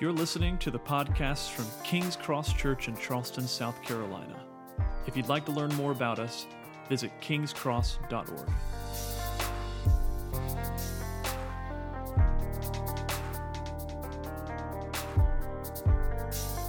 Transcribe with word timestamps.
You're 0.00 0.12
listening 0.12 0.56
to 0.60 0.70
the 0.70 0.78
podcast 0.78 1.50
from 1.50 1.66
King's 1.84 2.16
Cross 2.16 2.54
Church 2.54 2.88
in 2.88 2.96
Charleston, 2.96 3.46
South 3.46 3.82
Carolina. 3.82 4.34
If 5.06 5.14
you'd 5.14 5.28
like 5.28 5.44
to 5.44 5.52
learn 5.52 5.74
more 5.74 5.92
about 5.92 6.18
us, 6.18 6.46
visit 6.88 7.10
kingscross.org. 7.20 8.48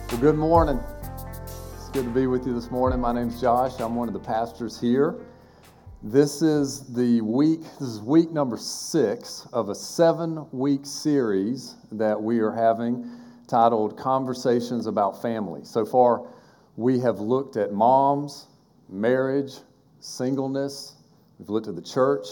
Well, 0.09 0.19
good 0.19 0.35
morning. 0.35 0.83
It's 1.77 1.87
good 1.93 2.03
to 2.03 2.11
be 2.11 2.27
with 2.27 2.45
you 2.45 2.53
this 2.53 2.69
morning. 2.69 2.99
My 2.99 3.13
name's 3.13 3.39
Josh. 3.39 3.79
I'm 3.79 3.95
one 3.95 4.09
of 4.09 4.13
the 4.13 4.19
pastors 4.19 4.77
here. 4.77 5.15
This 6.03 6.41
is 6.41 6.93
the 6.93 7.21
week, 7.21 7.61
this 7.79 7.87
is 7.87 8.01
week 8.01 8.31
number 8.31 8.57
six 8.57 9.47
of 9.53 9.69
a 9.69 9.75
seven 9.75 10.47
week 10.51 10.81
series 10.83 11.75
that 11.93 12.21
we 12.21 12.39
are 12.39 12.51
having 12.51 13.20
titled 13.51 13.97
Conversations 13.97 14.87
About 14.87 15.21
Family. 15.21 15.59
So 15.65 15.85
far, 15.85 16.25
we 16.77 17.01
have 17.01 17.19
looked 17.19 17.57
at 17.57 17.73
moms, 17.73 18.47
marriage, 18.87 19.55
singleness, 19.99 20.95
we've 21.37 21.49
looked 21.49 21.67
at 21.67 21.75
the 21.75 21.81
church. 21.81 22.27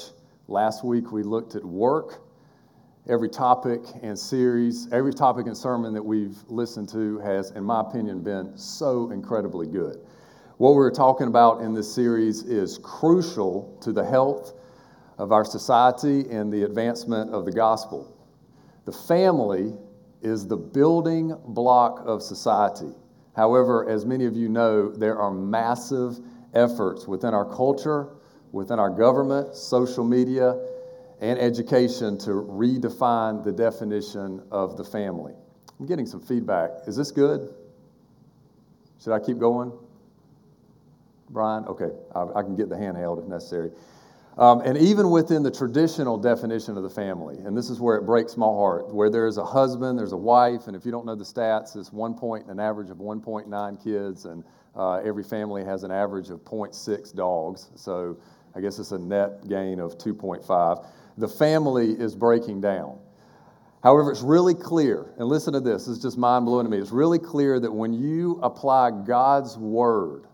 Last 0.48 0.86
week, 0.86 1.12
we 1.12 1.23
looked 1.23 1.55
at 1.55 1.66
work 1.66 2.22
every 3.09 3.28
topic 3.28 3.82
and 4.02 4.18
series, 4.18 4.88
every 4.94 5.14
topic 5.14 5.48
and 5.48 5.58
sermon 5.58 5.94
that 5.94 6.02
we've 6.02 6.38
listened 6.48 6.88
to 6.90 7.20
has, 7.20 7.52
in 7.52 7.66
my 7.66 7.81
opinion, 7.81 8.23
been 8.23 8.58
so 8.58 9.12
incredibly 9.12 9.67
good. 9.67 10.00
What 10.56 10.76
we're 10.76 10.90
talking 10.90 11.28
about 11.28 11.59
in 11.59 11.73
this 11.73 11.94
series 11.94 12.44
is 12.44 12.78
crucial 12.78 13.78
to 13.81 13.92
the 13.92 14.06
health 14.06 14.54
of 15.17 15.34
our 15.34 15.44
society 15.44 16.30
and 16.31 16.52
the 16.52 16.64
advancement 16.64 17.31
of 17.31 17.44
the 17.44 17.52
gospel. 17.52 18.16
The 18.86 18.94
family 18.94 19.73
is 20.22 20.48
the 20.48 20.58
building 20.58 21.36
block 21.48 22.02
of 22.06 22.22
society. 22.22 22.94
However, 23.36 23.89
as 23.89 24.06
many 24.06 24.25
of 24.25 24.36
you 24.36 24.50
know, 24.50 24.92
there 24.92 25.17
are 25.17 25.31
massive 25.31 26.20
efforts 26.53 27.08
within 27.08 27.34
our 27.34 27.45
culture, 27.45 28.09
within 28.52 28.80
our 28.80 28.90
government, 28.90 29.56
social 29.56 30.03
media, 30.03 30.59
and 31.22 31.38
education 31.40 32.17
to 32.17 32.31
redefine 32.31 33.44
the 33.44 33.52
definition 33.52 34.42
of 34.52 34.78
the 34.78 34.84
family. 34.84 35.34
I'm 35.80 35.86
getting 35.86 36.06
some 36.06 36.22
feedback. 36.22 36.72
Is 36.88 36.95
this 36.95 37.12
good? 37.12 37.53
Should 39.02 39.14
I 39.14 39.20
keep 39.20 39.38
going? 39.38 39.72
Brian? 41.30 41.66
Okay, 41.66 41.90
I, 42.16 42.40
I 42.40 42.42
can 42.42 42.56
get 42.56 42.70
the 42.70 42.75
handheld 42.75 43.22
if 43.22 43.25
necessary. 43.25 43.72
Um, 44.40 44.62
and 44.62 44.78
even 44.78 45.09
within 45.09 45.44
the 45.44 45.52
traditional 45.52 46.18
definition 46.18 46.78
of 46.78 46.84
the 46.84 46.90
family, 46.90 47.36
and 47.40 47.58
this 47.58 47.70
is 47.70 47.82
where 47.82 47.98
it 47.98 48.06
breaks 48.06 48.38
my 48.38 48.46
heart, 48.46 48.94
where 48.94 49.09
there's 49.09 49.38
a 49.38 49.44
husband, 49.44 50.00
there's 50.00 50.14
a 50.14 50.18
wife, 50.18 50.68
and 50.68 50.78
if 50.78 50.86
you 50.86 50.92
don't 50.92 51.06
know 51.06 51.16
the 51.16 51.26
stats, 51.26 51.76
it's 51.76 51.92
one 51.92 52.14
point, 52.14 52.48
an 52.48 52.58
average 52.58 52.90
of 52.90 52.98
1.9 52.98 53.84
kids, 53.84 54.23
and 54.23 54.46
uh, 54.78 55.02
every 55.04 55.23
family 55.23 55.66
has 55.66 55.84
an 55.84 55.92
average 55.92 56.30
of 56.30 56.40
0.6 56.46 57.14
dogs. 57.14 57.70
So 57.76 58.18
I 58.56 58.62
guess 58.62 58.80
it's 58.80 58.94
a 58.94 58.98
net 58.98 59.48
gain 59.50 59.80
of 59.80 59.98
2.5 59.98 60.86
the 61.20 61.28
family 61.28 61.92
is 61.92 62.16
breaking 62.16 62.62
down. 62.62 62.98
However, 63.84 64.12
it's 64.12 64.22
really 64.22 64.56
clear, 64.56 65.14
and 65.18 65.28
listen 65.28 65.53
to 65.53 65.59
this, 65.59 65.88
it's 65.88 66.00
just 66.00 66.18
mind 66.18 66.46
blowing 66.46 66.66
to 66.66 66.70
me. 66.70 66.78
It's 66.78 66.92
really 66.92 67.20
clear 67.20 67.59
that 67.59 67.72
when 67.72 67.94
you 67.94 68.40
apply 68.42 68.92
God's 69.06 69.58
word 69.58 70.28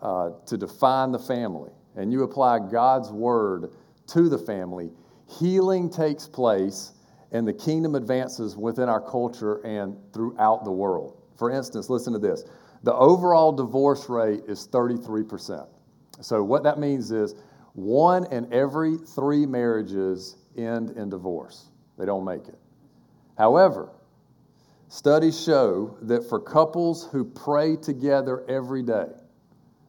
uh, 0.00 0.30
to 0.46 0.56
define 0.56 1.12
the 1.12 1.18
family, 1.18 1.70
and 1.96 2.12
you 2.12 2.22
apply 2.22 2.58
God's 2.58 3.10
word 3.10 3.70
to 4.08 4.28
the 4.28 4.38
family, 4.38 4.90
healing 5.26 5.90
takes 5.90 6.26
place 6.26 6.92
and 7.32 7.48
the 7.48 7.52
kingdom 7.52 7.94
advances 7.94 8.56
within 8.56 8.88
our 8.88 9.00
culture 9.00 9.64
and 9.64 9.96
throughout 10.12 10.64
the 10.64 10.70
world. 10.70 11.16
For 11.36 11.50
instance, 11.50 11.88
listen 11.88 12.12
to 12.12 12.18
this 12.18 12.44
the 12.82 12.94
overall 12.94 13.52
divorce 13.52 14.08
rate 14.08 14.42
is 14.48 14.68
33%. 14.68 15.66
So, 16.20 16.42
what 16.42 16.62
that 16.64 16.78
means 16.78 17.10
is 17.10 17.34
one 17.74 18.30
in 18.32 18.52
every 18.52 18.98
three 18.98 19.46
marriages 19.46 20.36
end 20.56 20.90
in 20.90 21.08
divorce, 21.08 21.70
they 21.98 22.04
don't 22.04 22.24
make 22.24 22.48
it. 22.48 22.58
However, 23.38 23.90
studies 24.88 25.42
show 25.42 25.96
that 26.02 26.28
for 26.28 26.38
couples 26.38 27.08
who 27.10 27.24
pray 27.24 27.76
together 27.76 28.44
every 28.48 28.82
day, 28.82 29.08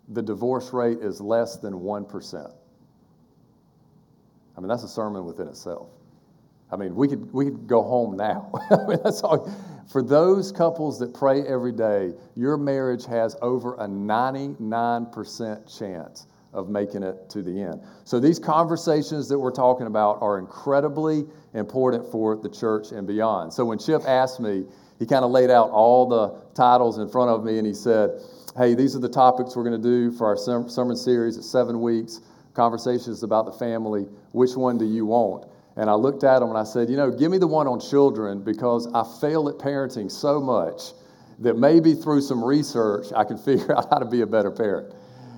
the 0.09 0.21
divorce 0.21 0.73
rate 0.73 0.99
is 0.99 1.21
less 1.21 1.57
than 1.57 1.73
1%. 1.73 2.53
I 4.55 4.59
mean, 4.59 4.67
that's 4.67 4.83
a 4.83 4.87
sermon 4.87 5.25
within 5.25 5.47
itself. 5.47 5.89
I 6.71 6.75
mean, 6.75 6.95
we 6.95 7.07
could, 7.07 7.31
we 7.33 7.45
could 7.45 7.67
go 7.67 7.83
home 7.83 8.17
now. 8.17 8.51
I 8.71 8.87
mean, 8.87 8.99
that's 9.03 9.21
all. 9.21 9.51
For 9.91 10.01
those 10.01 10.51
couples 10.51 10.97
that 10.99 11.13
pray 11.13 11.43
every 11.43 11.71
day, 11.71 12.13
your 12.35 12.57
marriage 12.57 13.05
has 13.05 13.35
over 13.41 13.75
a 13.75 13.87
99% 13.87 15.77
chance 15.77 16.27
of 16.53 16.69
making 16.69 17.03
it 17.03 17.29
to 17.29 17.41
the 17.41 17.61
end. 17.61 17.81
So, 18.05 18.19
these 18.19 18.39
conversations 18.39 19.27
that 19.29 19.37
we're 19.37 19.51
talking 19.51 19.87
about 19.87 20.21
are 20.21 20.39
incredibly 20.39 21.25
important 21.53 22.11
for 22.11 22.35
the 22.35 22.49
church 22.49 22.91
and 22.91 23.07
beyond. 23.07 23.51
So, 23.53 23.65
when 23.65 23.79
Chip 23.79 24.03
asked 24.07 24.39
me, 24.39 24.65
he 24.99 25.05
kind 25.05 25.25
of 25.25 25.31
laid 25.31 25.49
out 25.49 25.69
all 25.71 26.07
the 26.07 26.29
titles 26.53 26.99
in 26.99 27.09
front 27.09 27.31
of 27.31 27.43
me 27.43 27.57
and 27.57 27.67
he 27.67 27.73
said, 27.73 28.21
Hey, 28.55 28.75
these 28.75 28.95
are 28.95 28.99
the 28.99 29.09
topics 29.09 29.55
we're 29.55 29.63
going 29.63 29.81
to 29.81 29.87
do 29.89 30.11
for 30.11 30.27
our 30.27 30.37
sermon 30.37 30.95
series 30.95 31.39
at 31.39 31.43
seven 31.43 31.81
weeks 31.81 32.21
conversations 32.53 33.23
about 33.23 33.47
the 33.47 33.51
family. 33.51 34.03
Which 34.31 34.55
one 34.55 34.77
do 34.77 34.85
you 34.85 35.07
want? 35.07 35.47
And 35.75 35.89
I 35.89 35.93
looked 35.93 36.23
at 36.23 36.43
him 36.43 36.49
and 36.49 36.57
I 36.57 36.63
said, 36.63 36.87
You 36.87 36.95
know, 36.95 37.09
give 37.09 37.31
me 37.31 37.39
the 37.39 37.47
one 37.47 37.65
on 37.65 37.79
children 37.79 38.43
because 38.43 38.85
I 38.93 39.03
fail 39.19 39.49
at 39.49 39.55
parenting 39.55 40.11
so 40.11 40.39
much 40.39 40.91
that 41.39 41.57
maybe 41.57 41.95
through 41.95 42.21
some 42.21 42.43
research 42.43 43.07
I 43.15 43.23
can 43.23 43.37
figure 43.43 43.75
out 43.75 43.89
how 43.89 43.97
to 43.97 44.05
be 44.05 44.21
a 44.21 44.27
better 44.27 44.51
parent. 44.51 44.93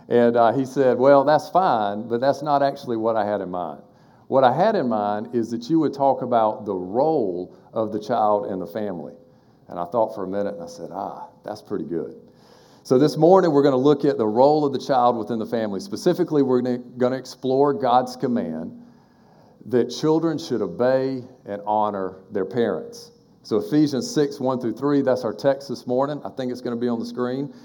And 0.10 0.36
uh, 0.36 0.52
he 0.52 0.66
said, 0.66 0.98
Well, 0.98 1.24
that's 1.24 1.48
fine, 1.48 2.10
but 2.10 2.20
that's 2.20 2.42
not 2.42 2.62
actually 2.62 2.98
what 2.98 3.16
I 3.16 3.26
had 3.26 3.40
in 3.40 3.50
mind. 3.50 3.82
What 4.28 4.44
I 4.44 4.52
had 4.52 4.76
in 4.76 4.90
mind 4.90 5.34
is 5.34 5.50
that 5.52 5.70
you 5.70 5.80
would 5.80 5.94
talk 5.94 6.22
about 6.22 6.66
the 6.66 6.76
role 6.76 7.56
of 7.72 7.94
the 7.94 8.00
child 8.02 8.52
in 8.52 8.60
the 8.60 8.68
family. 8.68 9.14
And 9.70 9.80
I 9.80 9.86
thought 9.86 10.14
for 10.14 10.26
a 10.26 10.28
minute 10.28 10.56
and 10.56 10.64
I 10.64 10.68
said, 10.68 10.90
Ah, 10.92 11.30
that's 11.46 11.62
pretty 11.62 11.86
good. 11.86 12.25
So 12.86 13.00
this 13.00 13.18
morning 13.18 13.52
we're 13.52 13.64
going 13.64 13.72
to 13.72 13.78
look 13.78 14.06
at 14.06 14.20
the 14.20 14.28
role 14.28 14.64
of 14.64 14.72
the 14.72 14.78
child 14.78 15.18
within 15.18 15.40
the 15.40 15.46
family. 15.48 15.80
Specifically, 15.80 16.44
we're 16.44 16.62
going 16.62 16.84
to 17.00 17.18
explore 17.18 17.74
God's 17.74 18.16
command 18.16 18.80
that 19.66 19.86
children 19.86 20.38
should 20.38 20.62
obey 20.62 21.24
and 21.48 21.64
honor 21.66 22.20
their 22.30 22.46
parents. 22.46 23.12
So 23.42 23.58
Ephesians 23.58 24.14
6, 24.14 24.40
1 24.40 24.62
through 24.62 24.74
3, 24.74 25.02
that's 25.02 25.24
our 25.24 25.34
text 25.34 25.68
this 25.68 25.88
morning. 25.88 26.22
I 26.24 26.30
think 26.30 26.52
it's 26.52 26.62
going 26.62 26.76
to 26.76 26.80
be 26.80 26.88
on 26.88 27.00
the 27.00 27.08
screen. 27.08 27.56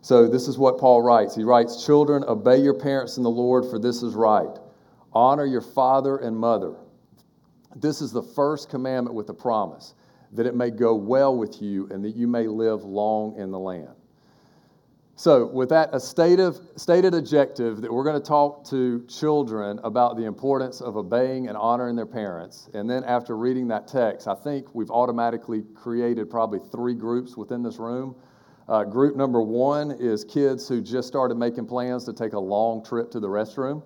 So 0.00 0.26
this 0.26 0.48
is 0.48 0.58
what 0.58 0.80
Paul 0.80 1.02
writes. 1.02 1.36
He 1.36 1.44
writes, 1.44 1.86
Children, 1.86 2.24
obey 2.24 2.56
your 2.56 2.74
parents 2.74 3.16
in 3.16 3.22
the 3.22 3.30
Lord, 3.30 3.70
for 3.70 3.78
this 3.78 4.02
is 4.02 4.14
right. 4.14 4.58
Honor 5.12 5.46
your 5.46 5.60
father 5.60 6.16
and 6.16 6.36
mother. 6.36 6.74
This 7.76 8.00
is 8.00 8.10
the 8.10 8.24
first 8.24 8.70
commandment 8.70 9.14
with 9.14 9.28
a 9.28 9.34
promise, 9.34 9.94
that 10.32 10.46
it 10.46 10.56
may 10.56 10.72
go 10.72 10.96
well 10.96 11.36
with 11.36 11.62
you 11.62 11.86
and 11.92 12.04
that 12.04 12.16
you 12.16 12.26
may 12.26 12.48
live 12.48 12.82
long 12.82 13.38
in 13.38 13.52
the 13.52 13.58
land. 13.60 13.94
So, 15.16 15.46
with 15.46 15.68
that, 15.68 15.90
a 15.92 16.00
stated, 16.00 16.54
stated 16.76 17.14
objective 17.14 17.80
that 17.82 17.92
we're 17.92 18.02
going 18.02 18.20
to 18.20 18.26
talk 18.26 18.68
to 18.70 19.04
children 19.06 19.78
about 19.84 20.16
the 20.16 20.24
importance 20.24 20.80
of 20.80 20.96
obeying 20.96 21.46
and 21.46 21.56
honoring 21.56 21.94
their 21.94 22.04
parents. 22.04 22.68
And 22.74 22.90
then, 22.90 23.04
after 23.04 23.36
reading 23.36 23.68
that 23.68 23.86
text, 23.86 24.26
I 24.26 24.34
think 24.34 24.74
we've 24.74 24.90
automatically 24.90 25.62
created 25.74 26.28
probably 26.30 26.58
three 26.72 26.94
groups 26.94 27.36
within 27.36 27.62
this 27.62 27.78
room 27.78 28.16
uh, 28.68 28.84
group 28.84 29.16
number 29.16 29.42
one 29.42 29.90
is 29.90 30.24
kids 30.24 30.66
who 30.68 30.80
just 30.80 31.06
started 31.06 31.36
making 31.36 31.66
plans 31.66 32.04
to 32.04 32.12
take 32.12 32.32
a 32.32 32.38
long 32.38 32.82
trip 32.84 33.10
to 33.10 33.20
the 33.20 33.28
restroom. 33.28 33.82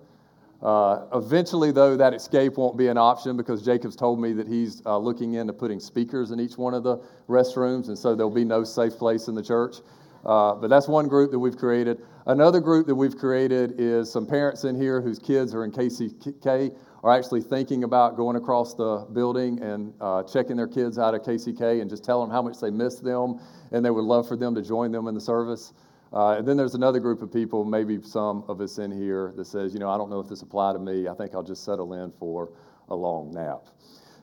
Uh, 0.61 1.05
eventually, 1.13 1.71
though, 1.71 1.95
that 1.95 2.13
escape 2.13 2.57
won't 2.57 2.77
be 2.77 2.87
an 2.87 2.97
option 2.97 3.37
because 3.37 3.61
Jacob's 3.61 3.95
told 3.95 4.19
me 4.19 4.33
that 4.33 4.47
he's 4.47 4.81
uh, 4.85 4.97
looking 4.97 5.33
into 5.35 5.53
putting 5.53 5.79
speakers 5.79 6.31
in 6.31 6.39
each 6.39 6.57
one 6.57 6.73
of 6.73 6.83
the 6.83 6.97
restrooms, 7.29 7.87
and 7.87 7.97
so 7.97 8.13
there'll 8.13 8.29
be 8.29 8.45
no 8.45 8.63
safe 8.63 8.97
place 8.97 9.27
in 9.27 9.35
the 9.35 9.43
church. 9.43 9.77
Uh, 10.25 10.53
but 10.55 10.69
that's 10.69 10.87
one 10.87 11.07
group 11.07 11.31
that 11.31 11.39
we've 11.39 11.57
created. 11.57 12.01
Another 12.25 12.59
group 12.59 12.85
that 12.87 12.95
we've 12.95 13.17
created 13.17 13.75
is 13.77 14.11
some 14.11 14.25
parents 14.25 14.63
in 14.63 14.79
here 14.79 15.01
whose 15.01 15.17
kids 15.17 15.55
are 15.55 15.63
in 15.63 15.71
KCK 15.71 16.75
are 17.03 17.17
actually 17.17 17.41
thinking 17.41 17.85
about 17.85 18.17
going 18.17 18.35
across 18.35 18.73
the 18.73 19.07
building 19.13 19.61
and 19.61 19.93
uh, 20.01 20.23
checking 20.23 20.57
their 20.57 20.67
kids 20.67 20.99
out 20.99 21.15
of 21.15 21.21
KCK 21.21 21.81
and 21.81 21.89
just 21.89 22.03
telling 22.03 22.27
them 22.27 22.35
how 22.35 22.41
much 22.41 22.59
they 22.59 22.69
miss 22.69 22.99
them 22.99 23.39
and 23.71 23.83
they 23.85 23.89
would 23.89 24.03
love 24.03 24.27
for 24.27 24.35
them 24.35 24.53
to 24.55 24.61
join 24.61 24.91
them 24.91 25.07
in 25.07 25.15
the 25.15 25.21
service. 25.21 25.73
Uh, 26.11 26.37
and 26.37 26.47
then 26.47 26.57
there's 26.57 26.75
another 26.75 26.99
group 26.99 27.21
of 27.21 27.31
people, 27.31 27.63
maybe 27.63 28.01
some 28.01 28.43
of 28.47 28.59
us 28.61 28.79
in 28.79 28.91
here, 28.91 29.31
that 29.37 29.45
says, 29.45 29.73
you 29.73 29.79
know, 29.79 29.89
I 29.89 29.97
don't 29.97 30.09
know 30.09 30.19
if 30.19 30.27
this 30.27 30.41
applies 30.41 30.75
to 30.75 30.79
me. 30.79 31.07
I 31.07 31.13
think 31.13 31.35
I'll 31.35 31.43
just 31.43 31.63
settle 31.63 31.93
in 31.93 32.11
for 32.19 32.51
a 32.89 32.95
long 32.95 33.31
nap. 33.31 33.67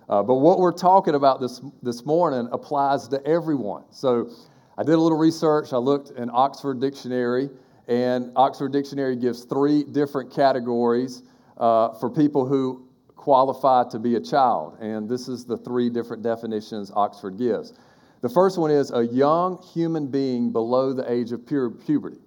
Uh, 0.08 0.22
but 0.22 0.34
what 0.34 0.58
we're 0.58 0.72
talking 0.72 1.14
about 1.14 1.40
this, 1.40 1.60
this 1.82 2.04
morning 2.04 2.48
applies 2.52 3.08
to 3.08 3.24
everyone. 3.26 3.84
So 3.90 4.30
I 4.78 4.82
did 4.82 4.94
a 4.94 5.00
little 5.00 5.16
research. 5.16 5.72
I 5.72 5.78
looked 5.78 6.10
in 6.18 6.28
Oxford 6.30 6.80
Dictionary, 6.80 7.48
and 7.88 8.30
Oxford 8.36 8.72
Dictionary 8.72 9.16
gives 9.16 9.44
three 9.44 9.84
different 9.84 10.30
categories 10.30 11.22
uh, 11.56 11.94
for 11.94 12.10
people 12.10 12.46
who 12.46 12.86
qualify 13.14 13.88
to 13.90 13.98
be 13.98 14.16
a 14.16 14.20
child. 14.20 14.76
And 14.80 15.08
this 15.08 15.28
is 15.28 15.46
the 15.46 15.56
three 15.56 15.88
different 15.88 16.22
definitions 16.22 16.92
Oxford 16.94 17.38
gives. 17.38 17.72
The 18.20 18.28
first 18.28 18.58
one 18.58 18.70
is 18.70 18.92
a 18.92 19.06
young 19.06 19.62
human 19.72 20.08
being 20.08 20.52
below 20.52 20.92
the 20.92 21.10
age 21.10 21.32
of 21.32 21.46
pure 21.46 21.70
puberty. 21.70 22.20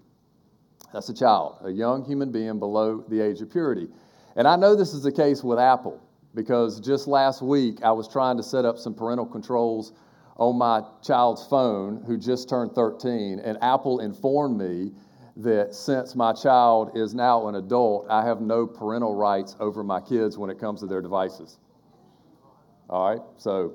That's 0.91 1.09
a 1.09 1.13
child, 1.13 1.57
a 1.63 1.69
young 1.69 2.03
human 2.03 2.31
being 2.31 2.57
below 2.57 3.03
the 3.07 3.21
age 3.21 3.41
of 3.41 3.51
purity. 3.51 3.87
And 4.35 4.47
I 4.47 4.55
know 4.55 4.75
this 4.75 4.93
is 4.93 5.03
the 5.03 5.11
case 5.11 5.43
with 5.43 5.59
Apple 5.59 6.01
because 6.33 6.79
just 6.79 7.07
last 7.07 7.41
week 7.43 7.83
I 7.83 7.91
was 7.91 8.07
trying 8.07 8.37
to 8.37 8.43
set 8.43 8.65
up 8.65 8.77
some 8.77 8.95
parental 8.95 9.25
controls 9.25 9.93
on 10.39 10.57
my 10.57 10.81
child's 11.03 11.45
phone 11.45 12.01
who 12.07 12.17
just 12.17 12.49
turned 12.49 12.71
13, 12.71 13.39
and 13.39 13.57
Apple 13.61 13.99
informed 13.99 14.57
me 14.57 14.91
that 15.35 15.75
since 15.75 16.15
my 16.15 16.33
child 16.33 16.97
is 16.97 17.13
now 17.13 17.47
an 17.47 17.55
adult, 17.55 18.07
I 18.09 18.25
have 18.25 18.39
no 18.41 18.65
parental 18.65 19.15
rights 19.15 19.55
over 19.59 19.83
my 19.83 19.99
kids 19.99 20.37
when 20.37 20.49
it 20.49 20.57
comes 20.57 20.79
to 20.79 20.85
their 20.85 21.01
devices. 21.01 21.59
All 22.89 23.09
right, 23.09 23.21
so 23.37 23.73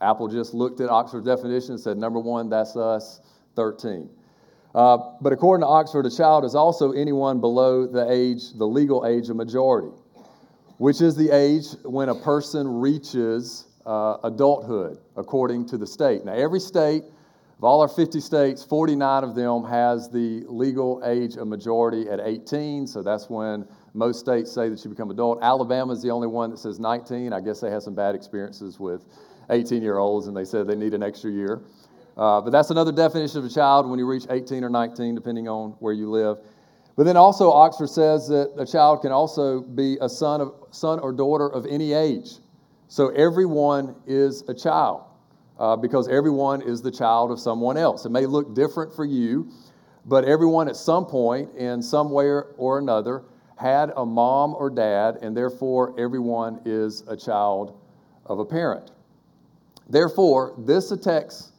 Apple 0.00 0.28
just 0.28 0.54
looked 0.54 0.80
at 0.80 0.88
Oxford's 0.88 1.26
definition 1.26 1.72
and 1.72 1.80
said, 1.80 1.98
number 1.98 2.18
one, 2.18 2.48
that's 2.48 2.74
us, 2.74 3.20
13. 3.54 4.08
Uh, 4.74 4.96
but 5.20 5.32
according 5.34 5.62
to 5.62 5.68
Oxford, 5.68 6.06
a 6.06 6.10
child 6.10 6.44
is 6.44 6.54
also 6.54 6.92
anyone 6.92 7.40
below 7.40 7.86
the 7.86 8.10
age, 8.10 8.52
the 8.54 8.66
legal 8.66 9.06
age 9.06 9.28
of 9.28 9.36
majority, 9.36 9.92
which 10.78 11.02
is 11.02 11.14
the 11.16 11.30
age 11.30 11.66
when 11.84 12.08
a 12.08 12.14
person 12.14 12.66
reaches 12.66 13.66
uh, 13.86 14.18
adulthood, 14.24 14.98
according 15.16 15.66
to 15.66 15.78
the 15.78 15.86
state. 15.86 16.24
Now, 16.24 16.34
every 16.34 16.60
state, 16.60 17.04
of 17.58 17.64
all 17.64 17.80
our 17.80 17.88
50 17.88 18.20
states, 18.20 18.64
49 18.64 19.24
of 19.24 19.34
them 19.34 19.64
has 19.64 20.10
the 20.10 20.44
legal 20.48 21.02
age 21.04 21.36
of 21.36 21.46
majority 21.46 22.08
at 22.08 22.20
18, 22.20 22.86
so 22.86 23.02
that's 23.02 23.30
when 23.30 23.66
most 23.94 24.20
states 24.20 24.50
say 24.50 24.68
that 24.68 24.82
you 24.84 24.90
become 24.90 25.10
adult. 25.10 25.42
Alabama 25.42 25.92
is 25.92 26.02
the 26.02 26.10
only 26.10 26.26
one 26.26 26.50
that 26.50 26.58
says 26.58 26.80
19. 26.80 27.32
I 27.32 27.40
guess 27.40 27.60
they 27.60 27.70
had 27.70 27.82
some 27.82 27.94
bad 27.94 28.14
experiences 28.14 28.80
with 28.80 29.04
18 29.50 29.82
year 29.82 29.98
olds 29.98 30.26
and 30.26 30.36
they 30.36 30.44
said 30.44 30.66
they 30.66 30.74
need 30.74 30.94
an 30.94 31.02
extra 31.02 31.30
year. 31.30 31.62
Uh, 32.16 32.40
but 32.40 32.50
that's 32.50 32.70
another 32.70 32.92
definition 32.92 33.38
of 33.38 33.44
a 33.44 33.48
child 33.48 33.88
when 33.88 33.98
you 33.98 34.06
reach 34.06 34.24
18 34.28 34.64
or 34.64 34.68
19, 34.70 35.14
depending 35.14 35.48
on 35.48 35.70
where 35.80 35.92
you 35.92 36.10
live. 36.10 36.38
But 36.96 37.04
then 37.04 37.16
also, 37.16 37.50
Oxford 37.50 37.88
says 37.88 38.28
that 38.28 38.52
a 38.58 38.66
child 38.66 39.00
can 39.00 39.12
also 39.12 39.60
be 39.60 39.96
a 40.00 40.08
son, 40.08 40.42
of, 40.42 40.54
son 40.70 41.00
or 41.00 41.12
daughter 41.12 41.48
of 41.48 41.64
any 41.66 41.94
age. 41.94 42.32
So 42.92 43.08
everyone 43.08 43.94
is 44.06 44.44
a 44.48 44.54
child 44.54 45.04
uh, 45.58 45.76
because 45.76 46.08
everyone 46.08 46.60
is 46.60 46.82
the 46.82 46.90
child 46.90 47.30
of 47.30 47.40
someone 47.40 47.78
else. 47.78 48.04
It 48.04 48.10
may 48.10 48.26
look 48.26 48.54
different 48.54 48.94
for 48.94 49.06
you, 49.06 49.50
but 50.04 50.26
everyone 50.26 50.68
at 50.68 50.76
some 50.76 51.06
point, 51.06 51.56
in 51.56 51.80
some 51.82 52.10
way 52.10 52.26
or 52.26 52.78
another, 52.78 53.24
had 53.56 53.92
a 53.96 54.04
mom 54.04 54.54
or 54.54 54.68
dad, 54.68 55.20
and 55.22 55.34
therefore 55.34 55.98
everyone 55.98 56.60
is 56.66 57.02
a 57.08 57.16
child 57.16 57.80
of 58.26 58.40
a 58.40 58.44
parent. 58.44 58.90
Therefore, 59.88 60.54
this 60.58 60.92
text 61.02 61.54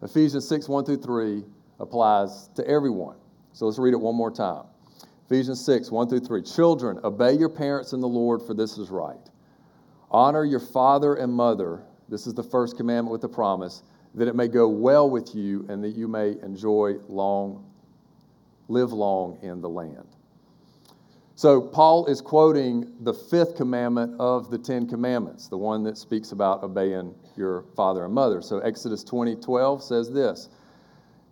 Ephesians 0.00 0.48
6 0.48 0.66
1 0.66 0.86
through 0.86 1.02
3 1.02 1.44
applies 1.78 2.48
to 2.54 2.66
everyone. 2.66 3.16
So 3.52 3.66
let's 3.66 3.78
read 3.78 3.92
it 3.92 4.00
one 4.00 4.14
more 4.14 4.30
time. 4.30 4.64
Ephesians 5.26 5.62
6 5.62 5.90
1 5.90 6.08
through 6.08 6.20
3. 6.20 6.40
Children, 6.40 7.00
obey 7.04 7.34
your 7.34 7.50
parents 7.50 7.92
in 7.92 8.00
the 8.00 8.08
Lord, 8.08 8.40
for 8.40 8.54
this 8.54 8.78
is 8.78 8.88
right. 8.88 9.29
Honor 10.10 10.44
your 10.44 10.60
father 10.60 11.14
and 11.14 11.32
mother. 11.32 11.82
This 12.08 12.26
is 12.26 12.34
the 12.34 12.42
first 12.42 12.76
commandment 12.76 13.12
with 13.12 13.20
the 13.20 13.28
promise 13.28 13.82
that 14.14 14.26
it 14.26 14.34
may 14.34 14.48
go 14.48 14.68
well 14.68 15.08
with 15.08 15.34
you 15.34 15.64
and 15.68 15.82
that 15.84 15.90
you 15.90 16.08
may 16.08 16.30
enjoy 16.42 16.94
long, 17.08 17.64
live 18.68 18.92
long 18.92 19.38
in 19.42 19.60
the 19.60 19.68
land. 19.68 20.06
So, 21.36 21.60
Paul 21.60 22.04
is 22.06 22.20
quoting 22.20 22.92
the 23.00 23.14
fifth 23.14 23.56
commandment 23.56 24.20
of 24.20 24.50
the 24.50 24.58
Ten 24.58 24.86
Commandments, 24.86 25.48
the 25.48 25.56
one 25.56 25.82
that 25.84 25.96
speaks 25.96 26.32
about 26.32 26.62
obeying 26.62 27.14
your 27.34 27.64
father 27.74 28.04
and 28.04 28.12
mother. 28.12 28.42
So, 28.42 28.58
Exodus 28.58 29.02
20 29.04 29.36
12 29.36 29.82
says 29.82 30.10
this 30.10 30.50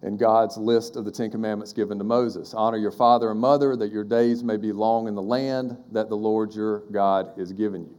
in 0.02 0.16
God's 0.16 0.56
list 0.56 0.96
of 0.96 1.04
the 1.04 1.10
Ten 1.10 1.30
Commandments 1.30 1.74
given 1.74 1.98
to 1.98 2.04
Moses 2.04 2.54
Honor 2.54 2.78
your 2.78 2.92
father 2.92 3.30
and 3.30 3.40
mother, 3.40 3.76
that 3.76 3.92
your 3.92 4.04
days 4.04 4.42
may 4.42 4.56
be 4.56 4.72
long 4.72 5.08
in 5.08 5.14
the 5.14 5.22
land 5.22 5.76
that 5.92 6.08
the 6.08 6.16
Lord 6.16 6.54
your 6.54 6.80
God 6.90 7.38
is 7.38 7.52
giving 7.52 7.82
you. 7.82 7.97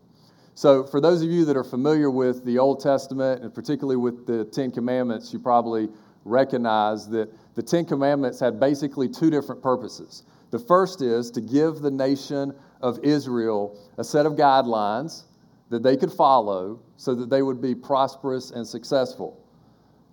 So, 0.60 0.84
for 0.84 1.00
those 1.00 1.22
of 1.22 1.30
you 1.30 1.46
that 1.46 1.56
are 1.56 1.64
familiar 1.64 2.12
with 2.12 2.44
the 2.44 2.60
Old 2.60 2.82
Testament, 2.82 3.42
and 3.42 3.56
particularly 3.56 3.96
with 3.96 4.28
the 4.28 4.44
Ten 4.44 4.72
Commandments, 4.72 5.32
you 5.32 5.40
probably 5.40 5.88
recognize 6.26 7.08
that 7.12 7.30
the 7.56 7.64
Ten 7.64 7.86
Commandments 7.86 8.42
had 8.42 8.60
basically 8.60 9.08
two 9.08 9.30
different 9.30 9.64
purposes. 9.64 10.24
The 10.52 10.60
first 10.60 11.02
is 11.02 11.32
to 11.32 11.40
give 11.40 11.80
the 11.80 11.90
nation 11.90 12.54
of 12.82 13.00
Israel 13.04 13.80
a 13.98 14.04
set 14.04 14.26
of 14.26 14.34
guidelines 14.34 15.24
that 15.70 15.82
they 15.82 15.96
could 15.96 16.12
follow 16.12 16.82
so 16.98 17.16
that 17.16 17.30
they 17.30 17.42
would 17.42 17.62
be 17.62 17.74
prosperous 17.74 18.52
and 18.52 18.68
successful. 18.68 19.42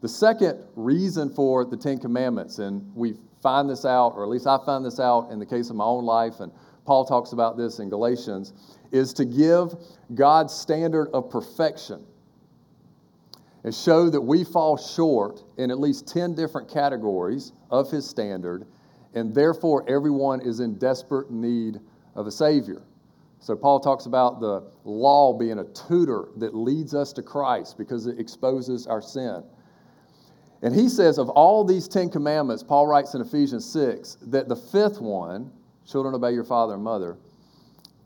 The 0.00 0.08
second 0.08 0.62
reason 0.76 1.28
for 1.28 1.64
the 1.64 1.76
Ten 1.76 1.98
Commandments, 1.98 2.60
and 2.60 2.88
we 2.94 3.16
find 3.42 3.68
this 3.68 3.84
out, 3.84 4.10
or 4.10 4.22
at 4.22 4.28
least 4.28 4.46
I 4.46 4.58
found 4.64 4.84
this 4.84 5.00
out 5.00 5.32
in 5.32 5.40
the 5.40 5.46
case 5.46 5.70
of 5.70 5.74
my 5.74 5.84
own 5.86 6.04
life, 6.04 6.38
and 6.38 6.52
Paul 6.86 7.04
talks 7.04 7.32
about 7.32 7.56
this 7.56 7.80
in 7.80 7.90
Galatians, 7.90 8.52
is 8.92 9.12
to 9.14 9.24
give 9.24 9.74
God's 10.14 10.54
standard 10.54 11.08
of 11.12 11.30
perfection 11.30 12.04
and 13.64 13.74
show 13.74 14.08
that 14.10 14.20
we 14.20 14.44
fall 14.44 14.76
short 14.76 15.42
in 15.56 15.70
at 15.70 15.80
least 15.80 16.06
10 16.06 16.34
different 16.34 16.68
categories 16.68 17.52
of 17.70 17.90
his 17.90 18.08
standard 18.08 18.66
and 19.16 19.34
therefore 19.34 19.84
everyone 19.88 20.40
is 20.40 20.60
in 20.60 20.74
desperate 20.74 21.30
need 21.30 21.80
of 22.14 22.26
a 22.26 22.30
Savior. 22.30 22.82
So, 23.40 23.56
Paul 23.56 23.80
talks 23.80 24.06
about 24.06 24.40
the 24.40 24.62
law 24.84 25.32
being 25.32 25.58
a 25.58 25.64
tutor 25.64 26.28
that 26.36 26.54
leads 26.54 26.94
us 26.94 27.12
to 27.14 27.22
Christ 27.22 27.78
because 27.78 28.06
it 28.06 28.18
exposes 28.18 28.86
our 28.86 29.02
sin. 29.02 29.42
And 30.62 30.74
he 30.74 30.88
says, 30.88 31.18
of 31.18 31.28
all 31.30 31.64
these 31.64 31.86
Ten 31.86 32.08
Commandments, 32.10 32.62
Paul 32.62 32.86
writes 32.86 33.14
in 33.14 33.20
Ephesians 33.20 33.64
6 33.70 34.18
that 34.22 34.48
the 34.48 34.56
fifth 34.56 35.00
one, 35.00 35.50
children 35.86 36.14
obey 36.14 36.32
your 36.32 36.44
father 36.44 36.74
and 36.74 36.82
mother, 36.82 37.18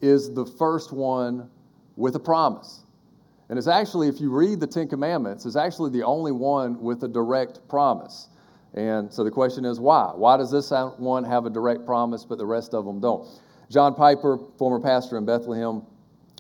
is 0.00 0.32
the 0.32 0.46
first 0.46 0.92
one 0.92 1.50
with 1.96 2.16
a 2.16 2.20
promise. 2.20 2.84
And 3.48 3.58
it's 3.58 3.68
actually, 3.68 4.08
if 4.08 4.20
you 4.20 4.30
read 4.30 4.60
the 4.60 4.66
Ten 4.66 4.88
Commandments, 4.88 5.44
it's 5.44 5.56
actually 5.56 5.90
the 5.90 6.04
only 6.04 6.32
one 6.32 6.80
with 6.80 7.02
a 7.02 7.08
direct 7.08 7.68
promise. 7.68 8.28
And 8.74 9.12
so 9.12 9.24
the 9.24 9.30
question 9.30 9.64
is 9.64 9.80
why? 9.80 10.12
Why 10.14 10.36
does 10.36 10.50
this 10.50 10.70
one 10.98 11.24
have 11.24 11.46
a 11.46 11.50
direct 11.50 11.84
promise, 11.84 12.24
but 12.24 12.38
the 12.38 12.46
rest 12.46 12.74
of 12.74 12.84
them 12.84 13.00
don't? 13.00 13.26
John 13.68 13.94
Piper, 13.94 14.38
former 14.56 14.80
pastor 14.80 15.18
in 15.18 15.24
Bethlehem, 15.24 15.82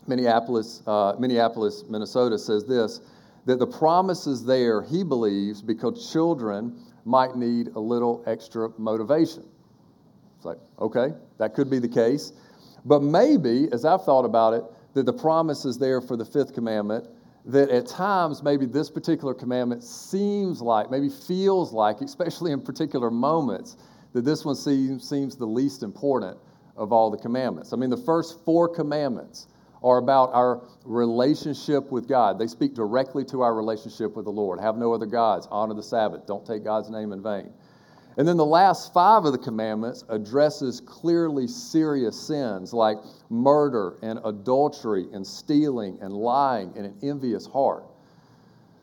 Minneapolis, 0.06 0.82
uh, 0.86 1.14
Minneapolis, 1.18 1.84
Minnesota, 1.88 2.38
says 2.38 2.64
this 2.64 3.00
that 3.46 3.58
the 3.58 3.66
promise 3.66 4.26
is 4.26 4.44
there, 4.44 4.82
he 4.82 5.02
believes, 5.02 5.62
because 5.62 6.12
children 6.12 6.78
might 7.04 7.36
need 7.36 7.68
a 7.68 7.80
little 7.80 8.22
extra 8.26 8.70
motivation. 8.78 9.44
It's 10.36 10.44
like, 10.44 10.58
okay, 10.78 11.14
that 11.38 11.54
could 11.54 11.70
be 11.70 11.78
the 11.78 11.88
case. 11.88 12.32
But 12.84 13.02
maybe, 13.02 13.68
as 13.72 13.84
I've 13.84 14.04
thought 14.04 14.24
about 14.24 14.54
it, 14.54 14.64
that 14.94 15.06
the 15.06 15.12
promise 15.12 15.64
is 15.64 15.78
there 15.78 16.00
for 16.00 16.16
the 16.16 16.24
fifth 16.24 16.54
commandment 16.54 17.08
that 17.46 17.70
at 17.70 17.86
times 17.86 18.42
maybe 18.42 18.66
this 18.66 18.90
particular 18.90 19.32
commandment 19.32 19.82
seems 19.82 20.60
like, 20.60 20.90
maybe 20.90 21.08
feels 21.08 21.72
like, 21.72 22.00
especially 22.00 22.52
in 22.52 22.60
particular 22.60 23.10
moments, 23.10 23.76
that 24.12 24.24
this 24.24 24.44
one 24.44 24.54
seems, 24.54 25.08
seems 25.08 25.36
the 25.36 25.46
least 25.46 25.82
important 25.82 26.36
of 26.76 26.92
all 26.92 27.10
the 27.10 27.16
commandments. 27.16 27.72
I 27.72 27.76
mean, 27.76 27.90
the 27.90 27.96
first 27.96 28.44
four 28.44 28.68
commandments 28.68 29.46
are 29.82 29.98
about 29.98 30.30
our 30.34 30.62
relationship 30.84 31.90
with 31.90 32.06
God. 32.06 32.38
They 32.38 32.46
speak 32.46 32.74
directly 32.74 33.24
to 33.26 33.40
our 33.40 33.54
relationship 33.54 34.14
with 34.14 34.26
the 34.26 34.32
Lord. 34.32 34.60
Have 34.60 34.76
no 34.76 34.92
other 34.92 35.06
gods, 35.06 35.48
honor 35.50 35.74
the 35.74 35.82
Sabbath, 35.82 36.26
don't 36.26 36.44
take 36.44 36.64
God's 36.64 36.90
name 36.90 37.12
in 37.12 37.22
vain. 37.22 37.52
And 38.16 38.26
then 38.26 38.36
the 38.36 38.44
last 38.44 38.92
five 38.92 39.24
of 39.24 39.32
the 39.32 39.38
commandments 39.38 40.04
addresses 40.08 40.80
clearly 40.80 41.46
serious 41.46 42.20
sins 42.20 42.72
like 42.72 42.98
murder 43.30 43.96
and 44.02 44.18
adultery 44.24 45.06
and 45.12 45.26
stealing 45.26 45.98
and 46.00 46.12
lying 46.12 46.72
and 46.76 46.86
an 46.86 46.94
envious 47.02 47.46
heart. 47.46 47.84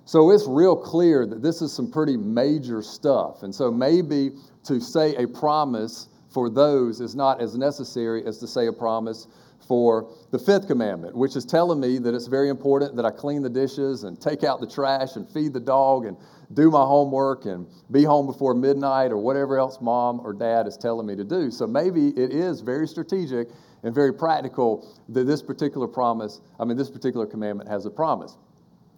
So 0.06 0.32
it's 0.32 0.48
real 0.48 0.76
clear 0.76 1.26
that 1.26 1.42
this 1.42 1.62
is 1.62 1.74
some 1.74 1.92
pretty 1.92 2.16
major 2.16 2.82
stuff. 2.82 3.44
And 3.44 3.54
so 3.54 3.70
maybe 3.70 4.32
to 4.64 4.80
say 4.80 5.16
a 5.16 5.28
promise 5.28 6.08
for 6.30 6.50
those 6.50 7.02
is 7.02 7.14
not 7.14 7.42
as 7.42 7.58
necessary 7.58 8.26
as 8.26 8.38
to 8.38 8.48
say 8.48 8.68
a 8.68 8.74
promise 8.74 9.28
for 9.66 10.14
the 10.32 10.40
fifth 10.40 10.68
commandment, 10.68 11.16
which 11.16 11.36
is 11.36 11.46
telling 11.46 11.80
me 11.80 11.98
that 12.00 12.14
it's 12.14 12.28
very 12.28 12.50
important 12.50 12.96
that 12.96 13.06
I 13.06 13.12
clean 13.12 13.42
the 13.42 13.50
dishes 13.50 14.04
and 14.04 14.20
take 14.20 14.44
out 14.44 14.60
the 14.60 14.68
trash 14.68 15.16
and 15.16 15.30
feed 15.30 15.54
the 15.54 15.60
dog 15.60 16.06
and 16.06 16.16
do 16.54 16.72
my 16.72 16.84
homework 16.84 17.46
and 17.46 17.68
be 17.92 18.04
home 18.04 18.26
before 18.26 18.54
midnight 18.54 19.12
or 19.12 19.18
whatever 19.18 19.58
else 19.58 19.80
mom 19.82 20.22
or 20.22 20.34
dad 20.34 20.68
is 20.68 20.78
telling 20.78 21.06
me 21.06 21.16
to 21.16 21.24
do. 21.24 21.52
So 21.52 21.68
maybe 21.68 22.10
it 22.10 22.32
is 22.32 22.62
very 22.62 22.88
strategic 22.88 23.50
and 23.84 23.94
very 23.94 24.14
practical 24.14 24.88
that 25.10 25.26
this 25.26 25.42
particular 25.42 25.88
promise, 25.88 26.42
I 26.60 26.66
mean, 26.66 26.78
this 26.78 26.90
particular 26.90 27.26
commandment 27.26 27.70
has 27.70 27.86
a 27.86 27.90
promise. 27.90 28.38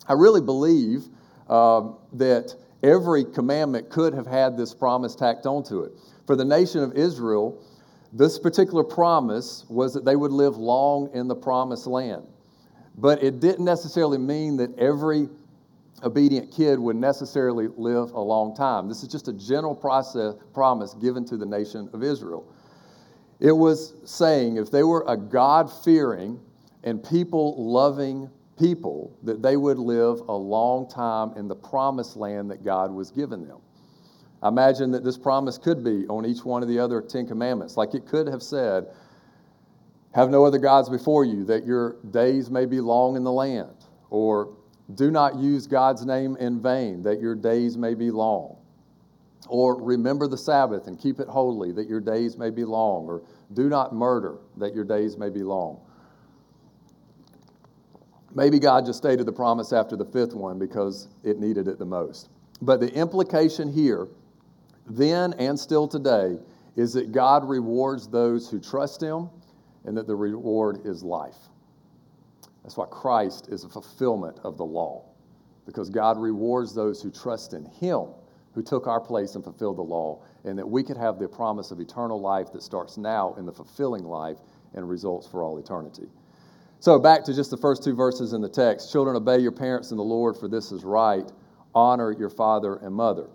I 0.08 0.14
really 0.14 0.42
believe 0.42 1.08
um, 1.48 1.98
that 2.14 2.56
every 2.84 3.26
commandment 3.26 3.90
could 3.90 4.14
have 4.14 4.28
had 4.28 4.56
this 4.56 4.74
promise 4.74 5.16
tacked 5.16 5.46
onto 5.46 5.82
it. 5.82 5.92
For 6.26 6.36
the 6.36 6.46
nation 6.46 6.84
of 6.84 6.94
Israel, 6.94 7.64
this 8.12 8.40
particular 8.40 8.84
promise 8.84 9.66
was 9.70 9.94
that 9.94 10.06
they 10.06 10.16
would 10.16 10.32
live 10.32 10.58
long 10.58 11.10
in 11.14 11.28
the 11.28 11.36
promised 11.36 11.88
land. 11.88 12.24
But 12.98 13.24
it 13.24 13.40
didn't 13.40 13.66
necessarily 13.66 14.18
mean 14.18 14.58
that 14.58 14.78
every 14.78 15.30
obedient 16.04 16.52
kid 16.52 16.80
would 16.80 16.96
necessarily 16.96 17.68
live 17.78 18.12
a 18.12 18.20
long 18.20 18.56
time. 18.56 18.88
This 18.88 19.04
is 19.04 19.10
just 19.10 19.28
a 19.28 19.34
general 19.34 19.76
process, 19.76 20.36
promise 20.54 20.94
given 20.96 21.26
to 21.26 21.38
the 21.38 21.46
nation 21.46 21.90
of 21.94 22.04
Israel. 22.04 22.46
It 23.40 23.52
was 23.52 23.94
saying 24.06 24.58
if 24.58 24.72
they 24.72 24.84
were 24.84 25.06
a 25.08 25.16
God 25.16 25.72
fearing 25.72 26.40
and 26.84 27.04
people 27.04 27.72
loving 27.72 28.30
people, 28.58 29.18
that 29.24 29.42
they 29.42 29.56
would 29.56 29.80
live 29.80 30.20
a 30.28 30.36
long 30.36 30.90
time 30.90 31.34
in 31.38 31.48
the 31.48 31.56
promised 31.56 32.18
land 32.18 32.52
that 32.52 32.64
God 32.64 32.92
was 32.92 33.12
giving 33.12 33.48
them. 33.48 33.60
I 34.42 34.48
imagine 34.48 34.92
that 34.92 35.04
this 35.04 35.18
promise 35.18 35.58
could 35.58 35.84
be 35.84 36.08
on 36.08 36.26
each 36.26 36.46
one 36.46 36.64
of 36.64 36.70
the 36.70 36.80
other 36.80 37.02
Ten 37.02 37.28
Commandments. 37.28 37.76
Like 37.76 37.94
it 37.94 38.06
could 38.06 38.28
have 38.28 38.42
said, 38.42 38.88
Have 40.14 40.30
no 40.30 40.46
other 40.46 40.60
gods 40.60 40.90
before 40.90 41.26
you, 41.26 41.44
that 41.46 41.66
your 41.66 41.98
days 42.12 42.50
may 42.50 42.66
be 42.66 42.80
long 42.80 43.16
in 43.16 43.24
the 43.24 43.32
land. 43.32 43.86
Or 44.10 44.56
do 44.96 45.12
not 45.12 45.36
use 45.36 45.68
God's 45.68 46.06
name 46.06 46.36
in 46.38 46.62
vain, 46.62 47.04
that 47.04 47.20
your 47.20 47.36
days 47.36 47.78
may 47.78 47.94
be 47.94 48.12
long. 48.12 48.56
Or 49.48 49.82
remember 49.82 50.28
the 50.28 50.38
Sabbath 50.38 50.88
and 50.88 51.00
keep 51.00 51.20
it 51.20 51.28
holy, 51.28 51.72
that 51.74 51.88
your 51.88 52.00
days 52.00 52.38
may 52.38 52.50
be 52.50 52.64
long. 52.64 53.06
Or 53.06 53.22
do 53.54 53.68
not 53.68 53.94
murder, 53.94 54.38
that 54.58 54.74
your 54.74 54.86
days 54.86 55.18
may 55.18 55.30
be 55.30 55.44
long. 55.44 55.82
Maybe 58.34 58.60
God 58.60 58.86
just 58.86 59.00
stated 59.00 59.26
the 59.26 59.32
promise 59.32 59.74
after 59.74 59.96
the 59.96 60.06
fifth 60.06 60.34
one 60.34 60.60
because 60.60 61.08
it 61.24 61.40
needed 61.40 61.68
it 61.68 61.80
the 61.80 61.86
most. 61.86 62.30
But 62.62 62.80
the 62.80 62.94
implication 62.94 63.72
here, 63.72 64.08
then 64.90 65.34
and 65.34 65.60
still 65.60 65.88
today, 65.88 66.38
is 66.76 66.94
that 66.94 67.12
God 67.12 67.48
rewards 67.48 68.08
those 68.08 68.50
who 68.50 68.60
trust 68.60 69.02
Him 69.02 69.30
and 69.86 69.96
that 69.98 70.08
the 70.08 70.16
reward 70.16 70.86
is 70.86 71.04
life. 71.04 71.38
That's 72.64 72.78
why 72.78 72.86
Christ 72.86 73.48
is 73.50 73.64
a 73.64 73.70
fulfillment 73.70 74.40
of 74.44 74.58
the 74.58 74.66
law, 74.66 75.06
because 75.66 75.90
God 75.90 76.18
rewards 76.18 76.74
those 76.74 77.02
who 77.02 77.12
trust 77.12 77.54
in 77.54 77.66
Him, 77.66 78.08
who 78.54 78.62
took 78.62 78.88
our 78.88 79.00
place 79.00 79.36
and 79.36 79.44
fulfilled 79.44 79.78
the 79.78 79.84
law, 79.84 80.22
and 80.44 80.58
that 80.58 80.70
we 80.70 80.84
could 80.84 80.98
have 80.98 81.20
the 81.20 81.28
promise 81.28 81.72
of 81.72 81.80
eternal 81.80 82.20
life 82.20 82.52
that 82.54 82.64
starts 82.64 82.98
now 82.98 83.34
in 83.38 83.46
the 83.46 83.52
fulfilling 83.52 84.04
life 84.04 84.38
and 84.74 84.88
results 84.88 85.28
for 85.28 85.44
all 85.44 85.58
eternity. 85.58 86.08
So, 86.80 86.98
back 86.98 87.24
to 87.26 87.34
just 87.34 87.52
the 87.52 87.58
first 87.58 87.84
two 87.84 87.94
verses 87.94 88.32
in 88.32 88.42
the 88.42 88.50
text 88.50 88.92
Children, 88.92 89.18
obey 89.18 89.40
your 89.40 89.52
parents 89.52 89.92
in 89.92 89.98
the 89.98 90.04
Lord, 90.04 90.38
for 90.38 90.48
this 90.48 90.72
is 90.72 90.84
right. 90.84 91.30
Honor 91.76 92.12
your 92.12 92.30
father 92.30 92.76
and 92.76 92.96
mother. 92.96 93.28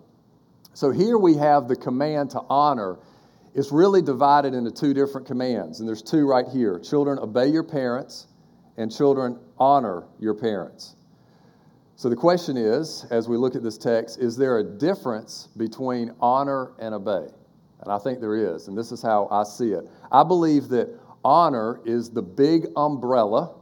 So, 0.75 0.91
here 0.91 1.19
we 1.19 1.37
have 1.37 1.69
the 1.69 1.77
command 1.77 2.31
to 2.31 2.41
honor. 2.51 2.99
It's 3.55 3.71
really 3.71 4.03
divided 4.03 4.55
into 4.55 4.73
two 4.73 4.93
different 4.93 5.25
commands, 5.25 5.79
and 5.79 5.89
there's 5.89 6.03
two 6.03 6.27
right 6.27 6.47
here. 6.49 6.81
Children, 6.81 7.21
obey 7.21 7.47
your 7.47 7.63
parents, 7.63 8.27
and 8.77 8.95
children, 8.95 9.39
honor 9.57 10.03
your 10.19 10.35
parents. 10.35 10.97
So, 11.95 12.09
the 12.09 12.17
question 12.17 12.57
is, 12.57 13.07
as 13.13 13.29
we 13.29 13.37
look 13.37 13.55
at 13.55 13.63
this 13.63 13.79
text, 13.79 14.19
is 14.19 14.37
there 14.37 14.59
a 14.59 14.65
difference 14.65 15.49
between 15.57 16.13
honor 16.21 16.73
and 16.81 16.93
obey? 16.93 17.29
And 17.81 17.93
I 17.93 17.99
think 17.99 18.21
there 18.21 18.35
is, 18.35 18.67
and 18.67 18.77
this 18.77 18.91
is 18.91 19.01
how 19.01 19.29
I 19.31 19.45
see 19.45 19.75
it. 19.75 19.89
I 20.11 20.25
believe 20.25 20.69
that 20.71 20.89
honor 21.25 21.81
is 21.85 22.11
the 22.11 22.23
big 22.23 22.67
umbrella 22.77 23.55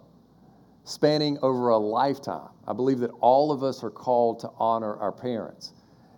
spanning 0.84 1.38
over 1.42 1.68
a 1.68 1.76
lifetime. 1.76 2.48
I 2.66 2.72
believe 2.72 3.00
that 3.00 3.10
all 3.20 3.52
of 3.52 3.62
us 3.62 3.84
are 3.84 3.90
called 3.90 4.40
to 4.40 4.50
honor 4.58 4.96
our 4.96 5.12
parents. 5.12 5.74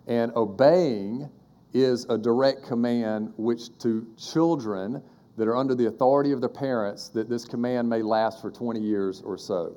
And 0.07 0.31
obeying 0.35 1.29
is 1.73 2.05
a 2.09 2.17
direct 2.17 2.63
command 2.63 3.33
which 3.37 3.77
to 3.79 4.07
children 4.17 5.01
that 5.37 5.47
are 5.47 5.57
under 5.57 5.75
the 5.75 5.87
authority 5.87 6.31
of 6.31 6.39
their 6.39 6.49
parents 6.49 7.09
that 7.09 7.29
this 7.29 7.45
command 7.45 7.89
may 7.89 8.01
last 8.01 8.41
for 8.41 8.49
20 8.49 8.79
years 8.79 9.21
or 9.21 9.37
so. 9.37 9.75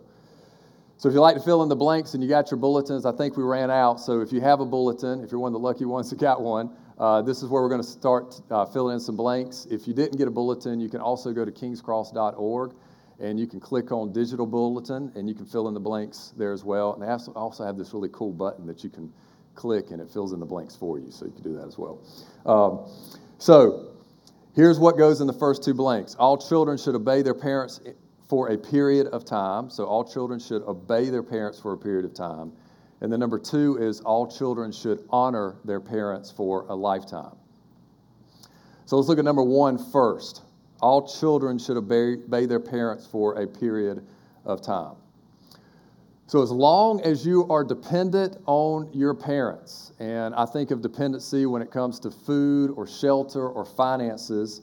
So 0.96 1.08
if 1.08 1.14
you 1.14 1.20
like 1.20 1.36
to 1.36 1.42
fill 1.42 1.62
in 1.62 1.68
the 1.68 1.76
blanks 1.76 2.14
and 2.14 2.22
you 2.22 2.28
got 2.28 2.50
your 2.50 2.58
bulletins, 2.58 3.06
I 3.06 3.12
think 3.12 3.36
we 3.36 3.44
ran 3.44 3.70
out. 3.70 4.00
So 4.00 4.20
if 4.20 4.32
you 4.32 4.40
have 4.40 4.60
a 4.60 4.66
bulletin, 4.66 5.22
if 5.22 5.30
you're 5.30 5.40
one 5.40 5.50
of 5.50 5.60
the 5.60 5.64
lucky 5.64 5.84
ones 5.84 6.10
that 6.10 6.18
got 6.18 6.40
one, 6.40 6.70
uh, 6.98 7.22
this 7.22 7.42
is 7.42 7.48
where 7.48 7.62
we're 7.62 7.68
going 7.68 7.82
to 7.82 7.86
start 7.86 8.40
uh, 8.50 8.64
filling 8.66 8.94
in 8.94 9.00
some 9.00 9.16
blanks. 9.16 9.66
If 9.70 9.86
you 9.86 9.94
didn't 9.94 10.18
get 10.18 10.26
a 10.26 10.30
bulletin, 10.30 10.80
you 10.80 10.88
can 10.88 11.00
also 11.00 11.32
go 11.32 11.44
to 11.44 11.52
kingscross.org 11.52 12.72
and 13.20 13.38
you 13.38 13.46
can 13.46 13.60
click 13.60 13.92
on 13.92 14.12
digital 14.12 14.46
bulletin 14.46 15.12
and 15.14 15.28
you 15.28 15.36
can 15.36 15.46
fill 15.46 15.68
in 15.68 15.74
the 15.74 15.80
blanks 15.80 16.34
there 16.36 16.52
as 16.52 16.64
well. 16.64 16.94
And 16.94 17.02
they 17.02 17.06
also 17.34 17.64
have 17.64 17.76
this 17.76 17.94
really 17.94 18.10
cool 18.12 18.32
button 18.32 18.66
that 18.66 18.82
you 18.82 18.90
can 18.90 19.12
click 19.58 19.90
and 19.90 20.00
it 20.00 20.08
fills 20.08 20.32
in 20.32 20.40
the 20.40 20.46
blanks 20.46 20.76
for 20.76 20.98
you, 20.98 21.10
so 21.10 21.26
you 21.26 21.32
can 21.32 21.42
do 21.42 21.52
that 21.54 21.66
as 21.66 21.76
well. 21.76 22.00
Um, 22.46 22.88
so 23.38 23.90
here's 24.54 24.78
what 24.78 24.96
goes 24.96 25.20
in 25.20 25.26
the 25.26 25.32
first 25.32 25.64
two 25.64 25.74
blanks 25.74 26.14
All 26.14 26.38
children 26.38 26.78
should 26.78 26.94
obey 26.94 27.22
their 27.22 27.34
parents 27.34 27.80
for 28.28 28.50
a 28.50 28.56
period 28.56 29.08
of 29.08 29.24
time. 29.24 29.68
So 29.70 29.84
all 29.84 30.04
children 30.04 30.38
should 30.38 30.62
obey 30.62 31.10
their 31.10 31.22
parents 31.22 31.58
for 31.58 31.72
a 31.72 31.78
period 31.78 32.04
of 32.04 32.14
time. 32.14 32.52
And 33.00 33.12
then 33.12 33.20
number 33.20 33.38
two 33.38 33.78
is 33.80 34.00
all 34.00 34.26
children 34.26 34.72
should 34.72 35.04
honor 35.10 35.56
their 35.64 35.80
parents 35.80 36.30
for 36.30 36.66
a 36.68 36.74
lifetime. 36.74 37.36
So 38.86 38.96
let's 38.96 39.08
look 39.08 39.18
at 39.18 39.24
number 39.24 39.42
one 39.42 39.78
first. 39.92 40.42
All 40.80 41.06
children 41.06 41.58
should 41.58 41.76
obey, 41.76 42.14
obey 42.14 42.46
their 42.46 42.60
parents 42.60 43.06
for 43.06 43.40
a 43.40 43.46
period 43.46 44.06
of 44.44 44.62
time. 44.62 44.96
So, 46.28 46.42
as 46.42 46.50
long 46.50 47.00
as 47.00 47.24
you 47.24 47.48
are 47.48 47.64
dependent 47.64 48.36
on 48.44 48.90
your 48.92 49.14
parents, 49.14 49.94
and 49.98 50.34
I 50.34 50.44
think 50.44 50.70
of 50.70 50.82
dependency 50.82 51.46
when 51.46 51.62
it 51.62 51.70
comes 51.70 51.98
to 52.00 52.10
food 52.10 52.70
or 52.76 52.86
shelter 52.86 53.48
or 53.48 53.64
finances, 53.64 54.60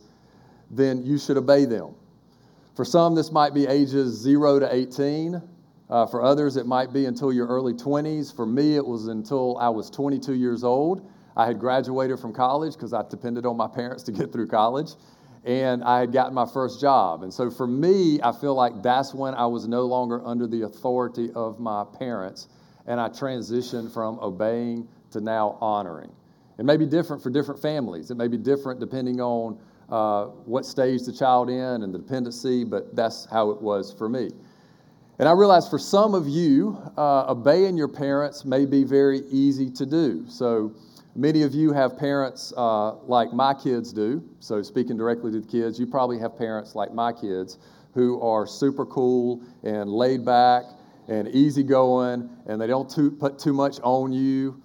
then 0.70 1.04
you 1.04 1.18
should 1.18 1.38
obey 1.38 1.66
them. 1.66 1.96
For 2.76 2.86
some, 2.86 3.16
this 3.16 3.32
might 3.32 3.56
be 3.56 3.66
ages 3.66 4.14
0 4.14 4.60
to 4.60 4.72
18. 4.72 5.42
Uh, 5.90 6.06
for 6.06 6.22
others, 6.22 6.56
it 6.56 6.68
might 6.68 6.94
be 6.94 7.08
until 7.08 7.34
your 7.34 7.48
early 7.48 7.74
20s. 7.74 8.36
For 8.36 8.46
me, 8.46 8.76
it 8.76 8.86
was 8.86 9.08
until 9.08 9.58
I 9.58 9.70
was 9.70 9.90
22 9.90 10.36
years 10.36 10.64
old. 10.64 11.10
I 11.36 11.48
had 11.48 11.60
graduated 11.60 12.20
from 12.20 12.32
college 12.32 12.74
because 12.74 12.94
I 12.94 13.02
depended 13.10 13.48
on 13.48 13.58
my 13.58 13.68
parents 13.68 14.04
to 14.04 14.12
get 14.12 14.32
through 14.32 14.50
college, 14.50 14.92
and 15.46 15.84
I 15.84 16.00
had 16.00 16.12
gotten 16.12 16.34
my 16.34 16.48
first 16.48 16.82
job. 16.82 17.22
And 17.22 17.32
so 17.32 17.52
for 17.52 17.68
me, 17.68 18.20
I 18.22 18.32
feel 18.32 18.56
like 18.56 18.82
that's 18.82 19.14
when 19.14 19.36
I 19.36 19.46
was 19.46 19.68
no 19.68 19.86
longer 19.86 20.26
under 20.26 20.48
the 20.48 20.64
authority 20.64 21.32
of 21.36 21.60
my 21.60 21.86
parents, 22.00 22.48
and 22.88 23.00
I 23.00 23.10
transitioned 23.10 23.94
from 23.94 24.20
obeying 24.20 24.88
to 25.12 25.22
now 25.22 25.58
honoring. 25.62 26.12
It 26.58 26.66
may 26.66 26.78
be 26.78 26.86
different 26.86 27.22
for 27.22 27.30
different 27.30 27.62
families, 27.62 28.10
it 28.10 28.16
may 28.16 28.28
be 28.28 28.38
different 28.38 28.80
depending 28.80 29.22
on 29.22 29.60
uh, 29.90 30.26
what 30.46 30.66
stage 30.66 31.04
the 31.04 31.14
child 31.14 31.50
in 31.50 31.84
and 31.84 31.94
the 31.94 32.00
dependency, 32.00 32.64
but 32.64 32.96
that's 32.96 33.26
how 33.26 33.52
it 33.52 33.62
was 33.62 33.94
for 33.94 34.10
me. 34.10 34.32
And 35.20 35.30
I 35.30 35.32
realize 35.32 35.70
for 35.70 35.80
some 35.80 36.16
of 36.16 36.28
you, 36.28 36.78
uh, 36.98 37.26
obeying 37.30 37.78
your 37.78 37.88
parents 37.88 38.46
may 38.46 38.66
be 38.66 38.84
very 38.84 39.20
easy 39.30 39.70
to 39.72 39.86
do. 39.86 40.26
So 40.28 40.74
many 41.16 41.44
of 41.44 41.54
you 41.54 41.72
have 41.72 41.98
parents 41.98 42.54
uh, 42.58 42.96
like 43.06 43.34
my 43.34 43.54
kids 43.54 43.94
do. 43.94 44.24
So 44.40 44.62
speaking 44.62 44.98
directly 44.98 45.32
to 45.32 45.40
the 45.40 45.48
kids, 45.48 45.80
you 45.80 45.88
probably 45.88 46.20
have 46.20 46.38
parents 46.38 46.76
like 46.76 46.94
my 46.94 47.14
kids 47.14 47.58
who 47.94 48.22
are 48.22 48.46
super 48.46 48.86
cool 48.86 49.42
and 49.64 49.90
laid 49.90 50.26
back 50.26 50.66
and 51.08 51.28
easygoing, 51.30 52.30
and 52.48 52.60
they 52.60 52.68
don't 52.68 52.90
too, 52.90 53.12
put 53.12 53.40
too 53.40 53.54
much 53.54 53.80
on 53.84 54.12
you. 54.12 54.62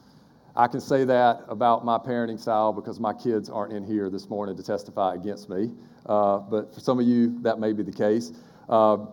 I 0.56 0.66
can 0.66 0.80
say 0.80 1.04
that 1.04 1.44
about 1.48 1.84
my 1.84 1.96
parenting 1.96 2.40
style 2.40 2.72
because 2.72 2.98
my 2.98 3.12
kids 3.12 3.48
aren't 3.48 3.72
in 3.72 3.84
here 3.84 4.10
this 4.10 4.28
morning 4.28 4.56
to 4.56 4.62
testify 4.62 5.14
against 5.14 5.48
me. 5.48 5.70
Uh, 6.06 6.38
but 6.38 6.74
for 6.74 6.80
some 6.80 6.98
of 6.98 7.06
you, 7.06 7.40
that 7.42 7.60
may 7.60 7.72
be 7.72 7.84
the 7.84 7.92
case. 7.92 8.32
Uh, 8.68 9.06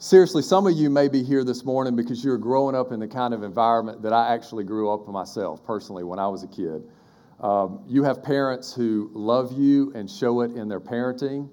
Seriously, 0.00 0.42
some 0.42 0.68
of 0.68 0.74
you 0.74 0.90
may 0.90 1.08
be 1.08 1.24
here 1.24 1.42
this 1.42 1.64
morning 1.64 1.96
because 1.96 2.22
you're 2.22 2.38
growing 2.38 2.76
up 2.76 2.92
in 2.92 3.00
the 3.00 3.08
kind 3.08 3.34
of 3.34 3.42
environment 3.42 4.00
that 4.02 4.12
I 4.12 4.32
actually 4.32 4.62
grew 4.62 4.92
up 4.92 5.08
myself 5.08 5.64
personally 5.64 6.04
when 6.04 6.20
I 6.20 6.28
was 6.28 6.44
a 6.44 6.46
kid. 6.46 6.88
Um, 7.40 7.82
you 7.84 8.04
have 8.04 8.22
parents 8.22 8.72
who 8.72 9.10
love 9.12 9.58
you 9.58 9.92
and 9.96 10.08
show 10.08 10.42
it 10.42 10.52
in 10.52 10.68
their 10.68 10.78
parenting, 10.78 11.50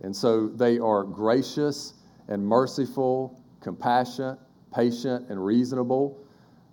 and 0.00 0.14
so 0.14 0.48
they 0.48 0.80
are 0.80 1.04
gracious 1.04 1.94
and 2.26 2.44
merciful, 2.44 3.40
compassionate, 3.60 4.40
patient, 4.74 5.28
and 5.28 5.44
reasonable. 5.44 6.18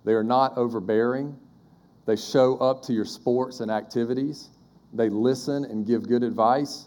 They 0.04 0.14
are 0.14 0.24
not 0.24 0.58
overbearing. 0.58 1.36
They 2.04 2.16
show 2.16 2.56
up 2.56 2.82
to 2.86 2.92
your 2.92 3.04
sports 3.04 3.60
and 3.60 3.70
activities. 3.70 4.48
They 4.92 5.08
listen 5.08 5.66
and 5.66 5.86
give 5.86 6.08
good 6.08 6.24
advice. 6.24 6.86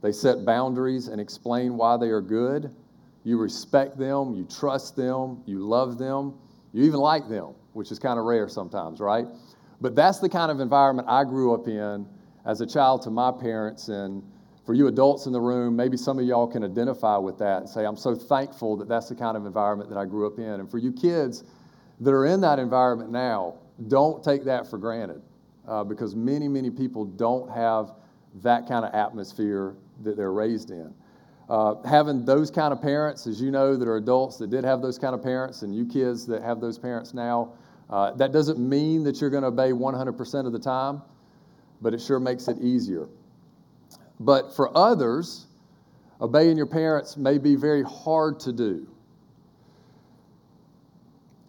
They 0.00 0.12
set 0.12 0.46
boundaries 0.46 1.08
and 1.08 1.20
explain 1.20 1.76
why 1.76 1.98
they 1.98 2.08
are 2.08 2.22
good 2.22 2.74
you 3.26 3.36
respect 3.38 3.98
them, 3.98 4.34
you 4.34 4.46
trust 4.48 4.94
them, 4.94 5.42
you 5.46 5.58
love 5.58 5.98
them, 5.98 6.32
you 6.72 6.84
even 6.84 7.00
like 7.00 7.28
them, 7.28 7.54
which 7.72 7.90
is 7.90 7.98
kind 7.98 8.20
of 8.20 8.24
rare 8.24 8.48
sometimes, 8.48 9.00
right? 9.00 9.26
But 9.80 9.96
that's 9.96 10.20
the 10.20 10.28
kind 10.28 10.48
of 10.48 10.60
environment 10.60 11.08
I 11.10 11.24
grew 11.24 11.52
up 11.52 11.66
in 11.66 12.06
as 12.44 12.60
a 12.60 12.66
child 12.66 13.02
to 13.02 13.10
my 13.10 13.32
parents. 13.32 13.88
And 13.88 14.22
for 14.64 14.74
you 14.74 14.86
adults 14.86 15.26
in 15.26 15.32
the 15.32 15.40
room, 15.40 15.74
maybe 15.74 15.96
some 15.96 16.20
of 16.20 16.24
y'all 16.24 16.46
can 16.46 16.62
identify 16.62 17.16
with 17.16 17.36
that 17.38 17.62
and 17.62 17.68
say, 17.68 17.84
I'm 17.84 17.96
so 17.96 18.14
thankful 18.14 18.76
that 18.76 18.88
that's 18.88 19.08
the 19.08 19.16
kind 19.16 19.36
of 19.36 19.44
environment 19.44 19.90
that 19.90 19.98
I 19.98 20.04
grew 20.04 20.28
up 20.28 20.38
in. 20.38 20.44
And 20.44 20.70
for 20.70 20.78
you 20.78 20.92
kids 20.92 21.42
that 21.98 22.12
are 22.12 22.26
in 22.26 22.40
that 22.42 22.60
environment 22.60 23.10
now, 23.10 23.56
don't 23.88 24.22
take 24.22 24.44
that 24.44 24.70
for 24.70 24.78
granted 24.78 25.20
uh, 25.66 25.82
because 25.82 26.14
many, 26.14 26.46
many 26.46 26.70
people 26.70 27.04
don't 27.04 27.50
have 27.50 27.90
that 28.42 28.68
kind 28.68 28.84
of 28.84 28.94
atmosphere 28.94 29.74
that 30.04 30.16
they're 30.16 30.32
raised 30.32 30.70
in. 30.70 30.94
Uh, 31.48 31.80
having 31.82 32.24
those 32.24 32.50
kind 32.50 32.72
of 32.72 32.82
parents, 32.82 33.26
as 33.26 33.40
you 33.40 33.50
know, 33.50 33.76
that 33.76 33.86
are 33.86 33.96
adults 33.96 34.36
that 34.36 34.50
did 34.50 34.64
have 34.64 34.82
those 34.82 34.98
kind 34.98 35.14
of 35.14 35.22
parents, 35.22 35.62
and 35.62 35.74
you 35.74 35.86
kids 35.86 36.26
that 36.26 36.42
have 36.42 36.60
those 36.60 36.76
parents 36.76 37.14
now, 37.14 37.52
uh, 37.88 38.10
that 38.12 38.32
doesn't 38.32 38.58
mean 38.58 39.04
that 39.04 39.20
you're 39.20 39.30
going 39.30 39.42
to 39.42 39.48
obey 39.48 39.70
100% 39.70 40.46
of 40.46 40.52
the 40.52 40.58
time, 40.58 41.00
but 41.80 41.94
it 41.94 42.00
sure 42.00 42.18
makes 42.18 42.48
it 42.48 42.58
easier. 42.60 43.08
But 44.18 44.56
for 44.56 44.76
others, 44.76 45.46
obeying 46.20 46.56
your 46.56 46.66
parents 46.66 47.16
may 47.16 47.38
be 47.38 47.54
very 47.54 47.84
hard 47.84 48.40
to 48.40 48.52
do. 48.52 48.88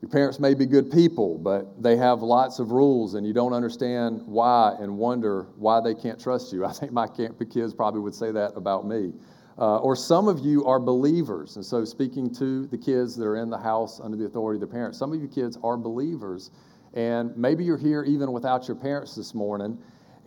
Your 0.02 0.10
parents 0.12 0.40
may 0.40 0.54
be 0.54 0.68
good 0.68 0.92
people, 0.92 1.40
but 1.40 1.82
they 1.82 1.98
have 1.98 2.22
lots 2.22 2.60
of 2.60 2.72
rules, 2.72 3.16
and 3.16 3.26
you 3.26 3.34
don't 3.34 3.54
understand 3.54 4.22
why 4.28 4.76
and 4.80 4.96
wonder 4.96 5.48
why 5.56 5.82
they 5.82 5.96
can't 5.96 6.20
trust 6.20 6.54
you. 6.54 6.66
I 6.68 6.72
think 6.72 6.92
my 6.92 7.08
kids 7.08 7.74
probably 7.74 8.02
would 8.02 8.14
say 8.14 8.32
that 8.32 8.52
about 8.56 8.86
me. 8.86 9.12
Uh, 9.60 9.78
or 9.78 9.96
some 9.96 10.28
of 10.28 10.40
you 10.40 10.64
are 10.66 10.80
believers. 10.80 11.56
And 11.56 11.66
so, 11.66 11.84
speaking 11.84 12.34
to 12.36 12.68
the 12.68 12.78
kids 12.78 13.16
that 13.16 13.26
are 13.26 13.38
in 13.38 13.50
the 13.50 13.58
house 13.58 14.00
under 14.00 14.16
the 14.16 14.26
authority 14.26 14.58
of 14.58 14.62
the 14.62 14.74
parents, 14.74 15.00
some 15.00 15.12
of 15.12 15.22
you 15.22 15.28
kids 15.28 15.58
are 15.64 15.78
believers. 15.78 16.52
And 16.94 17.36
maybe 17.36 17.64
you're 17.64 17.78
here 17.78 18.04
even 18.04 18.32
without 18.32 18.68
your 18.68 18.78
parents 18.78 19.16
this 19.16 19.34
morning, 19.34 19.78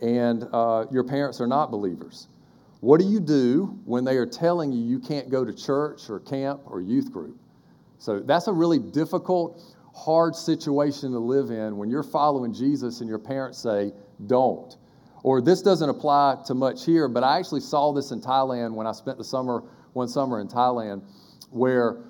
and 0.01 0.47
uh, 0.51 0.85
your 0.91 1.03
parents 1.03 1.39
are 1.39 1.47
not 1.47 1.71
believers. 1.71 2.27
What 2.81 2.99
do 2.99 3.05
you 3.05 3.19
do 3.19 3.79
when 3.85 4.03
they 4.03 4.17
are 4.17 4.25
telling 4.25 4.71
you 4.71 4.83
you 4.83 4.99
can't 4.99 5.29
go 5.29 5.45
to 5.45 5.53
church 5.53 6.09
or 6.09 6.19
camp 6.19 6.61
or 6.65 6.81
youth 6.81 7.11
group? 7.11 7.37
So 7.99 8.19
that's 8.19 8.47
a 8.47 8.53
really 8.53 8.79
difficult, 8.79 9.75
hard 9.93 10.35
situation 10.35 11.11
to 11.11 11.19
live 11.19 11.51
in 11.51 11.77
when 11.77 11.89
you're 11.89 12.03
following 12.03 12.51
Jesus 12.51 12.99
and 12.99 13.07
your 13.07 13.19
parents 13.19 13.59
say, 13.59 13.91
don't. 14.25 14.75
Or 15.23 15.41
this 15.41 15.61
doesn't 15.61 15.89
apply 15.89 16.37
to 16.47 16.53
much 16.53 16.85
here, 16.85 17.07
but 17.07 17.23
I 17.23 17.37
actually 17.37 17.61
saw 17.61 17.91
this 17.93 18.11
in 18.11 18.21
Thailand 18.21 18.73
when 18.73 18.87
I 18.87 18.91
spent 18.91 19.17
the 19.17 19.23
summer, 19.23 19.63
one 19.93 20.07
summer 20.07 20.41
in 20.41 20.47
Thailand, 20.47 21.03
where 21.51 22.03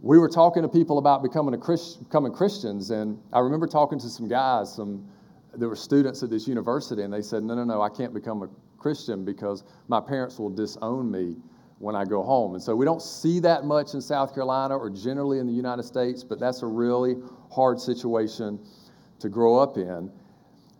we 0.00 0.18
were 0.18 0.28
talking 0.28 0.62
to 0.62 0.68
people 0.68 0.98
about 0.98 1.22
becoming, 1.22 1.54
a 1.54 1.58
Christ, 1.58 2.04
becoming 2.04 2.32
Christians. 2.32 2.90
And 2.90 3.18
I 3.32 3.40
remember 3.40 3.66
talking 3.66 3.98
to 3.98 4.08
some 4.08 4.28
guys, 4.28 4.72
some 4.74 5.08
there 5.56 5.68
were 5.68 5.76
students 5.76 6.22
at 6.22 6.30
this 6.30 6.46
university, 6.46 7.02
and 7.02 7.12
they 7.12 7.22
said, 7.22 7.42
No, 7.42 7.54
no, 7.54 7.64
no, 7.64 7.80
I 7.80 7.88
can't 7.88 8.12
become 8.12 8.42
a 8.42 8.48
Christian 8.78 9.24
because 9.24 9.64
my 9.88 10.00
parents 10.00 10.38
will 10.38 10.50
disown 10.50 11.10
me 11.10 11.36
when 11.78 11.94
I 11.94 12.04
go 12.04 12.22
home. 12.22 12.54
And 12.54 12.62
so 12.62 12.74
we 12.76 12.84
don't 12.84 13.02
see 13.02 13.40
that 13.40 13.64
much 13.64 13.94
in 13.94 14.00
South 14.00 14.34
Carolina 14.34 14.76
or 14.76 14.90
generally 14.90 15.38
in 15.38 15.46
the 15.46 15.52
United 15.52 15.82
States, 15.82 16.22
but 16.22 16.38
that's 16.38 16.62
a 16.62 16.66
really 16.66 17.16
hard 17.50 17.80
situation 17.80 18.58
to 19.20 19.28
grow 19.28 19.56
up 19.56 19.76
in. 19.76 20.10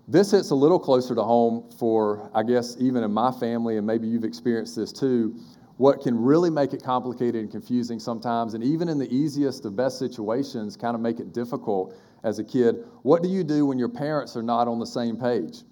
This 0.06 0.30
hits 0.30 0.50
a 0.50 0.54
little 0.54 0.78
closer 0.78 1.14
to 1.14 1.22
home 1.22 1.70
for, 1.78 2.30
I 2.34 2.42
guess, 2.42 2.76
even 2.78 3.02
in 3.02 3.12
my 3.12 3.32
family, 3.32 3.78
and 3.78 3.86
maybe 3.86 4.06
you've 4.06 4.24
experienced 4.24 4.76
this 4.76 4.92
too. 4.92 5.34
What 5.76 6.02
can 6.02 6.16
really 6.16 6.50
make 6.50 6.72
it 6.72 6.82
complicated 6.82 7.36
and 7.36 7.50
confusing 7.50 7.98
sometimes, 7.98 8.54
and 8.54 8.62
even 8.62 8.88
in 8.88 8.98
the 8.98 9.12
easiest 9.12 9.64
of 9.64 9.74
best 9.76 9.98
situations, 9.98 10.76
kind 10.76 10.94
of 10.94 11.00
make 11.00 11.20
it 11.20 11.32
difficult 11.32 11.96
as 12.22 12.38
a 12.38 12.44
kid. 12.44 12.84
What 13.02 13.22
do 13.22 13.28
you 13.28 13.42
do 13.42 13.66
when 13.66 13.78
your 13.78 13.88
parents 13.88 14.36
are 14.36 14.42
not 14.42 14.68
on 14.68 14.78
the 14.78 14.86
same 14.86 15.16
page? 15.16 15.62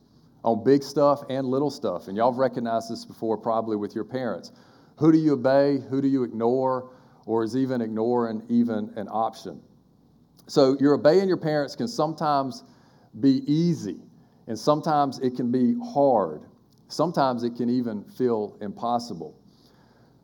on 0.44 0.64
big 0.64 0.82
stuff 0.82 1.22
and 1.28 1.46
little 1.46 1.70
stuff. 1.70 2.08
And 2.08 2.16
y'all 2.16 2.32
have 2.32 2.38
recognized 2.38 2.90
this 2.90 3.04
before, 3.04 3.36
probably 3.36 3.76
with 3.76 3.94
your 3.94 4.04
parents. 4.04 4.52
Who 4.96 5.12
do 5.12 5.18
you 5.18 5.34
obey? 5.34 5.78
Who 5.88 6.02
do 6.02 6.08
you 6.08 6.24
ignore? 6.24 6.90
Or 7.26 7.44
is 7.44 7.56
even 7.56 7.80
ignoring 7.80 8.42
even 8.48 8.92
an 8.96 9.08
option? 9.08 9.60
So, 10.48 10.76
your 10.80 10.94
obeying 10.94 11.28
your 11.28 11.36
parents 11.36 11.76
can 11.76 11.86
sometimes 11.86 12.64
be 13.20 13.44
easy, 13.46 14.00
and 14.46 14.58
sometimes 14.58 15.18
it 15.20 15.36
can 15.36 15.50
be 15.50 15.76
hard. 15.92 16.42
Sometimes 16.88 17.42
it 17.44 17.56
can 17.56 17.70
even 17.70 18.04
feel 18.04 18.56
impossible. 18.60 19.38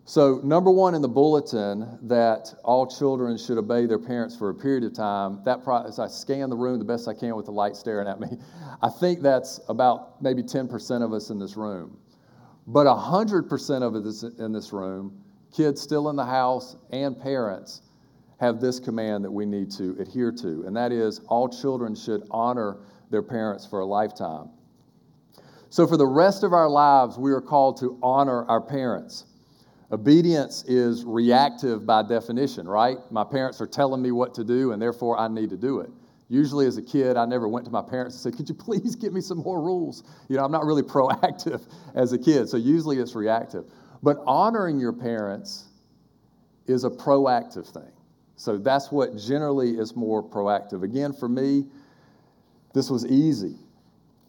So, 0.05 0.41
number 0.43 0.71
one 0.71 0.95
in 0.95 1.03
the 1.03 1.09
bulletin 1.09 1.99
that 2.03 2.55
all 2.65 2.87
children 2.87 3.37
should 3.37 3.59
obey 3.59 3.85
their 3.85 3.99
parents 3.99 4.35
for 4.35 4.49
a 4.49 4.55
period 4.55 4.85
of 4.85 4.95
time. 4.95 5.43
That 5.45 5.61
as 5.87 5.99
I 5.99 6.07
scan 6.07 6.49
the 6.49 6.57
room 6.57 6.79
the 6.79 6.85
best 6.85 7.09
I 7.09 7.15
can 7.15 7.37
with 7.37 7.45
the 7.45 7.53
light 7.53 7.77
staring 7.77 8.09
at 8.09 8.19
me, 8.19 8.29
I 8.83 8.89
think 8.89 9.21
that's 9.21 9.61
about 9.69 10.23
maybe 10.23 10.43
10% 10.43 11.03
of 11.03 11.13
us 11.13 11.29
in 11.29 11.39
this 11.39 11.59
room. 11.59 11.99
But 12.67 12.87
100% 12.87 13.83
of 13.83 13.95
us 13.95 14.23
in 14.23 14.53
this 14.53 14.73
room, 14.73 15.23
kids 15.55 15.81
still 15.81 16.09
in 16.09 16.17
the 16.17 16.25
house 16.25 16.77
and 16.91 17.19
parents, 17.21 17.83
have 18.41 18.61
this 18.61 18.79
command 18.79 19.25
that 19.25 19.31
we 19.31 19.45
need 19.45 19.71
to 19.73 19.97
adhere 19.99 20.33
to, 20.33 20.65
and 20.67 20.77
that 20.77 20.93
is 20.93 21.21
all 21.29 21.49
children 21.49 21.95
should 21.95 22.23
honor 22.31 22.79
their 23.11 23.23
parents 23.23 23.67
for 23.67 23.81
a 23.81 23.87
lifetime. 23.87 24.51
So, 25.71 25.87
for 25.87 25.97
the 25.97 26.07
rest 26.07 26.45
of 26.45 26.53
our 26.53 26.69
lives, 26.69 27.19
we 27.19 27.31
are 27.33 27.41
called 27.41 27.79
to 27.81 27.99
honor 28.03 28.45
our 28.47 28.61
parents. 28.61 29.27
Obedience 29.91 30.65
is 30.65 31.05
reactive 31.05 31.87
by 31.87 32.03
definition, 32.03 32.69
right? 32.69 32.99
My 33.11 33.25
parents 33.25 33.61
are 33.61 33.67
telling 33.67 34.03
me 34.03 34.11
what 34.11 34.35
to 34.35 34.45
do, 34.45 34.73
and 34.73 34.81
therefore 34.81 35.19
I 35.19 35.29
need 35.29 35.51
to 35.51 35.57
do 35.57 35.81
it. 35.81 35.91
Usually, 36.29 36.67
as 36.67 36.77
a 36.77 36.83
kid, 36.83 37.17
I 37.17 37.25
never 37.25 37.49
went 37.49 37.65
to 37.67 37.71
my 37.71 37.81
parents 37.81 38.15
and 38.15 38.23
said, 38.23 38.37
Could 38.37 38.49
you 38.49 38.55
please 38.55 38.97
give 39.01 39.13
me 39.13 39.21
some 39.21 39.39
more 39.39 39.63
rules? 39.63 40.05
You 40.29 40.37
know, 40.37 40.45
I'm 40.45 40.53
not 40.53 40.65
really 40.65 40.83
proactive 40.95 41.63
as 41.95 42.13
a 42.13 42.19
kid, 42.19 42.49
so 42.49 42.57
usually 42.57 42.99
it's 42.99 43.15
reactive. 43.15 43.65
But 44.03 44.19
honoring 44.27 44.79
your 44.79 44.93
parents 44.93 45.65
is 46.67 46.85
a 46.85 46.91
proactive 46.91 47.67
thing. 47.67 47.91
So 48.37 48.57
that's 48.57 48.93
what 48.93 49.17
generally 49.17 49.71
is 49.71 49.97
more 49.97 50.23
proactive. 50.23 50.85
Again, 50.85 51.13
for 51.13 51.29
me, 51.29 51.65
this 52.73 52.91
was 52.91 53.07
easy. 53.07 53.57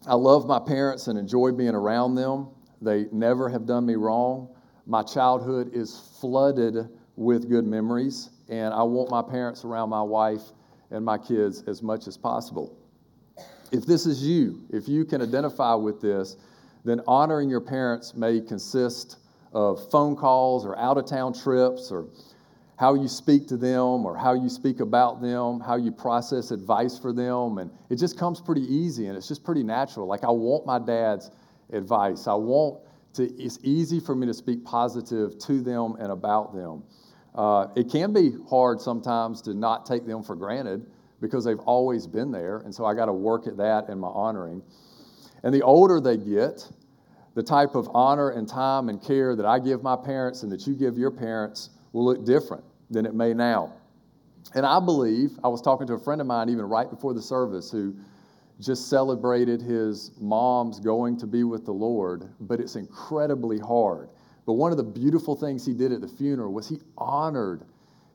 I 0.06 0.14
love 0.14 0.46
my 0.46 0.58
parents 0.58 1.08
and 1.08 1.18
enjoy 1.18 1.52
being 1.52 1.74
around 1.74 2.14
them. 2.14 2.48
They 2.80 3.06
never 3.12 3.48
have 3.48 3.66
done 3.66 3.84
me 3.84 3.96
wrong. 3.96 4.48
My 4.86 5.02
childhood 5.02 5.70
is 5.74 6.00
flooded 6.20 6.88
with 7.16 7.48
good 7.48 7.66
memories, 7.66 8.30
and 8.48 8.72
I 8.72 8.82
want 8.82 9.10
my 9.10 9.22
parents 9.22 9.64
around 9.64 9.90
my 9.90 10.02
wife 10.02 10.42
and 10.90 11.04
my 11.04 11.18
kids 11.18 11.62
as 11.66 11.82
much 11.82 12.06
as 12.06 12.16
possible. 12.16 12.76
If 13.72 13.86
this 13.86 14.06
is 14.06 14.26
you, 14.26 14.62
if 14.70 14.88
you 14.88 15.04
can 15.04 15.22
identify 15.22 15.74
with 15.74 16.00
this, 16.00 16.36
then 16.84 17.00
honoring 17.06 17.50
your 17.50 17.60
parents 17.60 18.14
may 18.14 18.40
consist 18.40 19.18
of 19.52 19.90
phone 19.90 20.16
calls 20.16 20.64
or 20.64 20.78
out 20.78 20.96
of 20.96 21.06
town 21.06 21.34
trips 21.34 21.90
or 21.90 22.06
how 22.80 22.94
you 22.94 23.08
speak 23.08 23.46
to 23.46 23.58
them 23.58 24.06
or 24.06 24.16
how 24.16 24.32
you 24.32 24.48
speak 24.48 24.80
about 24.80 25.20
them, 25.20 25.60
how 25.60 25.76
you 25.76 25.92
process 25.92 26.50
advice 26.50 26.98
for 26.98 27.12
them. 27.12 27.58
And 27.58 27.70
it 27.90 27.96
just 27.96 28.18
comes 28.18 28.40
pretty 28.40 28.62
easy 28.62 29.08
and 29.08 29.18
it's 29.18 29.28
just 29.28 29.44
pretty 29.44 29.62
natural. 29.62 30.06
Like, 30.06 30.24
I 30.24 30.30
want 30.30 30.64
my 30.64 30.78
dad's 30.78 31.30
advice. 31.74 32.26
I 32.26 32.32
want 32.32 32.80
to, 33.16 33.24
it's 33.36 33.58
easy 33.62 34.00
for 34.00 34.14
me 34.14 34.26
to 34.28 34.32
speak 34.32 34.64
positive 34.64 35.38
to 35.40 35.60
them 35.60 35.96
and 36.00 36.10
about 36.10 36.54
them. 36.54 36.82
Uh, 37.34 37.66
it 37.76 37.90
can 37.90 38.14
be 38.14 38.32
hard 38.48 38.80
sometimes 38.80 39.42
to 39.42 39.52
not 39.52 39.84
take 39.84 40.06
them 40.06 40.22
for 40.22 40.34
granted 40.34 40.86
because 41.20 41.44
they've 41.44 41.60
always 41.60 42.06
been 42.06 42.32
there. 42.32 42.60
And 42.60 42.74
so 42.74 42.86
I 42.86 42.94
got 42.94 43.06
to 43.06 43.12
work 43.12 43.46
at 43.46 43.58
that 43.58 43.90
in 43.90 43.98
my 43.98 44.08
honoring. 44.08 44.62
And 45.42 45.52
the 45.52 45.60
older 45.60 46.00
they 46.00 46.16
get, 46.16 46.66
the 47.34 47.42
type 47.42 47.74
of 47.74 47.90
honor 47.92 48.30
and 48.30 48.48
time 48.48 48.88
and 48.88 49.02
care 49.02 49.36
that 49.36 49.44
I 49.44 49.58
give 49.58 49.82
my 49.82 49.96
parents 49.96 50.44
and 50.44 50.50
that 50.50 50.66
you 50.66 50.74
give 50.74 50.96
your 50.96 51.10
parents 51.10 51.68
will 51.92 52.06
look 52.06 52.24
different 52.24 52.64
than 52.90 53.06
it 53.06 53.14
may 53.14 53.32
now. 53.32 53.72
And 54.54 54.66
I 54.66 54.80
believe, 54.80 55.38
I 55.44 55.48
was 55.48 55.62
talking 55.62 55.86
to 55.86 55.94
a 55.94 55.98
friend 55.98 56.20
of 56.20 56.26
mine 56.26 56.48
even 56.48 56.64
right 56.64 56.90
before 56.90 57.14
the 57.14 57.22
service 57.22 57.70
who 57.70 57.94
just 58.58 58.88
celebrated 58.88 59.62
his 59.62 60.10
mom's 60.20 60.80
going 60.80 61.16
to 61.18 61.26
be 61.26 61.44
with 61.44 61.64
the 61.64 61.72
Lord, 61.72 62.28
but 62.40 62.60
it's 62.60 62.76
incredibly 62.76 63.58
hard. 63.58 64.10
But 64.46 64.54
one 64.54 64.70
of 64.70 64.76
the 64.76 64.84
beautiful 64.84 65.36
things 65.36 65.64
he 65.64 65.72
did 65.72 65.92
at 65.92 66.00
the 66.00 66.08
funeral 66.08 66.52
was 66.52 66.68
he 66.68 66.80
honored 66.98 67.64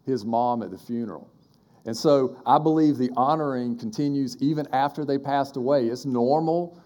his 0.05 0.25
mom 0.25 0.61
at 0.61 0.71
the 0.71 0.77
funeral. 0.77 1.29
And 1.85 1.95
so 1.95 2.37
I 2.45 2.57
believe 2.57 2.97
the 2.97 3.11
honoring 3.15 3.77
continues 3.77 4.37
even 4.41 4.67
after 4.73 5.05
they 5.05 5.17
passed 5.17 5.55
away. 5.55 5.85
It's 5.87 6.05
normal 6.05 6.79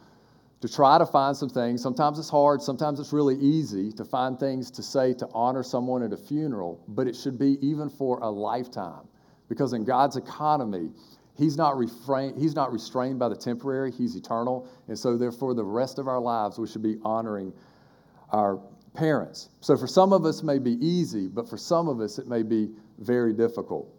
to 0.62 0.68
try 0.68 0.98
to 0.98 1.06
find 1.06 1.36
some 1.36 1.50
things. 1.50 1.82
Sometimes 1.82 2.20
it's 2.20 2.30
hard, 2.30 2.62
sometimes 2.62 3.00
it's 3.00 3.14
really 3.14 3.36
easy 3.36 3.92
to 3.94 4.04
find 4.04 4.40
things 4.40 4.70
to 4.72 4.84
say 4.84 5.14
to 5.14 5.28
honor 5.34 5.64
someone 5.64 6.04
at 6.04 6.12
a 6.12 6.18
funeral, 6.18 6.84
but 6.90 7.08
it 7.08 7.16
should 7.16 7.40
be 7.40 7.58
even 7.66 7.90
for 7.90 8.20
a 8.20 8.30
lifetime. 8.30 9.08
Because 9.48 9.74
in 9.74 9.84
God's 9.84 10.18
economy, 10.18 10.90
He's 11.40 11.56
not, 11.56 11.78
refrain, 11.78 12.36
he's 12.38 12.54
not 12.54 12.74
restrained 12.74 13.18
by 13.18 13.30
the 13.30 13.36
temporary, 13.36 13.94
He's 13.94 14.18
eternal. 14.18 14.68
And 14.90 15.00
so, 15.00 15.16
therefore, 15.16 15.54
the 15.54 15.64
rest 15.64 15.98
of 15.98 16.10
our 16.10 16.20
lives, 16.20 16.60
we 16.60 16.68
should 16.68 16.84
be 16.84 16.98
honoring 17.02 17.54
our 18.32 18.60
parents. 18.94 19.48
So, 19.62 19.78
for 19.78 19.88
some 19.88 20.12
of 20.12 20.26
us, 20.26 20.42
it 20.42 20.46
may 20.46 20.60
be 20.60 20.74
easy, 20.86 21.30
but 21.30 21.50
for 21.50 21.58
some 21.58 21.88
of 21.88 22.02
us, 22.02 22.20
it 22.20 22.28
may 22.28 22.44
be 22.44 22.72
very 22.98 23.32
difficult. 23.32 23.90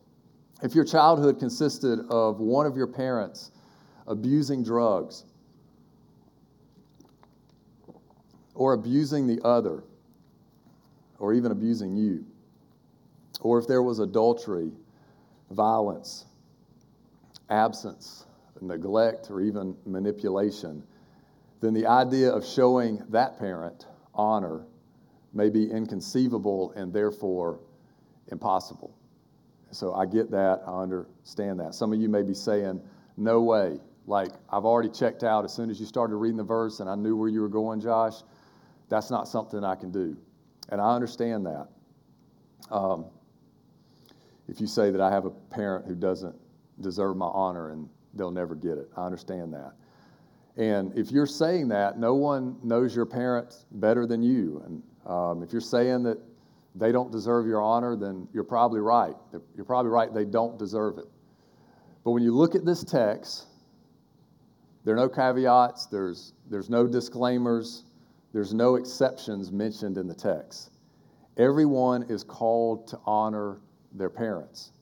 If 0.63 0.75
your 0.75 0.85
childhood 0.85 1.39
consisted 1.39 2.01
of 2.11 2.41
one 2.41 2.67
of 2.67 2.77
your 2.77 2.87
parents 2.87 3.53
abusing 4.07 4.63
drugs 4.63 5.25
or 8.61 8.75
abusing 8.75 9.27
the 9.27 9.41
other, 9.43 9.83
or 11.19 11.33
even 11.33 11.51
abusing 11.51 11.97
you, 11.97 12.23
or 13.41 13.59
if 13.59 13.67
there 13.67 13.83
was 13.83 14.01
adultery, 14.01 14.71
violence, 15.51 16.27
absence, 17.49 18.27
neglect, 18.61 19.31
or 19.31 19.41
even 19.41 19.75
manipulation, 19.87 20.83
then 21.63 21.73
the 21.73 21.87
idea 21.87 22.31
of 22.31 22.45
showing 22.45 23.03
that 23.09 23.39
parent 23.39 23.87
honor 24.15 24.67
may 25.33 25.49
be 25.49 25.65
inconceivable 25.71 26.75
and 26.77 26.93
therefore 26.93 27.61
impossible. 28.31 28.95
So 29.71 29.95
I 29.95 30.05
get 30.05 30.31
that, 30.33 30.61
I 30.67 30.83
understand 30.83 31.61
that. 31.61 31.75
Some 31.75 31.95
of 31.95 31.99
you 31.99 32.11
may 32.11 32.23
be 32.23 32.35
saying, 32.35 32.83
no 33.17 33.41
way. 33.41 33.79
Like, 34.07 34.33
I've 34.53 34.67
already 34.67 34.91
checked 34.91 35.25
out 35.25 35.47
as 35.47 35.55
soon 35.55 35.71
as 35.71 35.81
you 35.81 35.87
started 35.87 36.17
reading 36.17 36.37
the 36.37 36.45
verse 36.45 36.81
and 36.81 36.91
I 36.91 36.95
knew 36.95 37.17
where 37.17 37.31
you 37.31 37.41
were 37.41 37.49
going, 37.49 37.81
Josh. 37.81 38.17
That's 38.91 39.11
not 39.11 39.27
something 39.29 39.65
I 39.65 39.77
can 39.77 39.91
do. 39.91 40.17
And 40.69 40.81
I 40.81 40.95
understand 40.95 41.47
that. 41.47 41.69
Um, 42.71 43.07
if 44.49 44.61
you 44.61 44.67
say 44.67 44.91
that 44.91 45.01
I 45.01 45.11
have 45.11 45.25
a 45.25 45.31
parent 45.31 45.87
who 45.87 45.95
doesn't 45.95 46.35
deserve 46.81 47.17
my 47.17 47.27
honor 47.27 47.71
and 47.71 47.89
they'll 48.15 48.31
never 48.31 48.55
get 48.55 48.77
it, 48.77 48.91
I 48.97 49.07
understand 49.07 49.55
that. 49.55 49.73
And 50.57 50.97
if 50.99 51.11
you're 51.11 51.27
saying 51.27 51.69
that, 51.69 51.99
no 51.99 52.15
one 52.15 52.59
knows 52.63 52.95
your 52.95 53.07
parents 53.07 53.65
better 53.71 54.07
than 54.07 54.23
you. 54.23 54.63
And 54.67 54.83
um, 55.07 55.43
if 55.43 55.53
you're 55.53 55.61
saying 55.61 56.03
that 56.03 56.19
they 56.75 56.93
don't 56.93 57.13
deserve 57.13 57.47
your 57.47 57.63
honor, 57.63 57.97
then 57.97 58.29
you're 58.33 58.45
probably 58.45 58.81
right. 58.81 59.15
You're 59.57 59.65
probably 59.65 59.91
right, 59.91 60.13
they 60.13 60.25
don't 60.25 60.59
deserve 60.59 60.99
it. 60.99 61.07
But 62.05 62.11
when 62.11 62.23
you 62.23 62.35
look 62.35 62.55
at 62.55 62.65
this 62.65 62.83
text, 62.83 63.47
there 64.85 64.95
are 64.95 64.99
no 64.99 65.09
caveats, 65.09 65.87
there's, 65.87 66.33
there's 66.49 66.71
no 66.71 66.87
disclaimers, 66.87 67.85
there's 68.33 68.55
no 68.55 68.77
exceptions 68.77 69.51
mentioned 69.51 69.99
in 69.99 70.07
the 70.07 70.15
text. 70.15 70.71
Everyone 71.37 72.05
is 72.05 72.23
called 72.23 72.87
to 72.89 72.99
honor 73.05 73.61
their 73.93 74.11
parents. 74.11 74.73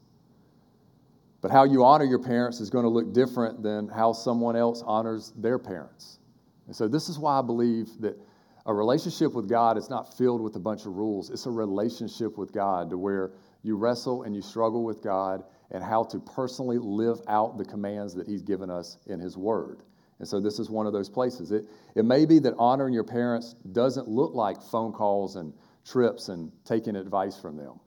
But 1.41 1.51
how 1.51 1.65
you 1.65 1.85
honor 1.85 2.05
your 2.05 2.19
parents 2.19 2.61
is 2.61 2.69
going 2.69 2.83
to 2.83 2.89
look 2.89 3.13
different 3.13 3.63
than 3.63 3.89
how 3.89 4.13
someone 4.13 4.57
else 4.57 4.83
honors 4.85 5.33
their 5.37 5.59
parents. 5.59 6.19
And 6.67 6.75
so, 6.75 6.89
this 6.89 7.09
is 7.09 7.19
why 7.19 7.39
I 7.39 7.43
believe 7.43 7.89
that 8.01 8.19
a 8.67 8.75
relationship 8.75 9.33
with 9.33 9.49
God 9.49 9.79
is 9.79 9.89
not 9.89 10.17
filled 10.19 10.43
with 10.43 10.57
a 10.57 10.61
bunch 10.61 10.85
of 10.85 10.97
rules. 10.97 11.31
It's 11.31 11.47
a 11.47 11.51
relationship 11.51 12.37
with 12.37 12.53
God 12.53 12.91
to 12.91 12.99
where 12.99 13.33
you 13.63 13.77
wrestle 13.77 14.25
and 14.25 14.35
you 14.35 14.43
struggle 14.43 14.85
with 14.85 15.03
God 15.03 15.45
and 15.71 15.83
how 15.83 16.05
to 16.05 16.19
personally 16.19 16.79
live 16.79 17.21
out 17.29 17.57
the 17.57 17.65
commands 17.65 18.15
that 18.15 18.27
He's 18.27 18.43
given 18.43 18.69
us 18.69 18.99
in 19.07 19.21
His 19.21 19.37
Word. 19.37 19.83
And 20.19 20.27
so 20.27 20.41
this 20.41 20.59
is 20.59 20.69
one 20.69 20.87
of 20.87 20.93
those 20.93 21.09
places. 21.09 21.53
It, 21.53 21.65
it 21.95 22.05
may 22.05 22.27
be 22.27 22.39
that 22.41 22.55
honoring 22.59 22.93
your 22.93 23.05
parents 23.05 23.55
doesn't 23.73 24.09
look 24.09 24.35
like 24.35 24.63
phone 24.63 24.93
calls 24.93 25.37
and 25.37 25.53
trips 25.85 26.29
and 26.29 26.51
taking 26.65 26.97
advice 26.97 27.39
from 27.39 27.57
them. 27.57 27.79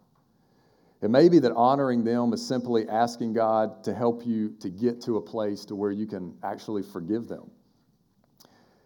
It 1.01 1.09
may 1.09 1.29
be 1.29 1.39
that 1.39 1.51
honoring 1.53 2.03
them 2.03 2.31
is 2.31 2.45
simply 2.45 2.87
asking 2.87 3.33
God 3.33 3.83
to 3.83 3.93
help 3.93 4.25
you 4.25 4.55
to 4.59 4.69
get 4.69 5.01
to 5.01 5.17
a 5.17 5.21
place 5.21 5.65
to 5.65 5.75
where 5.75 5.91
you 5.91 6.05
can 6.05 6.35
actually 6.43 6.83
forgive 6.83 7.27
them. 7.27 7.49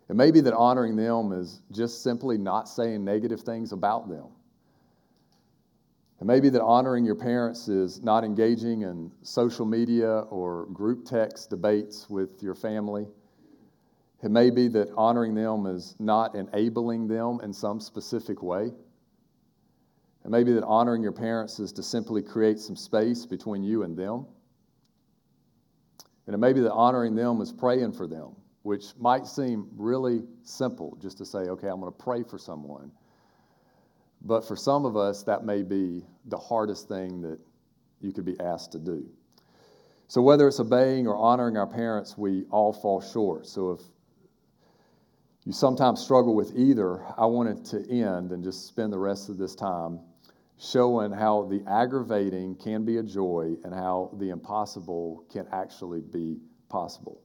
It 0.10 0.16
may 0.16 0.32
be 0.32 0.40
that 0.42 0.54
honoring 0.54 0.96
them 0.96 1.32
is 1.34 1.62
just 1.72 2.04
simply 2.04 2.38
not 2.38 2.70
saying 2.70 3.04
negative 3.04 3.42
things 3.42 3.74
about 3.74 4.08
them. 4.08 4.28
It 6.22 6.26
may 6.26 6.40
be 6.40 6.50
that 6.50 6.62
honoring 6.62 7.04
your 7.04 7.16
parents 7.16 7.68
is 7.68 8.02
not 8.02 8.24
engaging 8.24 8.84
in 8.84 9.12
social 9.22 9.66
media 9.66 10.20
or 10.30 10.68
group 10.68 11.06
text 11.06 11.50
debates 11.50 12.10
with 12.10 12.42
your 12.42 12.56
family. 12.56 13.08
It 14.26 14.32
may 14.32 14.50
be 14.50 14.68
that 14.70 14.90
honoring 14.98 15.36
them 15.36 15.68
is 15.68 15.96
not 16.00 16.34
enabling 16.34 17.08
them 17.08 17.42
in 17.44 17.54
some 17.54 17.80
specific 17.80 18.42
way. 18.42 18.72
It 20.26 20.32
may 20.32 20.44
be 20.44 20.52
that 20.54 20.64
honoring 20.64 21.04
your 21.04 21.12
parents 21.12 21.60
is 21.60 21.72
to 21.74 21.84
simply 21.84 22.24
create 22.24 22.58
some 22.58 22.76
space 22.76 23.24
between 23.24 23.62
you 23.62 23.84
and 23.84 23.96
them. 23.96 24.26
And 26.26 26.34
it 26.34 26.40
may 26.40 26.54
be 26.54 26.62
that 26.62 26.74
honoring 26.74 27.14
them 27.14 27.40
is 27.40 27.54
praying 27.54 27.92
for 27.92 28.08
them, 28.08 28.36
which 28.64 28.98
might 28.98 29.28
seem 29.28 29.68
really 29.78 30.24
simple 30.42 30.98
just 31.00 31.20
to 31.20 31.26
say, 31.26 31.42
okay, 31.42 31.68
I'm 31.68 31.80
going 31.80 31.94
to 31.94 32.04
pray 32.04 32.24
for 32.24 32.40
someone. 32.40 32.92
But 34.24 34.44
for 34.44 34.56
some 34.56 34.86
of 34.86 34.98
us, 34.98 35.22
that 35.22 35.46
may 35.46 35.62
be 35.62 36.04
the 36.26 36.38
hardest 36.38 36.88
thing 36.88 37.22
that 37.22 37.38
you 38.02 38.12
could 38.12 38.26
be 38.26 38.40
asked 38.40 38.72
to 38.72 38.80
do. 38.80 39.08
So, 40.08 40.20
whether 40.24 40.48
it's 40.48 40.60
obeying 40.60 41.06
or 41.06 41.16
honoring 41.16 41.58
our 41.58 41.68
parents, 41.68 42.18
we 42.18 42.46
all 42.50 42.74
fall 42.74 43.02
short. 43.02 43.46
So, 43.46 43.72
if 43.72 43.82
you 45.46 45.52
sometimes 45.52 46.02
struggle 46.02 46.36
with 46.36 46.54
either, 46.56 47.06
I 47.18 47.28
wanted 47.28 47.64
to 47.66 47.78
end 47.90 48.32
and 48.32 48.44
just 48.44 48.66
spend 48.66 48.92
the 48.92 48.98
rest 48.98 49.30
of 49.30 49.38
this 49.38 49.54
time 49.54 50.00
showing 50.58 51.12
how 51.12 51.44
the 51.44 51.64
aggravating 51.70 52.56
can 52.56 52.84
be 52.84 52.98
a 52.98 53.04
joy 53.04 53.54
and 53.64 53.74
how 53.74 54.10
the 54.18 54.30
impossible 54.30 55.24
can 55.32 55.46
actually 55.52 56.02
be 56.02 56.38
possible. 56.68 57.22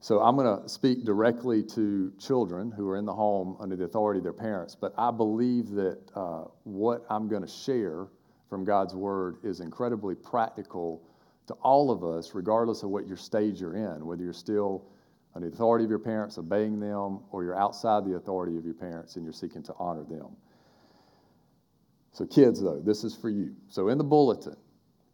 So 0.00 0.20
I'm 0.20 0.36
going 0.36 0.62
to 0.62 0.68
speak 0.68 1.04
directly 1.04 1.62
to 1.74 2.12
children 2.18 2.70
who 2.70 2.88
are 2.88 2.96
in 2.96 3.04
the 3.06 3.12
home 3.12 3.56
under 3.60 3.76
the 3.76 3.84
authority 3.84 4.18
of 4.18 4.24
their 4.24 4.32
parents, 4.32 4.74
but 4.74 4.92
I 4.98 5.10
believe 5.10 5.70
that 5.70 5.98
uh, 6.14 6.44
what 6.64 7.06
I'm 7.08 7.28
going 7.28 7.42
to 7.42 7.48
share 7.48 8.08
from 8.50 8.64
God's 8.64 8.94
Word 8.94 9.36
is 9.42 9.60
incredibly 9.60 10.14
practical 10.14 11.02
to 11.46 11.54
all 11.54 11.90
of 11.90 12.04
us, 12.04 12.34
regardless 12.34 12.82
of 12.82 12.90
what 12.90 13.06
your 13.06 13.16
stage 13.16 13.60
you're 13.60 13.76
in, 13.76 14.04
whether 14.04 14.22
you're 14.22 14.32
still 14.32 14.84
under 15.34 15.48
the 15.48 15.54
authority 15.54 15.84
of 15.84 15.90
your 15.90 15.98
parents, 15.98 16.38
obeying 16.38 16.80
them, 16.80 17.20
or 17.30 17.44
you're 17.44 17.58
outside 17.58 18.04
the 18.04 18.16
authority 18.16 18.56
of 18.56 18.64
your 18.64 18.74
parents 18.74 19.16
and 19.16 19.24
you're 19.24 19.32
seeking 19.32 19.62
to 19.62 19.74
honor 19.78 20.04
them. 20.04 20.28
So, 22.12 22.26
kids, 22.26 22.60
though, 22.60 22.80
this 22.80 23.04
is 23.04 23.14
for 23.14 23.30
you. 23.30 23.54
So, 23.68 23.88
in 23.88 23.98
the 23.98 24.04
bulletin, 24.04 24.56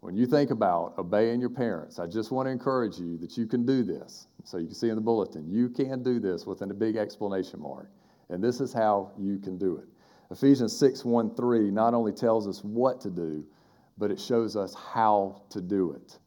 when 0.00 0.16
you 0.16 0.26
think 0.26 0.50
about 0.50 0.94
obeying 0.98 1.40
your 1.40 1.50
parents, 1.50 1.98
I 1.98 2.06
just 2.06 2.30
want 2.30 2.46
to 2.46 2.50
encourage 2.50 2.98
you 2.98 3.18
that 3.18 3.36
you 3.36 3.46
can 3.46 3.66
do 3.66 3.82
this. 3.82 4.28
So, 4.44 4.56
you 4.56 4.66
can 4.66 4.74
see 4.74 4.88
in 4.88 4.94
the 4.94 5.02
bulletin, 5.02 5.50
you 5.50 5.68
can 5.68 6.02
do 6.02 6.18
this 6.18 6.46
within 6.46 6.70
a 6.70 6.74
big 6.74 6.96
explanation 6.96 7.60
mark. 7.60 7.90
And 8.30 8.42
this 8.42 8.60
is 8.60 8.72
how 8.72 9.12
you 9.18 9.38
can 9.38 9.58
do 9.58 9.76
it. 9.76 9.84
Ephesians 10.30 10.76
6 10.76 11.04
1 11.04 11.34
3 11.34 11.70
not 11.70 11.94
only 11.94 12.12
tells 12.12 12.48
us 12.48 12.64
what 12.64 13.00
to 13.02 13.10
do, 13.10 13.44
but 13.98 14.10
it 14.10 14.20
shows 14.20 14.56
us 14.56 14.74
how 14.74 15.42
to 15.50 15.60
do 15.60 15.92
it. 15.92 16.18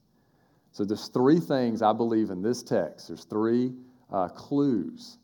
So, 0.72 0.86
there's 0.86 1.08
three 1.08 1.40
things 1.40 1.82
I 1.82 1.94
believe 1.94 2.30
in 2.30 2.42
this 2.42 2.64
text. 2.64 3.08
There's 3.08 3.26
three 3.26 3.74
uh, 4.12 4.30
clues 4.30 5.18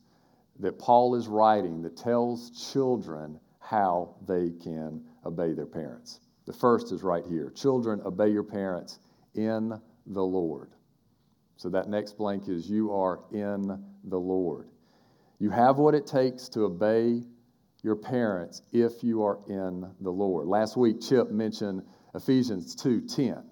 that 0.60 0.78
Paul 0.78 1.14
is 1.14 1.28
writing 1.28 1.82
that 1.82 1.96
tells 1.96 2.72
children 2.72 3.38
how 3.60 4.14
they 4.26 4.50
can 4.62 5.02
obey 5.24 5.52
their 5.52 5.66
parents. 5.66 6.20
The 6.46 6.52
first 6.52 6.92
is 6.92 7.02
right 7.02 7.24
here 7.26 7.50
Children, 7.50 8.00
obey 8.04 8.28
your 8.28 8.44
parents 8.44 9.00
in 9.34 9.72
the 10.06 10.22
Lord. 10.22 10.70
So 11.56 11.68
that 11.70 11.88
next 11.88 12.16
blank 12.16 12.48
is 12.48 12.68
you 12.68 12.92
are 12.92 13.20
in 13.32 13.82
the 14.04 14.18
Lord. 14.18 14.68
You 15.38 15.50
have 15.50 15.78
what 15.78 15.94
it 15.94 16.06
takes 16.06 16.48
to 16.50 16.64
obey 16.64 17.22
your 17.82 17.96
parents 17.96 18.62
if 18.72 19.02
you 19.02 19.24
are 19.24 19.38
in 19.48 19.90
the 20.00 20.10
Lord. 20.10 20.46
Last 20.46 20.76
week, 20.76 21.00
Chip 21.00 21.30
mentioned 21.30 21.82
Ephesians 22.14 22.74
2:10, 22.76 23.42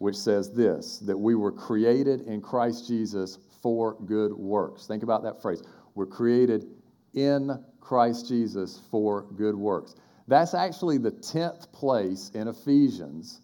which 0.00 0.16
says 0.16 0.50
this: 0.52 0.98
that 1.00 1.18
we 1.18 1.34
were 1.34 1.52
created 1.52 2.22
in 2.22 2.40
Christ 2.40 2.88
Jesus 2.88 3.38
for 3.62 3.96
good 4.06 4.32
works. 4.32 4.86
Think 4.86 5.02
about 5.02 5.22
that 5.24 5.42
phrase. 5.42 5.62
We're 5.94 6.06
created 6.06 6.66
in 7.12 7.62
Christ 7.80 8.26
Jesus 8.26 8.80
for 8.90 9.26
good 9.36 9.54
works. 9.54 9.94
That's 10.26 10.54
actually 10.54 10.96
the 10.96 11.10
10th 11.10 11.70
place 11.72 12.30
in 12.34 12.48
Ephesians 12.48 13.42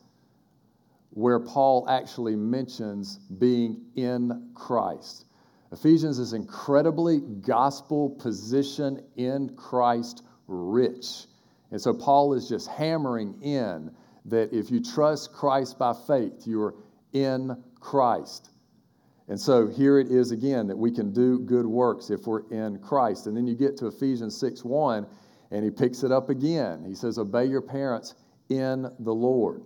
where 1.10 1.40
Paul 1.40 1.86
actually 1.90 2.36
mentions 2.36 3.18
being 3.38 3.82
in 3.94 4.50
Christ. 4.54 5.26
Ephesians 5.72 6.18
is 6.18 6.32
incredibly 6.32 7.20
gospel 7.20 8.10
position 8.10 9.02
in 9.16 9.54
Christ 9.56 10.22
rich. 10.46 11.26
And 11.70 11.80
so 11.80 11.92
Paul 11.92 12.32
is 12.32 12.48
just 12.48 12.68
hammering 12.68 13.42
in 13.42 13.90
that 14.26 14.52
if 14.52 14.70
you 14.70 14.82
trust 14.82 15.32
Christ 15.32 15.78
by 15.78 15.94
faith, 16.06 16.46
you 16.46 16.60
are 16.62 16.74
in 17.12 17.62
Christ. 17.80 18.50
And 19.28 19.40
so 19.40 19.66
here 19.66 19.98
it 19.98 20.08
is 20.08 20.30
again 20.30 20.66
that 20.68 20.76
we 20.76 20.90
can 20.90 21.12
do 21.12 21.40
good 21.40 21.66
works 21.66 22.10
if 22.10 22.26
we're 22.26 22.48
in 22.50 22.78
Christ. 22.78 23.26
And 23.26 23.36
then 23.36 23.46
you 23.46 23.54
get 23.54 23.76
to 23.78 23.86
Ephesians 23.86 24.36
6 24.38 24.64
1, 24.64 25.06
and 25.50 25.64
he 25.64 25.70
picks 25.70 26.02
it 26.02 26.12
up 26.12 26.30
again. 26.30 26.84
He 26.84 26.94
says, 26.94 27.18
Obey 27.18 27.46
your 27.46 27.62
parents 27.62 28.14
in 28.48 28.82
the 29.00 29.12
Lord. 29.12 29.62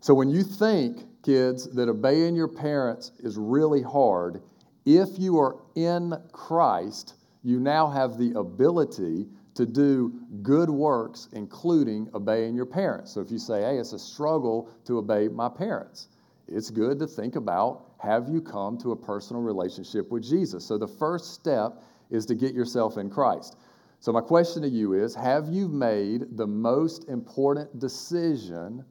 So 0.00 0.14
when 0.14 0.30
you 0.30 0.42
think, 0.42 1.06
kids, 1.22 1.70
that 1.74 1.88
obeying 1.88 2.34
your 2.34 2.48
parents 2.48 3.12
is 3.18 3.36
really 3.36 3.82
hard, 3.82 4.42
if 4.86 5.18
you 5.18 5.38
are 5.38 5.56
in 5.74 6.14
Christ, 6.32 7.14
you 7.42 7.60
now 7.60 7.86
have 7.86 8.18
the 8.18 8.32
ability 8.38 9.26
to 9.60 9.66
do 9.66 10.12
good 10.42 10.70
works, 10.70 11.28
including 11.32 12.08
obeying 12.14 12.54
your 12.54 12.64
parents. 12.64 13.12
So 13.12 13.20
if 13.20 13.30
you 13.30 13.38
say, 13.38 13.60
hey, 13.60 13.76
it's 13.76 13.92
a 13.92 13.98
struggle 13.98 14.70
to 14.86 14.96
obey 14.96 15.28
my 15.28 15.50
parents, 15.50 16.08
it's 16.48 16.70
good 16.70 16.98
to 16.98 17.06
think 17.06 17.36
about 17.36 17.84
have 17.98 18.30
you 18.30 18.40
come 18.40 18.78
to 18.78 18.92
a 18.92 18.96
personal 18.96 19.42
relationship 19.42 20.10
with 20.10 20.24
Jesus? 20.24 20.64
So 20.64 20.78
the 20.78 20.88
first 20.88 21.34
step 21.34 21.82
is 22.10 22.24
to 22.26 22.34
get 22.34 22.54
yourself 22.54 22.96
in 22.96 23.10
Christ. 23.10 23.56
So, 24.00 24.12
my 24.12 24.22
question 24.22 24.62
to 24.62 24.68
you 24.68 24.94
is 24.94 25.14
Have 25.14 25.48
you 25.48 25.68
made 25.68 26.38
the 26.38 26.46
most 26.46 27.10
important 27.10 27.78
decision 27.78 28.82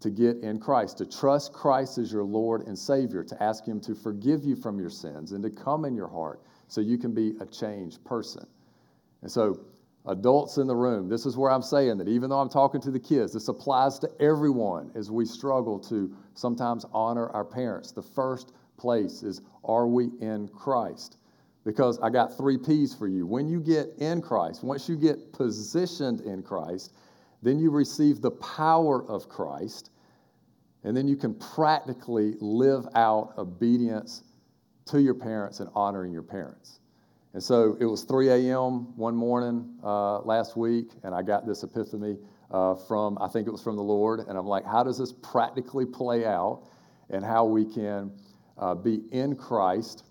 to 0.00 0.10
get 0.10 0.36
in 0.42 0.60
Christ, 0.60 0.98
to 0.98 1.06
trust 1.06 1.54
Christ 1.54 1.96
as 1.96 2.12
your 2.12 2.22
Lord 2.22 2.66
and 2.66 2.78
Savior, 2.78 3.24
to 3.24 3.42
ask 3.42 3.64
Him 3.64 3.80
to 3.80 3.94
forgive 3.94 4.44
you 4.44 4.54
from 4.54 4.78
your 4.78 4.90
sins 4.90 5.32
and 5.32 5.42
to 5.42 5.48
come 5.48 5.86
in 5.86 5.96
your 5.96 6.08
heart 6.08 6.42
so 6.68 6.82
you 6.82 6.98
can 6.98 7.14
be 7.14 7.32
a 7.40 7.46
changed 7.46 8.04
person? 8.04 8.46
And 9.26 9.32
so, 9.32 9.58
Adults 10.06 10.58
in 10.58 10.68
the 10.68 10.76
room, 10.76 11.08
this 11.08 11.26
is 11.26 11.36
where 11.36 11.50
I'm 11.50 11.60
saying 11.60 11.98
that 11.98 12.06
even 12.06 12.30
though 12.30 12.38
I'm 12.38 12.48
talking 12.48 12.80
to 12.82 12.92
the 12.92 13.00
kids, 13.00 13.32
this 13.32 13.48
applies 13.48 13.98
to 13.98 14.10
everyone 14.20 14.92
as 14.94 15.10
we 15.10 15.24
struggle 15.24 15.80
to 15.80 16.14
sometimes 16.34 16.86
honor 16.92 17.28
our 17.30 17.44
parents. 17.44 17.90
The 17.90 18.02
first 18.02 18.52
place 18.76 19.24
is 19.24 19.40
are 19.64 19.88
we 19.88 20.10
in 20.20 20.46
Christ? 20.46 21.16
Because 21.64 21.98
I 21.98 22.08
got 22.08 22.36
three 22.36 22.56
P's 22.56 22.94
for 22.94 23.08
you. 23.08 23.26
When 23.26 23.48
you 23.48 23.58
get 23.58 23.88
in 23.98 24.22
Christ, 24.22 24.62
once 24.62 24.88
you 24.88 24.94
get 24.94 25.32
positioned 25.32 26.20
in 26.20 26.40
Christ, 26.40 26.92
then 27.42 27.58
you 27.58 27.72
receive 27.72 28.20
the 28.20 28.30
power 28.30 29.04
of 29.10 29.28
Christ, 29.28 29.90
and 30.84 30.96
then 30.96 31.08
you 31.08 31.16
can 31.16 31.34
practically 31.34 32.36
live 32.38 32.86
out 32.94 33.34
obedience 33.38 34.22
to 34.84 35.00
your 35.00 35.14
parents 35.14 35.58
and 35.58 35.68
honoring 35.74 36.12
your 36.12 36.22
parents. 36.22 36.78
And 37.36 37.44
so 37.44 37.76
it 37.80 37.84
was 37.84 38.04
3 38.04 38.30
a.m. 38.30 38.96
one 38.96 39.14
morning 39.14 39.68
uh, 39.84 40.20
last 40.20 40.56
week, 40.56 40.88
and 41.02 41.14
I 41.14 41.20
got 41.20 41.46
this 41.46 41.64
epiphany 41.64 42.16
uh, 42.50 42.76
from, 42.76 43.18
I 43.20 43.28
think 43.28 43.46
it 43.46 43.50
was 43.50 43.62
from 43.62 43.76
the 43.76 43.82
Lord. 43.82 44.20
And 44.20 44.38
I'm 44.38 44.46
like, 44.46 44.64
how 44.64 44.82
does 44.82 44.96
this 44.96 45.12
practically 45.12 45.84
play 45.84 46.24
out 46.24 46.62
and 47.10 47.22
how 47.22 47.44
we 47.44 47.66
can 47.66 48.10
uh, 48.56 48.74
be 48.74 49.02
in 49.12 49.36
Christ 49.36 50.04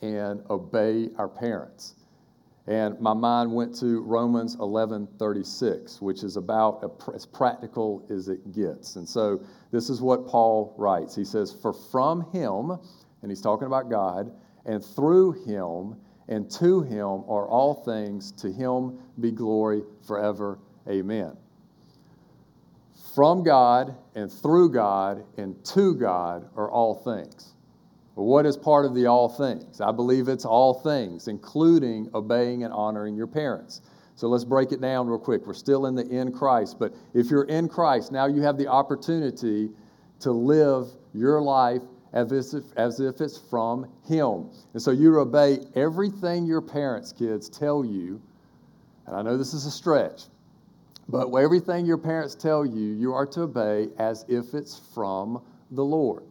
and 0.00 0.40
obey 0.48 1.10
our 1.18 1.28
parents? 1.28 1.96
And 2.68 2.98
my 3.00 3.12
mind 3.12 3.52
went 3.52 3.78
to 3.80 4.00
Romans 4.00 4.56
11:36, 4.56 6.00
which 6.00 6.22
is 6.22 6.38
about 6.38 7.02
as 7.14 7.26
practical 7.26 8.06
as 8.08 8.28
it 8.28 8.50
gets. 8.50 8.96
And 8.96 9.06
so 9.06 9.42
this 9.72 9.90
is 9.90 10.00
what 10.00 10.26
Paul 10.26 10.74
writes. 10.78 11.14
He 11.14 11.26
says, 11.26 11.52
"For 11.52 11.74
from 11.74 12.22
him, 12.30 12.78
and 13.20 13.30
he's 13.30 13.42
talking 13.42 13.66
about 13.66 13.90
God, 13.90 14.32
and 14.64 14.82
through 14.82 15.32
him 15.44 15.96
and 16.28 16.50
to 16.52 16.82
him 16.82 17.24
are 17.28 17.48
all 17.48 17.74
things. 17.74 18.32
To 18.32 18.50
him 18.50 18.98
be 19.20 19.30
glory 19.30 19.82
forever. 20.06 20.58
Amen. 20.88 21.36
From 23.14 23.42
God 23.42 23.94
and 24.14 24.30
through 24.30 24.70
God 24.70 25.24
and 25.36 25.62
to 25.66 25.94
God 25.94 26.48
are 26.56 26.70
all 26.70 26.94
things. 26.94 27.54
What 28.14 28.46
is 28.46 28.56
part 28.56 28.84
of 28.84 28.94
the 28.94 29.06
all 29.06 29.28
things? 29.28 29.80
I 29.80 29.90
believe 29.90 30.28
it's 30.28 30.44
all 30.44 30.74
things, 30.74 31.26
including 31.26 32.10
obeying 32.14 32.62
and 32.64 32.72
honoring 32.72 33.16
your 33.16 33.26
parents. 33.26 33.82
So 34.14 34.28
let's 34.28 34.44
break 34.44 34.70
it 34.70 34.80
down 34.80 35.08
real 35.08 35.18
quick. 35.18 35.46
We're 35.46 35.54
still 35.54 35.86
in 35.86 35.96
the 35.96 36.06
in 36.06 36.30
Christ, 36.30 36.78
but 36.78 36.94
if 37.12 37.30
you're 37.30 37.44
in 37.44 37.68
Christ, 37.68 38.12
now 38.12 38.26
you 38.26 38.42
have 38.42 38.56
the 38.56 38.68
opportunity 38.68 39.70
to 40.20 40.30
live 40.30 40.88
your 41.12 41.40
life 41.42 41.82
as 42.14 42.54
if, 42.54 42.64
as 42.76 43.00
if 43.00 43.20
it's 43.20 43.36
from 43.36 43.86
Him. 44.06 44.48
And 44.72 44.80
so 44.80 44.92
you 44.92 45.18
obey 45.18 45.58
everything 45.74 46.46
your 46.46 46.62
parents, 46.62 47.12
kids, 47.12 47.48
tell 47.48 47.84
you. 47.84 48.22
And 49.06 49.16
I 49.16 49.22
know 49.22 49.36
this 49.36 49.52
is 49.52 49.66
a 49.66 49.70
stretch, 49.70 50.22
but 51.08 51.28
everything 51.34 51.84
your 51.84 51.98
parents 51.98 52.34
tell 52.34 52.64
you, 52.64 52.94
you 52.94 53.12
are 53.12 53.26
to 53.26 53.42
obey 53.42 53.88
as 53.98 54.24
if 54.28 54.54
it's 54.54 54.80
from 54.94 55.42
the 55.72 55.84
Lord. 55.84 56.22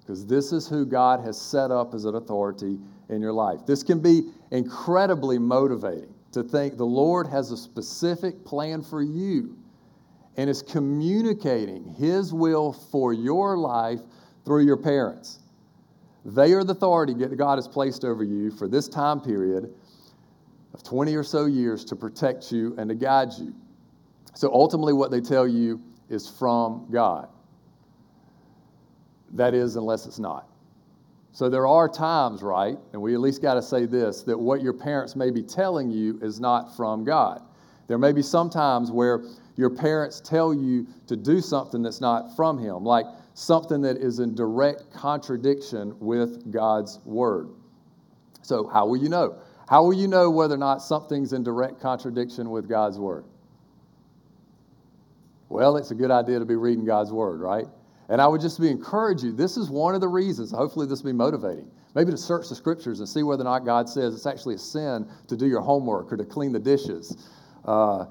Because 0.00 0.26
this 0.26 0.52
is 0.52 0.68
who 0.68 0.84
God 0.84 1.20
has 1.20 1.40
set 1.40 1.70
up 1.70 1.94
as 1.94 2.04
an 2.04 2.16
authority 2.16 2.78
in 3.08 3.22
your 3.22 3.32
life. 3.32 3.60
This 3.66 3.82
can 3.82 4.00
be 4.00 4.30
incredibly 4.50 5.38
motivating 5.38 6.12
to 6.32 6.42
think 6.42 6.76
the 6.76 6.84
Lord 6.84 7.26
has 7.28 7.50
a 7.50 7.56
specific 7.56 8.44
plan 8.44 8.82
for 8.82 9.02
you 9.02 9.56
and 10.36 10.50
is 10.50 10.60
communicating 10.60 11.84
His 11.98 12.34
will 12.34 12.72
for 12.72 13.12
your 13.12 13.56
life 13.56 14.00
through 14.46 14.64
your 14.64 14.78
parents. 14.78 15.40
They 16.24 16.52
are 16.52 16.64
the 16.64 16.72
authority 16.72 17.12
that 17.14 17.36
God 17.36 17.56
has 17.56 17.68
placed 17.68 18.04
over 18.04 18.24
you 18.24 18.50
for 18.50 18.68
this 18.68 18.88
time 18.88 19.20
period 19.20 19.74
of 20.72 20.82
20 20.82 21.14
or 21.14 21.22
so 21.22 21.46
years 21.46 21.84
to 21.86 21.96
protect 21.96 22.50
you 22.50 22.74
and 22.78 22.88
to 22.88 22.94
guide 22.94 23.32
you. 23.38 23.54
So 24.34 24.50
ultimately, 24.52 24.92
what 24.92 25.10
they 25.10 25.20
tell 25.20 25.46
you 25.46 25.80
is 26.08 26.28
from 26.28 26.86
God. 26.90 27.28
That 29.32 29.54
is, 29.54 29.76
unless 29.76 30.06
it's 30.06 30.18
not. 30.18 30.48
So 31.32 31.48
there 31.48 31.66
are 31.66 31.88
times, 31.88 32.42
right, 32.42 32.78
and 32.92 33.02
we 33.02 33.14
at 33.14 33.20
least 33.20 33.42
got 33.42 33.54
to 33.54 33.62
say 33.62 33.84
this 33.84 34.22
that 34.22 34.38
what 34.38 34.62
your 34.62 34.72
parents 34.72 35.16
may 35.16 35.30
be 35.30 35.42
telling 35.42 35.90
you 35.90 36.18
is 36.22 36.40
not 36.40 36.76
from 36.76 37.04
God. 37.04 37.42
There 37.88 37.98
may 37.98 38.12
be 38.12 38.22
some 38.22 38.50
times 38.50 38.90
where 38.90 39.22
your 39.56 39.70
parents 39.70 40.20
tell 40.20 40.54
you 40.54 40.86
to 41.06 41.16
do 41.16 41.40
something 41.40 41.82
that's 41.82 42.00
not 42.00 42.34
from 42.36 42.58
Him, 42.58 42.84
like 42.84 43.06
something 43.36 43.82
that 43.82 43.98
is 43.98 44.18
in 44.18 44.34
direct 44.34 44.90
contradiction 44.90 45.94
with 46.00 46.50
God's 46.50 47.00
word. 47.04 47.50
So, 48.40 48.66
how 48.66 48.86
will 48.86 48.96
you 48.96 49.10
know? 49.10 49.36
How 49.68 49.82
will 49.82 49.92
you 49.92 50.08
know 50.08 50.30
whether 50.30 50.54
or 50.54 50.58
not 50.58 50.80
something's 50.80 51.34
in 51.34 51.42
direct 51.42 51.78
contradiction 51.78 52.48
with 52.48 52.66
God's 52.66 52.98
word? 52.98 53.26
Well, 55.50 55.76
it's 55.76 55.90
a 55.90 55.94
good 55.94 56.10
idea 56.10 56.38
to 56.38 56.46
be 56.46 56.56
reading 56.56 56.86
God's 56.86 57.12
word, 57.12 57.40
right? 57.40 57.66
And 58.08 58.22
I 58.22 58.26
would 58.26 58.40
just 58.40 58.58
be 58.58 58.70
encourage 58.70 59.22
you. 59.22 59.32
This 59.32 59.58
is 59.58 59.68
one 59.68 59.94
of 59.94 60.00
the 60.00 60.08
reasons. 60.08 60.50
Hopefully, 60.50 60.86
this 60.86 61.02
will 61.02 61.12
be 61.12 61.16
motivating. 61.16 61.70
Maybe 61.94 62.12
to 62.12 62.16
search 62.16 62.48
the 62.48 62.54
scriptures 62.54 63.00
and 63.00 63.08
see 63.08 63.22
whether 63.22 63.42
or 63.42 63.44
not 63.44 63.66
God 63.66 63.86
says 63.86 64.14
it's 64.14 64.26
actually 64.26 64.54
a 64.54 64.58
sin 64.58 65.06
to 65.28 65.36
do 65.36 65.46
your 65.46 65.60
homework 65.60 66.10
or 66.10 66.16
to 66.16 66.24
clean 66.24 66.52
the 66.52 66.58
dishes. 66.58 67.28
Uh, 67.66 68.06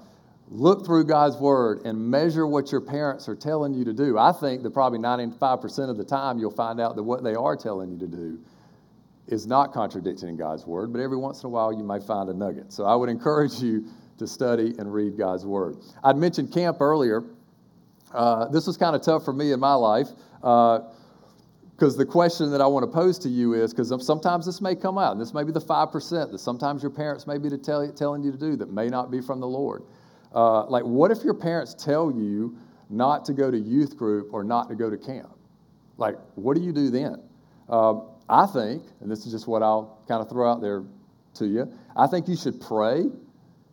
look 0.49 0.85
through 0.85 1.05
God's 1.05 1.37
word 1.37 1.81
and 1.85 1.97
measure 1.97 2.45
what 2.45 2.71
your 2.71 2.81
parents 2.81 3.27
are 3.27 3.35
telling 3.35 3.73
you 3.73 3.83
to 3.85 3.93
do. 3.93 4.17
I 4.17 4.31
think 4.31 4.63
that 4.63 4.71
probably 4.71 4.99
95% 4.99 5.89
of 5.89 5.97
the 5.97 6.03
time 6.03 6.37
you'll 6.37 6.51
find 6.51 6.79
out 6.79 6.95
that 6.95 7.03
what 7.03 7.23
they 7.23 7.33
are 7.33 7.55
telling 7.55 7.91
you 7.91 7.97
to 7.99 8.07
do 8.07 8.39
is 9.27 9.47
not 9.47 9.73
contradicting 9.73 10.37
God's 10.37 10.65
word, 10.67 10.93
but 10.93 11.01
every 11.01 11.17
once 11.17 11.41
in 11.41 11.47
a 11.47 11.49
while 11.49 11.73
you 11.73 11.83
may 11.83 11.99
find 11.99 12.29
a 12.29 12.33
nugget. 12.33 12.71
So 12.71 12.85
I 12.85 12.95
would 12.95 13.09
encourage 13.09 13.59
you 13.59 13.85
to 14.19 14.27
study 14.27 14.73
and 14.77 14.93
read 14.93 15.17
God's 15.17 15.45
word. 15.45 15.77
I'd 16.03 16.17
mentioned 16.17 16.53
camp 16.53 16.79
earlier. 16.79 17.23
Uh, 18.13 18.47
this 18.47 18.67
was 18.67 18.77
kind 18.77 18.95
of 18.95 19.01
tough 19.01 19.25
for 19.25 19.33
me 19.33 19.51
in 19.51 19.59
my 19.59 19.73
life. 19.73 20.07
because 20.39 21.95
uh, 21.95 21.97
the 21.97 22.05
question 22.05 22.51
that 22.51 22.61
I 22.61 22.67
want 22.67 22.83
to 22.83 22.91
pose 22.91 23.17
to 23.19 23.29
you 23.29 23.53
is 23.55 23.73
because 23.73 23.91
sometimes 24.05 24.45
this 24.45 24.61
may 24.61 24.75
come 24.75 24.99
out, 24.99 25.13
and 25.13 25.19
this 25.19 25.33
may 25.33 25.43
be 25.43 25.51
the 25.51 25.59
5% 25.59 26.31
that 26.31 26.37
sometimes 26.37 26.83
your 26.83 26.91
parents 26.91 27.25
may 27.25 27.39
be 27.39 27.49
to 27.49 27.57
tell, 27.57 27.91
telling 27.91 28.23
you 28.23 28.31
to 28.31 28.37
do 28.37 28.55
that 28.57 28.71
may 28.71 28.87
not 28.87 29.09
be 29.09 29.21
from 29.21 29.39
the 29.39 29.47
Lord. 29.47 29.83
Uh, 30.35 30.65
like, 30.65 30.83
what 30.83 31.11
if 31.11 31.23
your 31.23 31.33
parents 31.33 31.73
tell 31.73 32.11
you 32.11 32.57
not 32.89 33.23
to 33.25 33.33
go 33.33 33.49
to 33.49 33.57
youth 33.57 33.97
group 33.97 34.33
or 34.33 34.43
not 34.43 34.67
to 34.69 34.75
go 34.75 34.89
to 34.89 34.97
camp? 34.97 35.29
Like, 35.97 36.17
what 36.35 36.55
do 36.55 36.61
you 36.61 36.73
do 36.73 36.89
then? 36.89 37.21
Uh, 37.69 38.01
I 38.27 38.45
think, 38.45 38.83
and 38.99 39.09
this 39.09 39.25
is 39.25 39.31
just 39.31 39.47
what 39.47 39.63
I'll 39.63 39.99
kind 40.07 40.21
of 40.21 40.29
throw 40.29 40.51
out 40.51 40.61
there 40.61 40.83
to 41.35 41.47
you, 41.47 41.71
I 41.95 42.07
think 42.07 42.27
you 42.27 42.35
should 42.35 42.59
pray, 42.59 43.05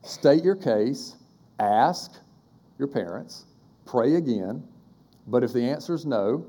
state 0.02 0.44
your 0.44 0.54
case, 0.56 1.16
ask 1.58 2.12
your 2.78 2.88
parents, 2.88 3.46
pray 3.84 4.14
again, 4.14 4.62
but 5.26 5.42
if 5.42 5.52
the 5.52 5.62
answer 5.62 5.94
is 5.94 6.06
no, 6.06 6.46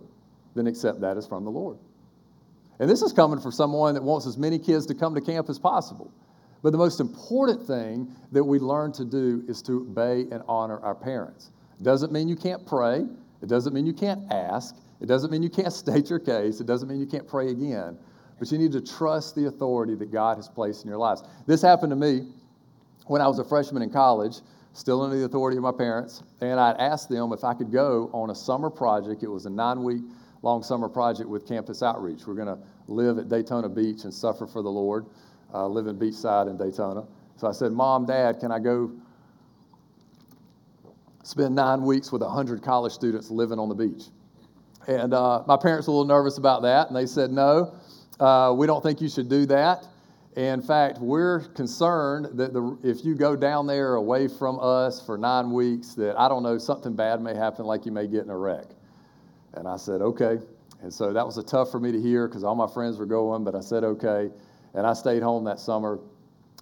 then 0.55 0.67
accept 0.67 1.01
that 1.01 1.17
as 1.17 1.25
from 1.25 1.43
the 1.43 1.51
Lord. 1.51 1.77
And 2.79 2.89
this 2.89 3.01
is 3.01 3.13
coming 3.13 3.39
from 3.39 3.51
someone 3.51 3.93
that 3.93 4.03
wants 4.03 4.27
as 4.27 4.37
many 4.37 4.59
kids 4.59 4.85
to 4.87 4.93
come 4.93 5.15
to 5.15 5.21
camp 5.21 5.49
as 5.49 5.59
possible. 5.59 6.11
But 6.63 6.71
the 6.71 6.77
most 6.77 7.01
important 7.01 7.61
thing 7.67 8.09
that 8.31 8.43
we 8.43 8.57
learn 8.57 8.93
to 8.93 9.03
do 9.03 9.43
is 9.49 9.61
to 9.63 9.81
obey 9.81 10.21
and 10.31 10.41
honor 10.47 10.79
our 10.79 10.95
parents. 10.95 11.51
It 11.79 11.83
doesn't 11.83 12.13
mean 12.13 12.29
you 12.29 12.37
can't 12.37 12.65
pray. 12.65 13.05
It 13.41 13.49
doesn't 13.49 13.73
mean 13.73 13.85
you 13.85 13.93
can't 13.93 14.31
ask. 14.31 14.75
It 15.01 15.07
doesn't 15.07 15.29
mean 15.29 15.43
you 15.43 15.49
can't 15.49 15.73
state 15.83 16.09
your 16.09 16.19
case. 16.19 16.61
It 16.61 16.65
doesn't 16.65 16.87
mean 16.87 17.01
you 17.01 17.05
can't 17.05 17.27
pray 17.27 17.49
again. 17.49 17.97
But 18.39 18.49
you 18.51 18.57
need 18.57 18.71
to 18.71 18.81
trust 18.81 19.35
the 19.35 19.47
authority 19.47 19.93
that 19.95 20.11
God 20.11 20.37
has 20.37 20.47
placed 20.47 20.83
in 20.83 20.89
your 20.89 20.97
lives. 20.97 21.23
This 21.45 21.61
happened 21.61 21.91
to 21.91 21.97
me 21.97 22.29
when 23.07 23.21
I 23.21 23.27
was 23.27 23.39
a 23.39 23.43
freshman 23.43 23.81
in 23.81 23.89
college, 23.89 24.37
still 24.71 25.01
under 25.01 25.17
the 25.17 25.25
authority 25.25 25.57
of 25.57 25.63
my 25.63 25.71
parents. 25.73 26.23
And 26.39 26.59
I'd 26.59 26.77
asked 26.77 27.09
them 27.09 27.33
if 27.33 27.43
I 27.43 27.53
could 27.53 27.73
go 27.73 28.09
on 28.13 28.29
a 28.29 28.35
summer 28.35 28.69
project. 28.69 29.21
It 29.21 29.27
was 29.27 29.45
a 29.45 29.49
nine 29.49 29.83
week 29.83 30.01
long 30.41 30.63
summer 30.63 30.87
project 30.87 31.29
with 31.29 31.45
Campus 31.45 31.83
Outreach. 31.83 32.25
We're 32.25 32.35
going 32.35 32.47
to 32.47 32.57
live 32.87 33.17
at 33.17 33.27
Daytona 33.27 33.67
Beach 33.67 34.05
and 34.05 34.13
suffer 34.13 34.47
for 34.47 34.61
the 34.61 34.71
Lord 34.71 35.05
uh, 35.53 35.67
living 35.67 35.95
beachside 35.95 36.49
in 36.49 36.57
Daytona. 36.57 37.05
So 37.37 37.47
I 37.47 37.51
said, 37.51 37.71
Mom, 37.71 38.05
Dad, 38.05 38.39
can 38.39 38.51
I 38.51 38.59
go 38.59 38.91
spend 41.23 41.55
nine 41.55 41.83
weeks 41.83 42.11
with 42.11 42.21
100 42.21 42.61
college 42.61 42.93
students 42.93 43.29
living 43.29 43.59
on 43.59 43.69
the 43.69 43.75
beach? 43.75 44.05
And 44.87 45.13
uh, 45.13 45.43
my 45.47 45.57
parents 45.57 45.87
were 45.87 45.93
a 45.93 45.97
little 45.97 46.07
nervous 46.07 46.37
about 46.37 46.61
that, 46.63 46.87
and 46.87 46.95
they 46.95 47.05
said, 47.05 47.31
No, 47.31 47.75
uh, 48.19 48.53
we 48.55 48.67
don't 48.67 48.83
think 48.83 49.01
you 49.01 49.09
should 49.09 49.29
do 49.29 49.45
that. 49.45 49.87
In 50.35 50.61
fact, 50.61 50.97
we're 50.99 51.41
concerned 51.49 52.37
that 52.37 52.53
the, 52.53 52.77
if 52.83 53.05
you 53.05 53.13
go 53.13 53.35
down 53.35 53.67
there 53.67 53.95
away 53.95 54.27
from 54.27 54.59
us 54.59 55.05
for 55.05 55.17
nine 55.17 55.51
weeks, 55.51 55.93
that 55.93 56.19
I 56.19 56.27
don't 56.27 56.41
know, 56.41 56.57
something 56.57 56.95
bad 56.95 57.21
may 57.21 57.35
happen, 57.35 57.65
like 57.65 57.85
you 57.85 57.91
may 57.91 58.07
get 58.07 58.23
in 58.23 58.29
a 58.29 58.37
wreck. 58.37 58.65
And 59.53 59.67
I 59.67 59.77
said, 59.77 60.01
Okay. 60.01 60.39
And 60.81 60.93
so 60.93 61.13
that 61.13 61.25
was 61.25 61.37
a 61.37 61.43
tough 61.43 61.71
for 61.71 61.79
me 61.79 61.93
to 61.93 62.01
hear 62.01 62.27
because 62.27 62.43
all 62.43 62.55
my 62.55 62.67
friends 62.67 62.97
were 62.97 63.05
going, 63.05 63.45
but 63.45 63.55
I 63.55 63.61
said, 63.61 63.83
Okay 63.85 64.31
and 64.73 64.85
I 64.85 64.93
stayed 64.93 65.23
home 65.23 65.43
that 65.45 65.59
summer. 65.59 65.99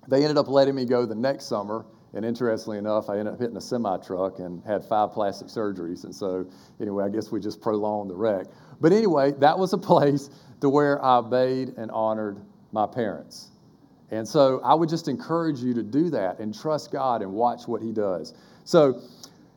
They 0.08 0.22
ended 0.24 0.38
up 0.38 0.48
letting 0.48 0.76
me 0.76 0.86
go 0.86 1.06
the 1.06 1.16
next 1.16 1.46
summer, 1.46 1.86
and 2.14 2.26
interestingly 2.26 2.78
enough, 2.78 3.10
I 3.10 3.18
ended 3.18 3.34
up 3.34 3.40
hitting 3.40 3.56
a 3.56 3.62
semi 3.62 3.98
truck 3.98 4.40
and 4.40 4.64
had 4.66 4.84
five 4.84 5.12
plastic 5.12 5.48
surgeries. 5.48 6.04
And 6.04 6.14
so, 6.14 6.46
anyway, 6.80 7.06
I 7.06 7.10
guess 7.10 7.32
we 7.32 7.40
just 7.40 7.62
prolonged 7.62 8.10
the 8.10 8.16
wreck. 8.16 8.48
But 8.82 8.92
anyway, 8.92 9.32
that 9.40 9.58
was 9.58 9.74
a 9.74 9.78
place 9.78 10.30
to 10.60 10.70
where 10.70 11.04
I 11.04 11.18
obeyed 11.18 11.70
and 11.78 11.90
honored 11.92 12.40
my 12.72 12.86
parents. 12.86 13.50
And 14.12 14.28
so 14.28 14.60
I 14.64 14.74
would 14.74 14.90
just 14.90 15.08
encourage 15.08 15.60
you 15.60 15.74
to 15.74 15.84
do 15.84 16.10
that 16.10 16.40
and 16.40 16.54
trust 16.54 16.92
God 16.92 17.22
and 17.22 17.32
watch 17.32 17.68
what 17.68 17.82
He 17.82 17.92
does. 17.92 18.34
So 18.66 19.02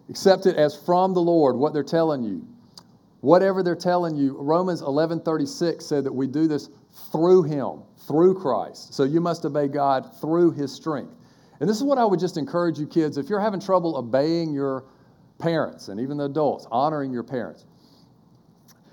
accept 0.08 0.46
it 0.46 0.56
as 0.56 0.76
from 0.76 1.12
the 1.12 1.20
Lord 1.20 1.56
what 1.56 1.72
they're 1.72 1.82
telling 1.82 2.22
you. 2.22 2.46
Whatever 3.20 3.62
they're 3.62 3.74
telling 3.74 4.16
you, 4.16 4.36
Romans 4.38 4.82
11:36 4.82 5.82
said 5.82 6.04
that 6.04 6.12
we 6.14 6.26
do 6.26 6.46
this 6.46 6.68
through 7.10 7.42
Him, 7.44 7.82
through 8.06 8.34
Christ. 8.34 8.94
So 8.94 9.04
you 9.04 9.20
must 9.20 9.44
obey 9.44 9.68
God 9.68 10.10
through 10.20 10.52
His 10.52 10.72
strength. 10.72 11.14
And 11.60 11.68
this 11.68 11.76
is 11.76 11.84
what 11.84 11.98
I 11.98 12.04
would 12.04 12.20
just 12.20 12.36
encourage 12.36 12.78
you 12.78 12.86
kids 12.86 13.16
if 13.16 13.28
you're 13.28 13.40
having 13.40 13.60
trouble 13.60 13.96
obeying 13.96 14.52
your 14.52 14.84
parents 15.38 15.88
and 15.88 16.00
even 16.00 16.16
the 16.16 16.24
adults, 16.24 16.66
honoring 16.70 17.12
your 17.12 17.22
parents, 17.22 17.66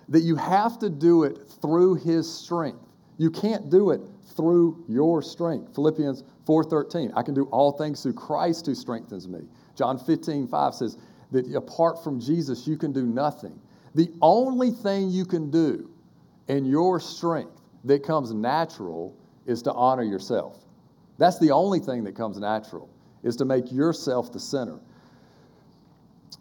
that 0.10 0.22
you 0.22 0.36
have 0.36 0.80
to 0.80 0.90
do 0.90 1.24
it 1.24 1.40
through 1.62 1.96
His 1.96 2.32
strength. 2.32 2.80
You 3.18 3.30
can't 3.30 3.70
do 3.70 3.92
it 3.92 4.02
through 4.36 4.84
your 4.88 5.22
strength. 5.22 5.76
Philippians 5.76 6.24
4:13. 6.48 7.12
I 7.16 7.24
can 7.24 7.34
do 7.34 7.46
all 7.46 7.72
things 7.72 8.02
through 8.02 8.14
Christ 8.14 8.66
who 8.66 8.76
strengthens 8.76 9.28
me. 9.28 9.48
John 9.76 9.98
15:5 9.98 10.76
says 10.76 10.98
that 11.32 11.54
apart 11.56 12.04
from 12.04 12.20
Jesus, 12.20 12.68
you 12.68 12.78
can 12.78 12.92
do 12.92 13.06
nothing. 13.06 13.60
The 13.94 14.12
only 14.22 14.72
thing 14.72 15.10
you 15.10 15.26
can 15.26 15.52
do 15.52 15.90
in 16.48 16.66
your 16.66 17.00
strength 17.00 17.61
that 17.84 18.04
comes 18.04 18.34
natural 18.34 19.15
is 19.46 19.62
to 19.63 19.74
honor 19.74 20.04
yourself. 20.04 20.58
That's 21.17 21.39
the 21.39 21.52
only 21.52 21.80
thing 21.80 22.04
that 22.06 22.15
comes 22.15 22.38
natural, 22.38 22.89
is 23.24 23.36
to 23.38 23.46
make 23.46 23.72
yourself 23.72 24.32
the 24.32 24.39
center. 24.39 24.80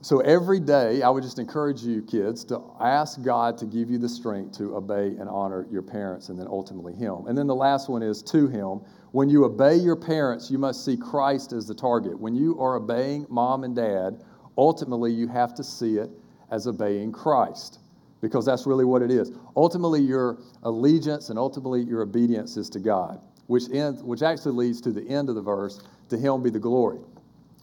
So 0.03 0.21
every 0.21 0.61
day, 0.61 1.03
I 1.03 1.11
would 1.11 1.23
just 1.23 1.39
encourage 1.39 1.83
you, 1.83 2.01
kids, 2.01 2.45
to 2.45 2.63
ask 2.81 3.21
God 3.23 3.59
to 3.59 3.67
give 3.67 3.91
you 3.91 3.99
the 3.99 4.09
strength 4.09 4.57
to 4.57 4.75
obey 4.77 5.09
and 5.09 5.29
honor 5.29 5.67
your 5.71 5.83
parents 5.83 6.31
and 6.31 6.39
then 6.39 6.47
ultimately 6.49 6.95
Him. 6.95 7.27
And 7.27 7.37
then 7.37 7.47
the 7.47 7.55
last 7.55 7.91
one 7.91 8.03
is 8.03 8.23
to 8.23 8.49
Him. 8.49 8.81
When 9.13 9.29
you 9.29 9.45
obey 9.45 9.75
your 9.75 9.97
parents, 9.97 10.51
you 10.51 10.57
must 10.57 10.87
see 10.87 10.97
Christ 10.97 11.53
as 11.53 11.67
the 11.67 11.75
target. 11.75 12.19
When 12.19 12.35
you 12.35 12.59
are 12.59 12.77
obeying 12.77 13.27
mom 13.29 13.65
and 13.65 13.77
dad, 13.77 14.23
ultimately 14.57 15.13
you 15.13 15.29
have 15.29 15.55
to 15.57 15.65
see 15.65 15.99
it 15.99 16.11
as 16.51 16.67
obeying 16.67 17.13
Christ 17.13 17.81
because 18.23 18.47
that's 18.47 18.67
really 18.67 18.85
what 18.87 19.03
it 19.03 19.11
is. 19.11 19.33
Ultimately, 19.61 20.01
your 20.01 20.39
allegiance 20.63 21.29
and 21.29 21.39
ultimately 21.39 21.83
your 21.83 22.01
obedience 22.01 22.57
is 22.57 22.71
to 22.71 22.81
God, 22.81 23.21
which, 23.47 23.65
ends, 23.71 24.03
which 24.03 24.23
actually 24.23 24.53
leads 24.53 24.81
to 24.81 24.91
the 24.91 25.07
end 25.07 25.29
of 25.29 25.35
the 25.35 25.43
verse 25.43 25.83
to 26.09 26.17
Him 26.17 26.43
be 26.43 26.49
the 26.49 26.59
glory. 26.59 27.01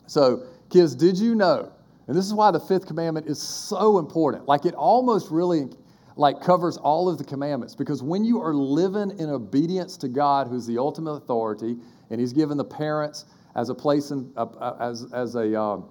So, 0.05 0.43
kids, 0.69 0.93
did 0.93 1.17
you 1.17 1.33
know? 1.33 1.71
And 2.05 2.15
this 2.15 2.23
is 2.23 2.35
why 2.35 2.51
the 2.51 2.59
fifth 2.59 2.85
commandment 2.85 3.25
is 3.25 3.41
so 3.41 3.97
important. 3.97 4.47
Like 4.47 4.67
it 4.67 4.75
almost 4.75 5.31
really 5.31 5.69
like 6.17 6.39
covers 6.39 6.77
all 6.77 7.09
of 7.09 7.17
the 7.17 7.23
commandments 7.23 7.73
because 7.73 8.03
when 8.03 8.23
you 8.23 8.43
are 8.43 8.53
living 8.53 9.17
in 9.17 9.31
obedience 9.31 9.97
to 9.97 10.07
God, 10.07 10.47
who's 10.47 10.67
the 10.67 10.77
ultimate 10.77 11.13
authority, 11.13 11.77
and 12.11 12.19
He's 12.19 12.31
given 12.31 12.57
the 12.57 12.63
parents 12.63 13.25
as 13.55 13.69
a 13.69 13.75
place 13.75 14.11
in, 14.11 14.31
uh, 14.37 14.43
uh, 14.43 14.77
as 14.79 15.11
as 15.13 15.33
a 15.33 15.59
um, 15.59 15.89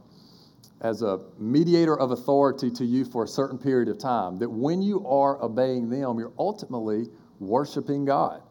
as 0.80 1.02
a 1.02 1.20
mediator 1.38 1.98
of 1.98 2.10
authority 2.10 2.70
to 2.70 2.84
you 2.84 3.04
for 3.04 3.24
a 3.24 3.28
certain 3.28 3.58
period 3.58 3.88
of 3.88 3.98
time, 3.98 4.38
that 4.38 4.48
when 4.48 4.82
you 4.82 5.06
are 5.06 5.42
obeying 5.42 5.88
them, 5.88 6.18
you're 6.18 6.32
ultimately 6.38 7.06
worshiping 7.40 8.04
God 8.04 8.42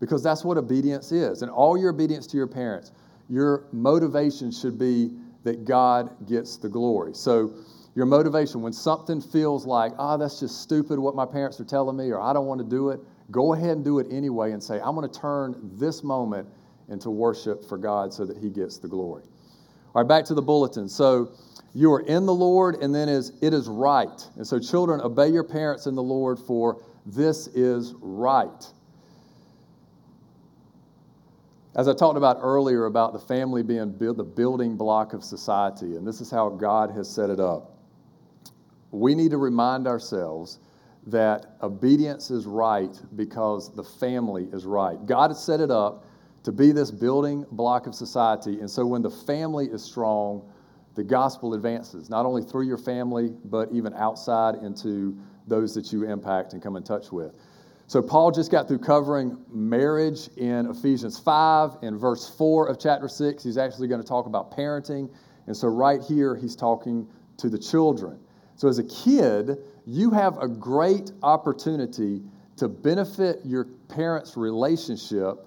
because 0.00 0.22
that's 0.22 0.44
what 0.44 0.56
obedience 0.56 1.12
is. 1.12 1.42
And 1.42 1.50
all 1.50 1.78
your 1.78 1.90
obedience 1.90 2.26
to 2.28 2.36
your 2.36 2.46
parents, 2.46 2.92
your 3.28 3.64
motivation 3.72 4.50
should 4.50 4.78
be 4.78 5.10
that 5.44 5.64
God 5.64 6.26
gets 6.26 6.56
the 6.56 6.68
glory. 6.68 7.14
So, 7.14 7.54
your 7.94 8.06
motivation, 8.06 8.60
when 8.60 8.72
something 8.72 9.20
feels 9.20 9.66
like, 9.66 9.92
ah, 9.98 10.14
oh, 10.14 10.18
that's 10.18 10.40
just 10.40 10.60
stupid 10.60 10.98
what 10.98 11.14
my 11.14 11.24
parents 11.24 11.60
are 11.60 11.64
telling 11.64 11.96
me, 11.96 12.10
or 12.10 12.20
I 12.20 12.32
don't 12.32 12.46
want 12.46 12.58
to 12.58 12.66
do 12.66 12.90
it, 12.90 12.98
go 13.30 13.54
ahead 13.54 13.70
and 13.70 13.84
do 13.84 14.00
it 14.00 14.08
anyway 14.10 14.50
and 14.50 14.60
say, 14.60 14.80
I'm 14.80 14.96
going 14.96 15.08
to 15.08 15.20
turn 15.20 15.54
this 15.74 16.02
moment 16.02 16.48
into 16.88 17.10
worship 17.10 17.64
for 17.64 17.78
God 17.78 18.12
so 18.12 18.24
that 18.24 18.36
He 18.36 18.50
gets 18.50 18.78
the 18.78 18.88
glory. 18.88 19.22
All 19.94 20.02
right, 20.02 20.08
back 20.08 20.24
to 20.26 20.34
the 20.34 20.42
bulletin. 20.42 20.88
So, 20.88 21.30
you 21.72 21.92
are 21.92 22.00
in 22.00 22.26
the 22.26 22.34
Lord, 22.34 22.76
and 22.76 22.94
then 22.94 23.08
is 23.08 23.32
it 23.40 23.54
is 23.54 23.68
right. 23.68 24.28
And 24.36 24.46
so, 24.46 24.58
children, 24.58 25.00
obey 25.00 25.28
your 25.28 25.44
parents 25.44 25.86
in 25.86 25.94
the 25.94 26.02
Lord, 26.02 26.38
for 26.38 26.82
this 27.06 27.46
is 27.48 27.94
right. 28.00 28.66
As 31.76 31.88
I 31.88 31.94
talked 31.94 32.16
about 32.16 32.38
earlier 32.40 32.86
about 32.86 33.12
the 33.12 33.18
family 33.18 33.62
being 33.62 33.90
build, 33.90 34.16
the 34.16 34.24
building 34.24 34.76
block 34.76 35.12
of 35.12 35.22
society, 35.24 35.96
and 35.96 36.06
this 36.06 36.20
is 36.20 36.30
how 36.30 36.48
God 36.48 36.90
has 36.92 37.08
set 37.08 37.30
it 37.30 37.40
up. 37.40 37.76
We 38.92 39.14
need 39.14 39.32
to 39.32 39.38
remind 39.38 39.88
ourselves 39.88 40.60
that 41.06 41.56
obedience 41.62 42.30
is 42.30 42.46
right 42.46 42.96
because 43.16 43.74
the 43.74 43.82
family 43.82 44.48
is 44.52 44.64
right. 44.64 45.04
God 45.06 45.30
has 45.30 45.42
set 45.42 45.60
it 45.60 45.70
up 45.70 46.04
to 46.44 46.52
be 46.52 46.72
this 46.72 46.90
building 46.90 47.44
block 47.50 47.86
of 47.86 47.94
society, 47.94 48.60
and 48.60 48.70
so 48.70 48.86
when 48.86 49.02
the 49.02 49.10
family 49.10 49.66
is 49.66 49.82
strong, 49.82 50.48
the 50.94 51.02
gospel 51.02 51.54
advances, 51.54 52.08
not 52.08 52.24
only 52.24 52.42
through 52.42 52.66
your 52.66 52.78
family, 52.78 53.34
but 53.46 53.68
even 53.72 53.92
outside 53.94 54.56
into 54.56 55.18
those 55.46 55.74
that 55.74 55.92
you 55.92 56.04
impact 56.04 56.52
and 56.52 56.62
come 56.62 56.76
in 56.76 56.82
touch 56.82 57.10
with. 57.10 57.34
So, 57.86 58.00
Paul 58.00 58.30
just 58.30 58.50
got 58.50 58.66
through 58.66 58.78
covering 58.78 59.36
marriage 59.50 60.28
in 60.36 60.70
Ephesians 60.70 61.18
5. 61.18 61.78
In 61.82 61.98
verse 61.98 62.34
4 62.38 62.68
of 62.68 62.78
chapter 62.78 63.08
6, 63.08 63.44
he's 63.44 63.58
actually 63.58 63.88
going 63.88 64.00
to 64.00 64.06
talk 64.06 64.24
about 64.24 64.56
parenting. 64.56 65.10
And 65.46 65.54
so, 65.54 65.68
right 65.68 66.00
here, 66.00 66.34
he's 66.34 66.56
talking 66.56 67.06
to 67.36 67.50
the 67.50 67.58
children. 67.58 68.18
So, 68.56 68.68
as 68.68 68.78
a 68.78 68.84
kid, 68.84 69.58
you 69.84 70.10
have 70.12 70.38
a 70.38 70.48
great 70.48 71.12
opportunity 71.22 72.22
to 72.56 72.68
benefit 72.68 73.40
your 73.44 73.64
parents' 73.88 74.34
relationship 74.34 75.46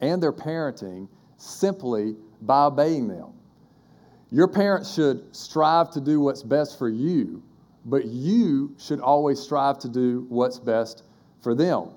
and 0.00 0.22
their 0.22 0.32
parenting 0.32 1.08
simply 1.36 2.16
by 2.42 2.64
obeying 2.64 3.08
them. 3.08 3.32
Your 4.30 4.48
parents 4.48 4.94
should 4.94 5.34
strive 5.34 5.90
to 5.92 6.00
do 6.00 6.20
what's 6.20 6.42
best 6.42 6.78
for 6.78 6.88
you, 6.88 7.42
but 7.84 8.04
you 8.06 8.74
should 8.78 9.00
always 9.00 9.40
strive 9.40 9.78
to 9.80 9.88
do 9.88 10.26
what's 10.28 10.58
best 10.58 11.02
for 11.42 11.54
them. 11.54 11.90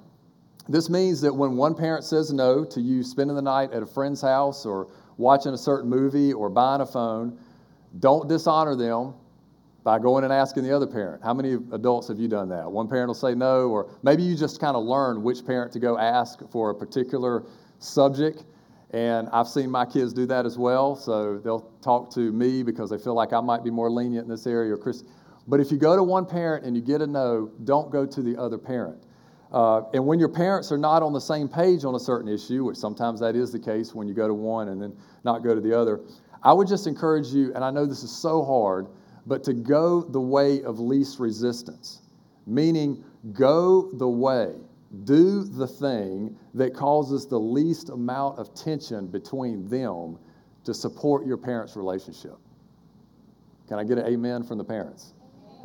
This 0.67 0.89
means 0.89 1.21
that 1.21 1.33
when 1.33 1.57
one 1.57 1.75
parent 1.75 2.05
says 2.05 2.31
no 2.31 2.63
to 2.65 2.81
you 2.81 3.03
spending 3.03 3.35
the 3.35 3.41
night 3.41 3.71
at 3.71 3.83
a 3.83 3.85
friend's 3.85 4.21
house 4.21 4.65
or 4.65 4.87
watching 5.17 5.53
a 5.53 5.57
certain 5.57 5.89
movie 5.89 6.33
or 6.33 6.49
buying 6.49 6.81
a 6.81 6.85
phone, 6.85 7.37
don't 7.99 8.27
dishonor 8.27 8.75
them 8.75 9.13
by 9.83 9.99
going 9.99 10.23
and 10.23 10.31
asking 10.31 10.63
the 10.63 10.73
other 10.73 10.87
parent. 10.87 11.21
How 11.21 11.33
many 11.33 11.53
adults 11.53 12.07
have 12.07 12.17
you 12.17 12.29
done 12.29 12.47
that? 12.49 12.71
One 12.71 12.87
parent 12.87 13.07
will 13.07 13.13
say 13.13 13.35
no, 13.35 13.69
or 13.69 13.91
maybe 14.01 14.23
you 14.23 14.35
just 14.35 14.61
kind 14.61 14.77
of 14.77 14.85
learn 14.85 15.21
which 15.21 15.45
parent 15.45 15.73
to 15.73 15.79
go 15.79 15.97
ask 15.97 16.39
for 16.49 16.69
a 16.69 16.75
particular 16.75 17.43
subject. 17.83 18.45
And 18.91 19.27
I've 19.29 19.47
seen 19.47 19.71
my 19.71 19.85
kids 19.85 20.13
do 20.13 20.25
that 20.27 20.45
as 20.45 20.57
well. 20.57 20.95
So 20.95 21.39
they'll 21.39 21.71
talk 21.81 22.13
to 22.13 22.31
me 22.31 22.61
because 22.63 22.89
they 22.89 22.97
feel 22.97 23.15
like 23.15 23.33
I 23.33 23.41
might 23.41 23.63
be 23.63 23.71
more 23.71 23.89
lenient 23.89 24.25
in 24.25 24.29
this 24.29 24.45
area 24.45 24.73
or 24.73 24.77
Chris. 24.77 25.03
But 25.47 25.59
if 25.59 25.71
you 25.71 25.77
go 25.77 25.95
to 25.95 26.03
one 26.03 26.25
parent 26.25 26.63
and 26.63 26.75
you 26.75 26.81
get 26.81 27.01
a 27.01 27.07
no, 27.07 27.51
don't 27.63 27.91
go 27.91 28.05
to 28.05 28.21
the 28.21 28.37
other 28.37 28.57
parent. 28.57 29.03
Uh, 29.51 29.81
and 29.93 30.05
when 30.05 30.19
your 30.19 30.29
parents 30.29 30.71
are 30.71 30.77
not 30.77 31.03
on 31.03 31.13
the 31.13 31.21
same 31.21 31.47
page 31.47 31.85
on 31.85 31.95
a 31.95 31.99
certain 31.99 32.27
issue, 32.27 32.63
which 32.63 32.77
sometimes 32.77 33.19
that 33.19 33.35
is 33.35 33.51
the 33.51 33.59
case 33.59 33.93
when 33.93 34.07
you 34.07 34.13
go 34.13 34.27
to 34.27 34.33
one 34.33 34.69
and 34.69 34.81
then 34.81 34.95
not 35.23 35.43
go 35.43 35.53
to 35.53 35.61
the 35.61 35.77
other, 35.77 35.99
I 36.41 36.53
would 36.53 36.67
just 36.67 36.87
encourage 36.87 37.27
you, 37.27 37.53
and 37.53 37.63
I 37.63 37.69
know 37.71 37.85
this 37.85 38.03
is 38.03 38.11
so 38.11 38.43
hard, 38.43 38.87
but 39.25 39.43
to 39.45 39.53
go 39.53 40.01
the 40.01 40.19
way 40.19 40.63
of 40.63 40.79
least 40.79 41.19
resistance, 41.19 42.01
meaning 42.45 43.03
go 43.31 43.91
the 43.93 44.07
way, 44.07 44.55
do 45.03 45.43
the 45.43 45.67
thing 45.67 46.37
that 46.53 46.73
causes 46.73 47.25
the 47.25 47.39
least 47.39 47.89
amount 47.89 48.37
of 48.37 48.53
tension 48.53 49.07
between 49.07 49.67
them 49.67 50.19
to 50.63 50.73
support 50.73 51.25
your 51.25 51.37
parents' 51.37 51.75
relationship. 51.75 52.37
Can 53.67 53.79
I 53.79 53.83
get 53.83 53.97
an 53.97 54.05
amen 54.05 54.43
from 54.43 54.57
the 54.57 54.63
parents? 54.63 55.13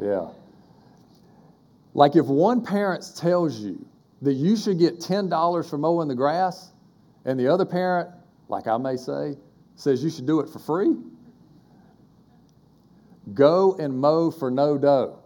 Yeah. 0.01 0.31
Like 1.95 2.17
if 2.17 2.27
one 2.27 2.63
parent 2.63 3.05
tells 3.17 3.61
you 3.61 3.85
that 4.23 4.35
you 4.35 4.57
should 4.57 4.79
get 4.79 4.99
$10 4.99 5.69
for 5.69 5.79
mowing 5.79 6.09
the 6.09 6.15
grass, 6.15 6.73
and 7.25 7.39
the 7.39 7.47
other 7.47 7.65
parent, 7.65 8.09
like 8.49 8.67
I 8.67 8.77
may 8.79 8.97
say, 8.97 9.37
says 9.77 10.03
you 10.03 10.11
should 10.11 10.27
do 10.27 10.41
it 10.41 10.49
for 10.49 10.59
free, 10.59 10.97
go 13.35 13.77
and 13.79 13.99
mow 13.99 14.31
for 14.31 14.51
no 14.51 14.79
dough. 14.79 15.19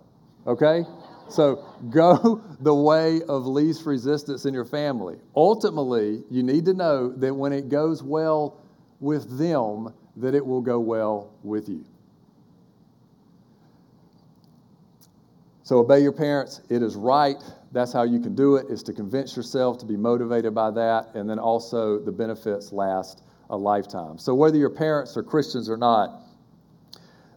Okay? 0.47 0.85
So 1.33 1.65
go 1.91 2.43
the 2.61 2.75
way 2.75 3.23
of 3.23 3.47
least 3.47 3.87
resistance 3.87 4.45
in 4.45 4.55
your 4.55 4.65
family. 4.65 5.17
Ultimately, 5.35 6.23
you 6.31 6.43
need 6.43 6.65
to 6.67 6.75
know 6.75 7.11
that 7.11 7.35
when 7.35 7.53
it 7.53 7.69
goes 7.69 8.03
well 8.03 8.61
with 9.01 9.39
them, 9.39 9.93
that 10.17 10.35
it 10.35 10.45
will 10.45 10.61
go 10.61 10.79
well 10.79 11.33
with 11.43 11.69
you. 11.69 11.85
So 15.65 15.79
obey 15.79 16.01
your 16.01 16.13
parents. 16.13 16.61
It 16.69 16.83
is 16.83 16.97
right. 16.97 17.43
That's 17.71 17.93
how 17.93 18.03
you 18.03 18.21
can 18.21 18.35
do 18.35 18.57
it, 18.57 18.67
is 18.69 18.83
to 18.83 18.93
convince 18.93 19.37
yourself 19.37 19.79
to 19.79 19.87
be 19.87 19.97
motivated 19.97 20.55
by 20.55 20.71
that. 20.73 21.15
And 21.15 21.31
then 21.31 21.39
also 21.39 21.99
the 21.99 22.13
benefits 22.13 22.73
last 22.73 23.23
a 23.49 23.57
lifetime. 23.57 24.19
So 24.19 24.35
whether 24.35 24.59
your 24.59 24.71
parents 24.71 25.17
are 25.17 25.23
Christians 25.23 25.71
or 25.71 25.77
not, 25.77 26.21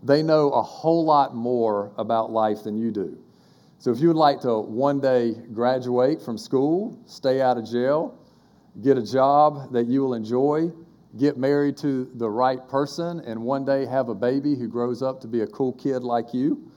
they 0.03 0.21
know 0.21 0.49
a 0.49 0.61
whole 0.61 1.05
lot 1.05 1.35
more 1.35 1.91
about 1.97 2.31
life 2.31 2.63
than 2.63 2.77
you 2.77 2.91
do. 2.91 3.17
So 3.85 3.91
if 3.91 3.99
you 3.99 4.07
would 4.07 4.17
like 4.17 4.41
to 4.41 4.61
one 4.61 4.99
day 4.99 5.35
graduate 5.53 6.19
from 6.19 6.39
school, 6.39 6.97
stay 7.05 7.39
out 7.39 7.59
of 7.59 7.69
jail, 7.69 8.17
get 8.81 8.97
a 8.97 9.03
job 9.03 9.71
that 9.73 9.85
you 9.85 10.01
will 10.01 10.15
enjoy, 10.15 10.71
get 11.19 11.37
married 11.37 11.77
to 11.77 12.09
the 12.15 12.27
right 12.27 12.67
person, 12.67 13.19
and 13.27 13.39
one 13.39 13.63
day 13.63 13.85
have 13.85 14.09
a 14.09 14.15
baby 14.15 14.55
who 14.55 14.67
grows 14.67 15.03
up 15.03 15.21
to 15.21 15.27
be 15.27 15.41
a 15.41 15.45
cool 15.45 15.71
kid 15.73 16.01
like 16.01 16.33
you, 16.33 16.67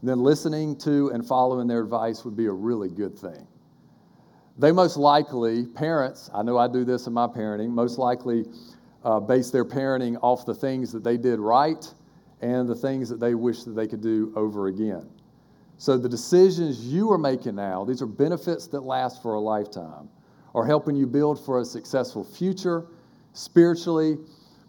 then 0.00 0.20
listening 0.20 0.76
to 0.76 1.08
and 1.08 1.26
following 1.26 1.66
their 1.66 1.80
advice 1.80 2.24
would 2.24 2.36
be 2.36 2.46
a 2.46 2.52
really 2.52 2.88
good 2.88 3.18
thing. 3.18 3.48
They 4.56 4.70
most 4.70 4.96
likely, 4.96 5.66
parents, 5.66 6.30
I 6.32 6.44
know 6.44 6.56
I 6.56 6.68
do 6.68 6.84
this 6.84 7.08
in 7.08 7.12
my 7.12 7.26
parenting, 7.26 7.70
most 7.70 7.98
likely 7.98 8.44
uh, 9.02 9.18
base 9.18 9.50
their 9.50 9.64
parenting 9.64 10.18
off 10.22 10.46
the 10.46 10.54
things 10.54 10.92
that 10.92 11.02
they 11.02 11.16
did 11.16 11.40
right 11.40 11.84
and 12.42 12.68
the 12.68 12.76
things 12.76 13.08
that 13.08 13.18
they 13.18 13.34
wish 13.34 13.64
that 13.64 13.72
they 13.72 13.88
could 13.88 14.02
do 14.02 14.32
over 14.36 14.68
again. 14.68 15.10
So 15.76 15.96
the 15.98 16.08
decisions 16.08 16.86
you 16.86 17.10
are 17.12 17.18
making 17.18 17.56
now, 17.56 17.84
these 17.84 18.00
are 18.00 18.06
benefits 18.06 18.66
that 18.68 18.80
last 18.84 19.22
for 19.22 19.34
a 19.34 19.40
lifetime, 19.40 20.08
are 20.54 20.64
helping 20.64 20.94
you 20.94 21.06
build 21.06 21.44
for 21.44 21.60
a 21.60 21.64
successful 21.64 22.24
future 22.24 22.86
spiritually, 23.32 24.18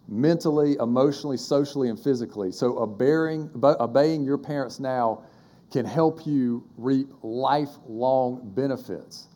mentally, 0.08 0.76
emotionally, 0.80 1.36
socially, 1.36 1.88
and 1.88 1.98
physically. 1.98 2.50
So 2.50 2.78
obeying, 2.78 3.50
obeying 3.62 4.24
your 4.24 4.38
parents 4.38 4.80
now 4.80 5.22
can 5.70 5.84
help 5.84 6.26
you 6.26 6.68
reap 6.76 7.08
lifelong 7.22 8.52
benefits. 8.54 9.28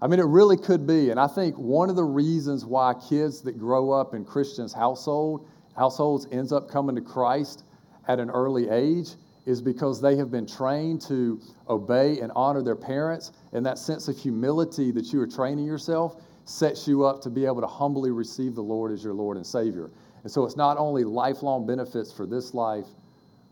I 0.00 0.06
mean, 0.06 0.20
it 0.20 0.26
really 0.26 0.56
could 0.56 0.86
be. 0.86 1.10
And 1.10 1.20
I 1.20 1.26
think 1.26 1.56
one 1.56 1.88
of 1.88 1.96
the 1.96 2.04
reasons 2.04 2.64
why 2.64 2.94
kids 3.08 3.40
that 3.42 3.58
grow 3.58 3.90
up 3.90 4.14
in 4.14 4.24
Christians' 4.24 4.72
household, 4.72 5.46
households 5.76 6.26
ends 6.32 6.52
up 6.52 6.68
coming 6.68 6.94
to 6.96 7.02
Christ 7.02 7.64
at 8.08 8.18
an 8.20 8.30
early 8.30 8.68
age 8.68 9.10
is 9.46 9.60
because 9.60 10.00
they 10.00 10.16
have 10.16 10.30
been 10.30 10.46
trained 10.46 11.00
to 11.02 11.40
obey 11.68 12.20
and 12.20 12.32
honor 12.34 12.62
their 12.62 12.76
parents. 12.76 13.32
And 13.52 13.64
that 13.66 13.78
sense 13.78 14.08
of 14.08 14.16
humility 14.16 14.90
that 14.92 15.12
you 15.12 15.20
are 15.20 15.26
training 15.26 15.66
yourself 15.66 16.22
sets 16.46 16.88
you 16.88 17.04
up 17.04 17.20
to 17.22 17.30
be 17.30 17.44
able 17.44 17.60
to 17.60 17.66
humbly 17.66 18.10
receive 18.10 18.54
the 18.54 18.62
Lord 18.62 18.92
as 18.92 19.04
your 19.04 19.14
Lord 19.14 19.36
and 19.36 19.46
Savior. 19.46 19.90
And 20.22 20.32
so 20.32 20.44
it's 20.44 20.56
not 20.56 20.78
only 20.78 21.04
lifelong 21.04 21.66
benefits 21.66 22.12
for 22.12 22.26
this 22.26 22.54
life, 22.54 22.86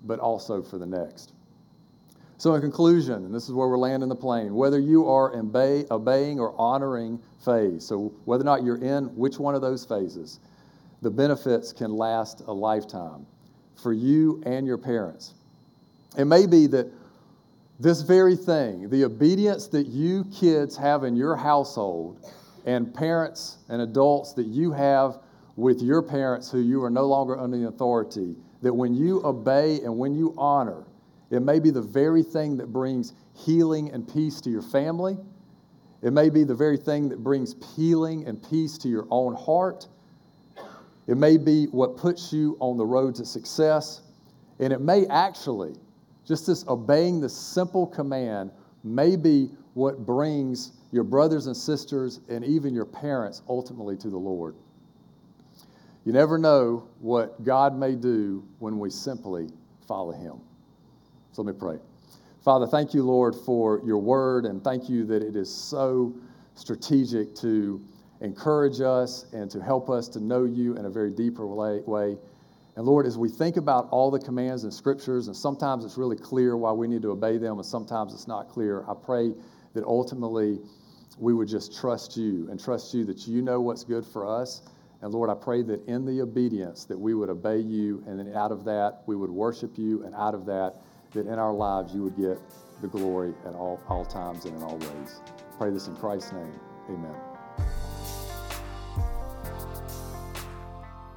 but 0.04 0.18
also 0.18 0.62
for 0.62 0.78
the 0.78 0.86
next. 0.86 1.34
So, 2.38 2.54
in 2.54 2.60
conclusion, 2.60 3.24
and 3.24 3.32
this 3.32 3.44
is 3.44 3.52
where 3.52 3.68
we're 3.68 3.78
landing 3.78 4.08
the 4.08 4.16
plane, 4.16 4.52
whether 4.52 4.80
you 4.80 5.08
are 5.08 5.36
obey, 5.36 5.84
obeying 5.92 6.40
or 6.40 6.58
honoring 6.58 7.20
phase, 7.44 7.84
so 7.86 8.12
whether 8.24 8.42
or 8.42 8.46
not 8.46 8.64
you're 8.64 8.82
in 8.82 9.04
which 9.16 9.38
one 9.38 9.54
of 9.54 9.60
those 9.60 9.84
phases, 9.84 10.40
the 11.02 11.10
benefits 11.10 11.72
can 11.72 11.92
last 11.92 12.42
a 12.48 12.52
lifetime 12.52 13.26
for 13.76 13.92
you 13.92 14.42
and 14.44 14.66
your 14.66 14.78
parents. 14.78 15.34
It 16.16 16.26
may 16.26 16.46
be 16.46 16.66
that 16.68 16.92
this 17.80 18.02
very 18.02 18.36
thing, 18.36 18.90
the 18.90 19.04
obedience 19.04 19.66
that 19.68 19.86
you 19.86 20.24
kids 20.32 20.76
have 20.76 21.04
in 21.04 21.16
your 21.16 21.36
household, 21.36 22.18
and 22.64 22.94
parents 22.94 23.58
and 23.68 23.82
adults 23.82 24.34
that 24.34 24.46
you 24.46 24.70
have 24.72 25.18
with 25.56 25.82
your 25.82 26.02
parents 26.02 26.50
who 26.50 26.60
you 26.60 26.82
are 26.82 26.90
no 26.90 27.06
longer 27.06 27.38
under 27.38 27.58
the 27.58 27.66
authority, 27.66 28.36
that 28.62 28.72
when 28.72 28.94
you 28.94 29.24
obey 29.24 29.80
and 29.80 29.98
when 29.98 30.14
you 30.14 30.34
honor, 30.38 30.84
it 31.30 31.40
may 31.40 31.58
be 31.58 31.70
the 31.70 31.82
very 31.82 32.22
thing 32.22 32.56
that 32.58 32.72
brings 32.72 33.14
healing 33.34 33.90
and 33.90 34.06
peace 34.06 34.40
to 34.42 34.50
your 34.50 34.62
family. 34.62 35.16
It 36.02 36.12
may 36.12 36.30
be 36.30 36.44
the 36.44 36.54
very 36.54 36.76
thing 36.76 37.08
that 37.08 37.22
brings 37.22 37.54
healing 37.74 38.26
and 38.26 38.42
peace 38.50 38.76
to 38.78 38.88
your 38.88 39.06
own 39.10 39.34
heart. 39.34 39.88
It 41.06 41.16
may 41.16 41.36
be 41.36 41.66
what 41.66 41.96
puts 41.96 42.32
you 42.32 42.56
on 42.60 42.76
the 42.76 42.86
road 42.86 43.14
to 43.16 43.24
success. 43.24 44.02
And 44.60 44.72
it 44.72 44.80
may 44.80 45.06
actually, 45.06 45.74
just 46.26 46.46
this 46.46 46.66
obeying 46.68 47.20
the 47.20 47.28
simple 47.28 47.86
command, 47.86 48.50
may 48.84 49.16
be 49.16 49.50
what 49.74 50.04
brings 50.04 50.72
your 50.90 51.04
brothers 51.04 51.46
and 51.46 51.56
sisters 51.56 52.20
and 52.28 52.44
even 52.44 52.74
your 52.74 52.84
parents 52.84 53.42
ultimately 53.48 53.96
to 53.96 54.10
the 54.10 54.18
Lord. 54.18 54.54
You 56.04 56.12
never 56.12 56.36
know 56.36 56.88
what 57.00 57.42
God 57.44 57.76
may 57.76 57.94
do 57.94 58.44
when 58.58 58.78
we 58.78 58.90
simply 58.90 59.48
follow 59.86 60.12
Him. 60.12 60.40
So 61.32 61.42
let 61.42 61.54
me 61.54 61.58
pray. 61.58 61.78
Father, 62.44 62.66
thank 62.66 62.92
you, 62.92 63.04
Lord, 63.04 63.36
for 63.46 63.80
your 63.84 63.98
word, 63.98 64.46
and 64.46 64.62
thank 64.64 64.88
you 64.88 65.06
that 65.06 65.22
it 65.22 65.36
is 65.36 65.52
so 65.52 66.12
strategic 66.54 67.34
to 67.36 67.80
encourage 68.20 68.80
us 68.80 69.26
and 69.32 69.50
to 69.50 69.62
help 69.62 69.88
us 69.88 70.08
to 70.08 70.20
know 70.20 70.44
you 70.44 70.76
in 70.76 70.84
a 70.86 70.90
very 70.90 71.10
deeper 71.10 71.46
way. 71.46 72.16
And 72.76 72.86
Lord, 72.86 73.06
as 73.06 73.18
we 73.18 73.28
think 73.28 73.56
about 73.58 73.88
all 73.90 74.10
the 74.10 74.18
commands 74.18 74.64
and 74.64 74.72
scriptures, 74.72 75.26
and 75.26 75.36
sometimes 75.36 75.84
it's 75.84 75.98
really 75.98 76.16
clear 76.16 76.56
why 76.56 76.72
we 76.72 76.88
need 76.88 77.02
to 77.02 77.10
obey 77.10 77.36
them, 77.36 77.58
and 77.58 77.66
sometimes 77.66 78.14
it's 78.14 78.26
not 78.26 78.48
clear, 78.48 78.84
I 78.88 78.94
pray 78.94 79.34
that 79.74 79.84
ultimately 79.84 80.58
we 81.18 81.34
would 81.34 81.48
just 81.48 81.78
trust 81.78 82.16
you 82.16 82.48
and 82.50 82.58
trust 82.58 82.94
you 82.94 83.04
that 83.04 83.26
you 83.26 83.42
know 83.42 83.60
what's 83.60 83.84
good 83.84 84.06
for 84.06 84.26
us. 84.26 84.62
And 85.02 85.12
Lord, 85.12 85.28
I 85.28 85.34
pray 85.34 85.62
that 85.62 85.86
in 85.86 86.06
the 86.06 86.22
obedience 86.22 86.84
that 86.84 86.98
we 86.98 87.12
would 87.12 87.28
obey 87.28 87.58
you, 87.58 88.02
and 88.06 88.18
then 88.18 88.34
out 88.34 88.52
of 88.52 88.64
that 88.64 89.02
we 89.06 89.16
would 89.16 89.30
worship 89.30 89.76
you, 89.76 90.04
and 90.04 90.14
out 90.14 90.34
of 90.34 90.46
that 90.46 90.76
that 91.12 91.26
in 91.26 91.38
our 91.38 91.52
lives 91.52 91.94
you 91.94 92.02
would 92.02 92.16
get 92.16 92.38
the 92.80 92.88
glory 92.88 93.34
at 93.46 93.54
all, 93.54 93.80
all 93.88 94.04
times 94.04 94.46
and 94.46 94.56
in 94.56 94.62
all 94.62 94.78
ways. 94.78 95.20
Pray 95.58 95.70
this 95.70 95.88
in 95.88 95.96
Christ's 95.96 96.32
name. 96.32 96.58
Amen. 96.88 97.31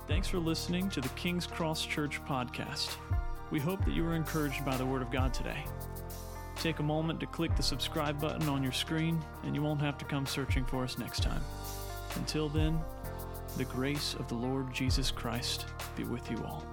Thanks 0.07 0.27
for 0.27 0.37
listening 0.37 0.87
to 0.91 1.01
the 1.01 1.09
King's 1.09 1.47
Cross 1.47 1.87
Church 1.87 2.23
podcast. 2.25 2.95
We 3.49 3.59
hope 3.59 3.83
that 3.85 3.95
you 3.95 4.03
were 4.03 4.13
encouraged 4.13 4.63
by 4.63 4.77
the 4.77 4.85
Word 4.85 5.01
of 5.01 5.09
God 5.09 5.33
today. 5.33 5.65
Take 6.57 6.77
a 6.77 6.83
moment 6.83 7.19
to 7.21 7.25
click 7.25 7.55
the 7.55 7.63
subscribe 7.63 8.21
button 8.21 8.47
on 8.47 8.61
your 8.61 8.71
screen, 8.71 9.19
and 9.43 9.55
you 9.55 9.63
won't 9.63 9.81
have 9.81 9.97
to 9.97 10.05
come 10.05 10.27
searching 10.27 10.63
for 10.63 10.83
us 10.83 10.99
next 10.99 11.23
time. 11.23 11.41
Until 12.17 12.49
then, 12.49 12.79
the 13.57 13.65
grace 13.65 14.13
of 14.19 14.27
the 14.27 14.35
Lord 14.35 14.71
Jesus 14.71 15.09
Christ 15.09 15.65
be 15.95 16.03
with 16.03 16.29
you 16.29 16.37
all. 16.45 16.63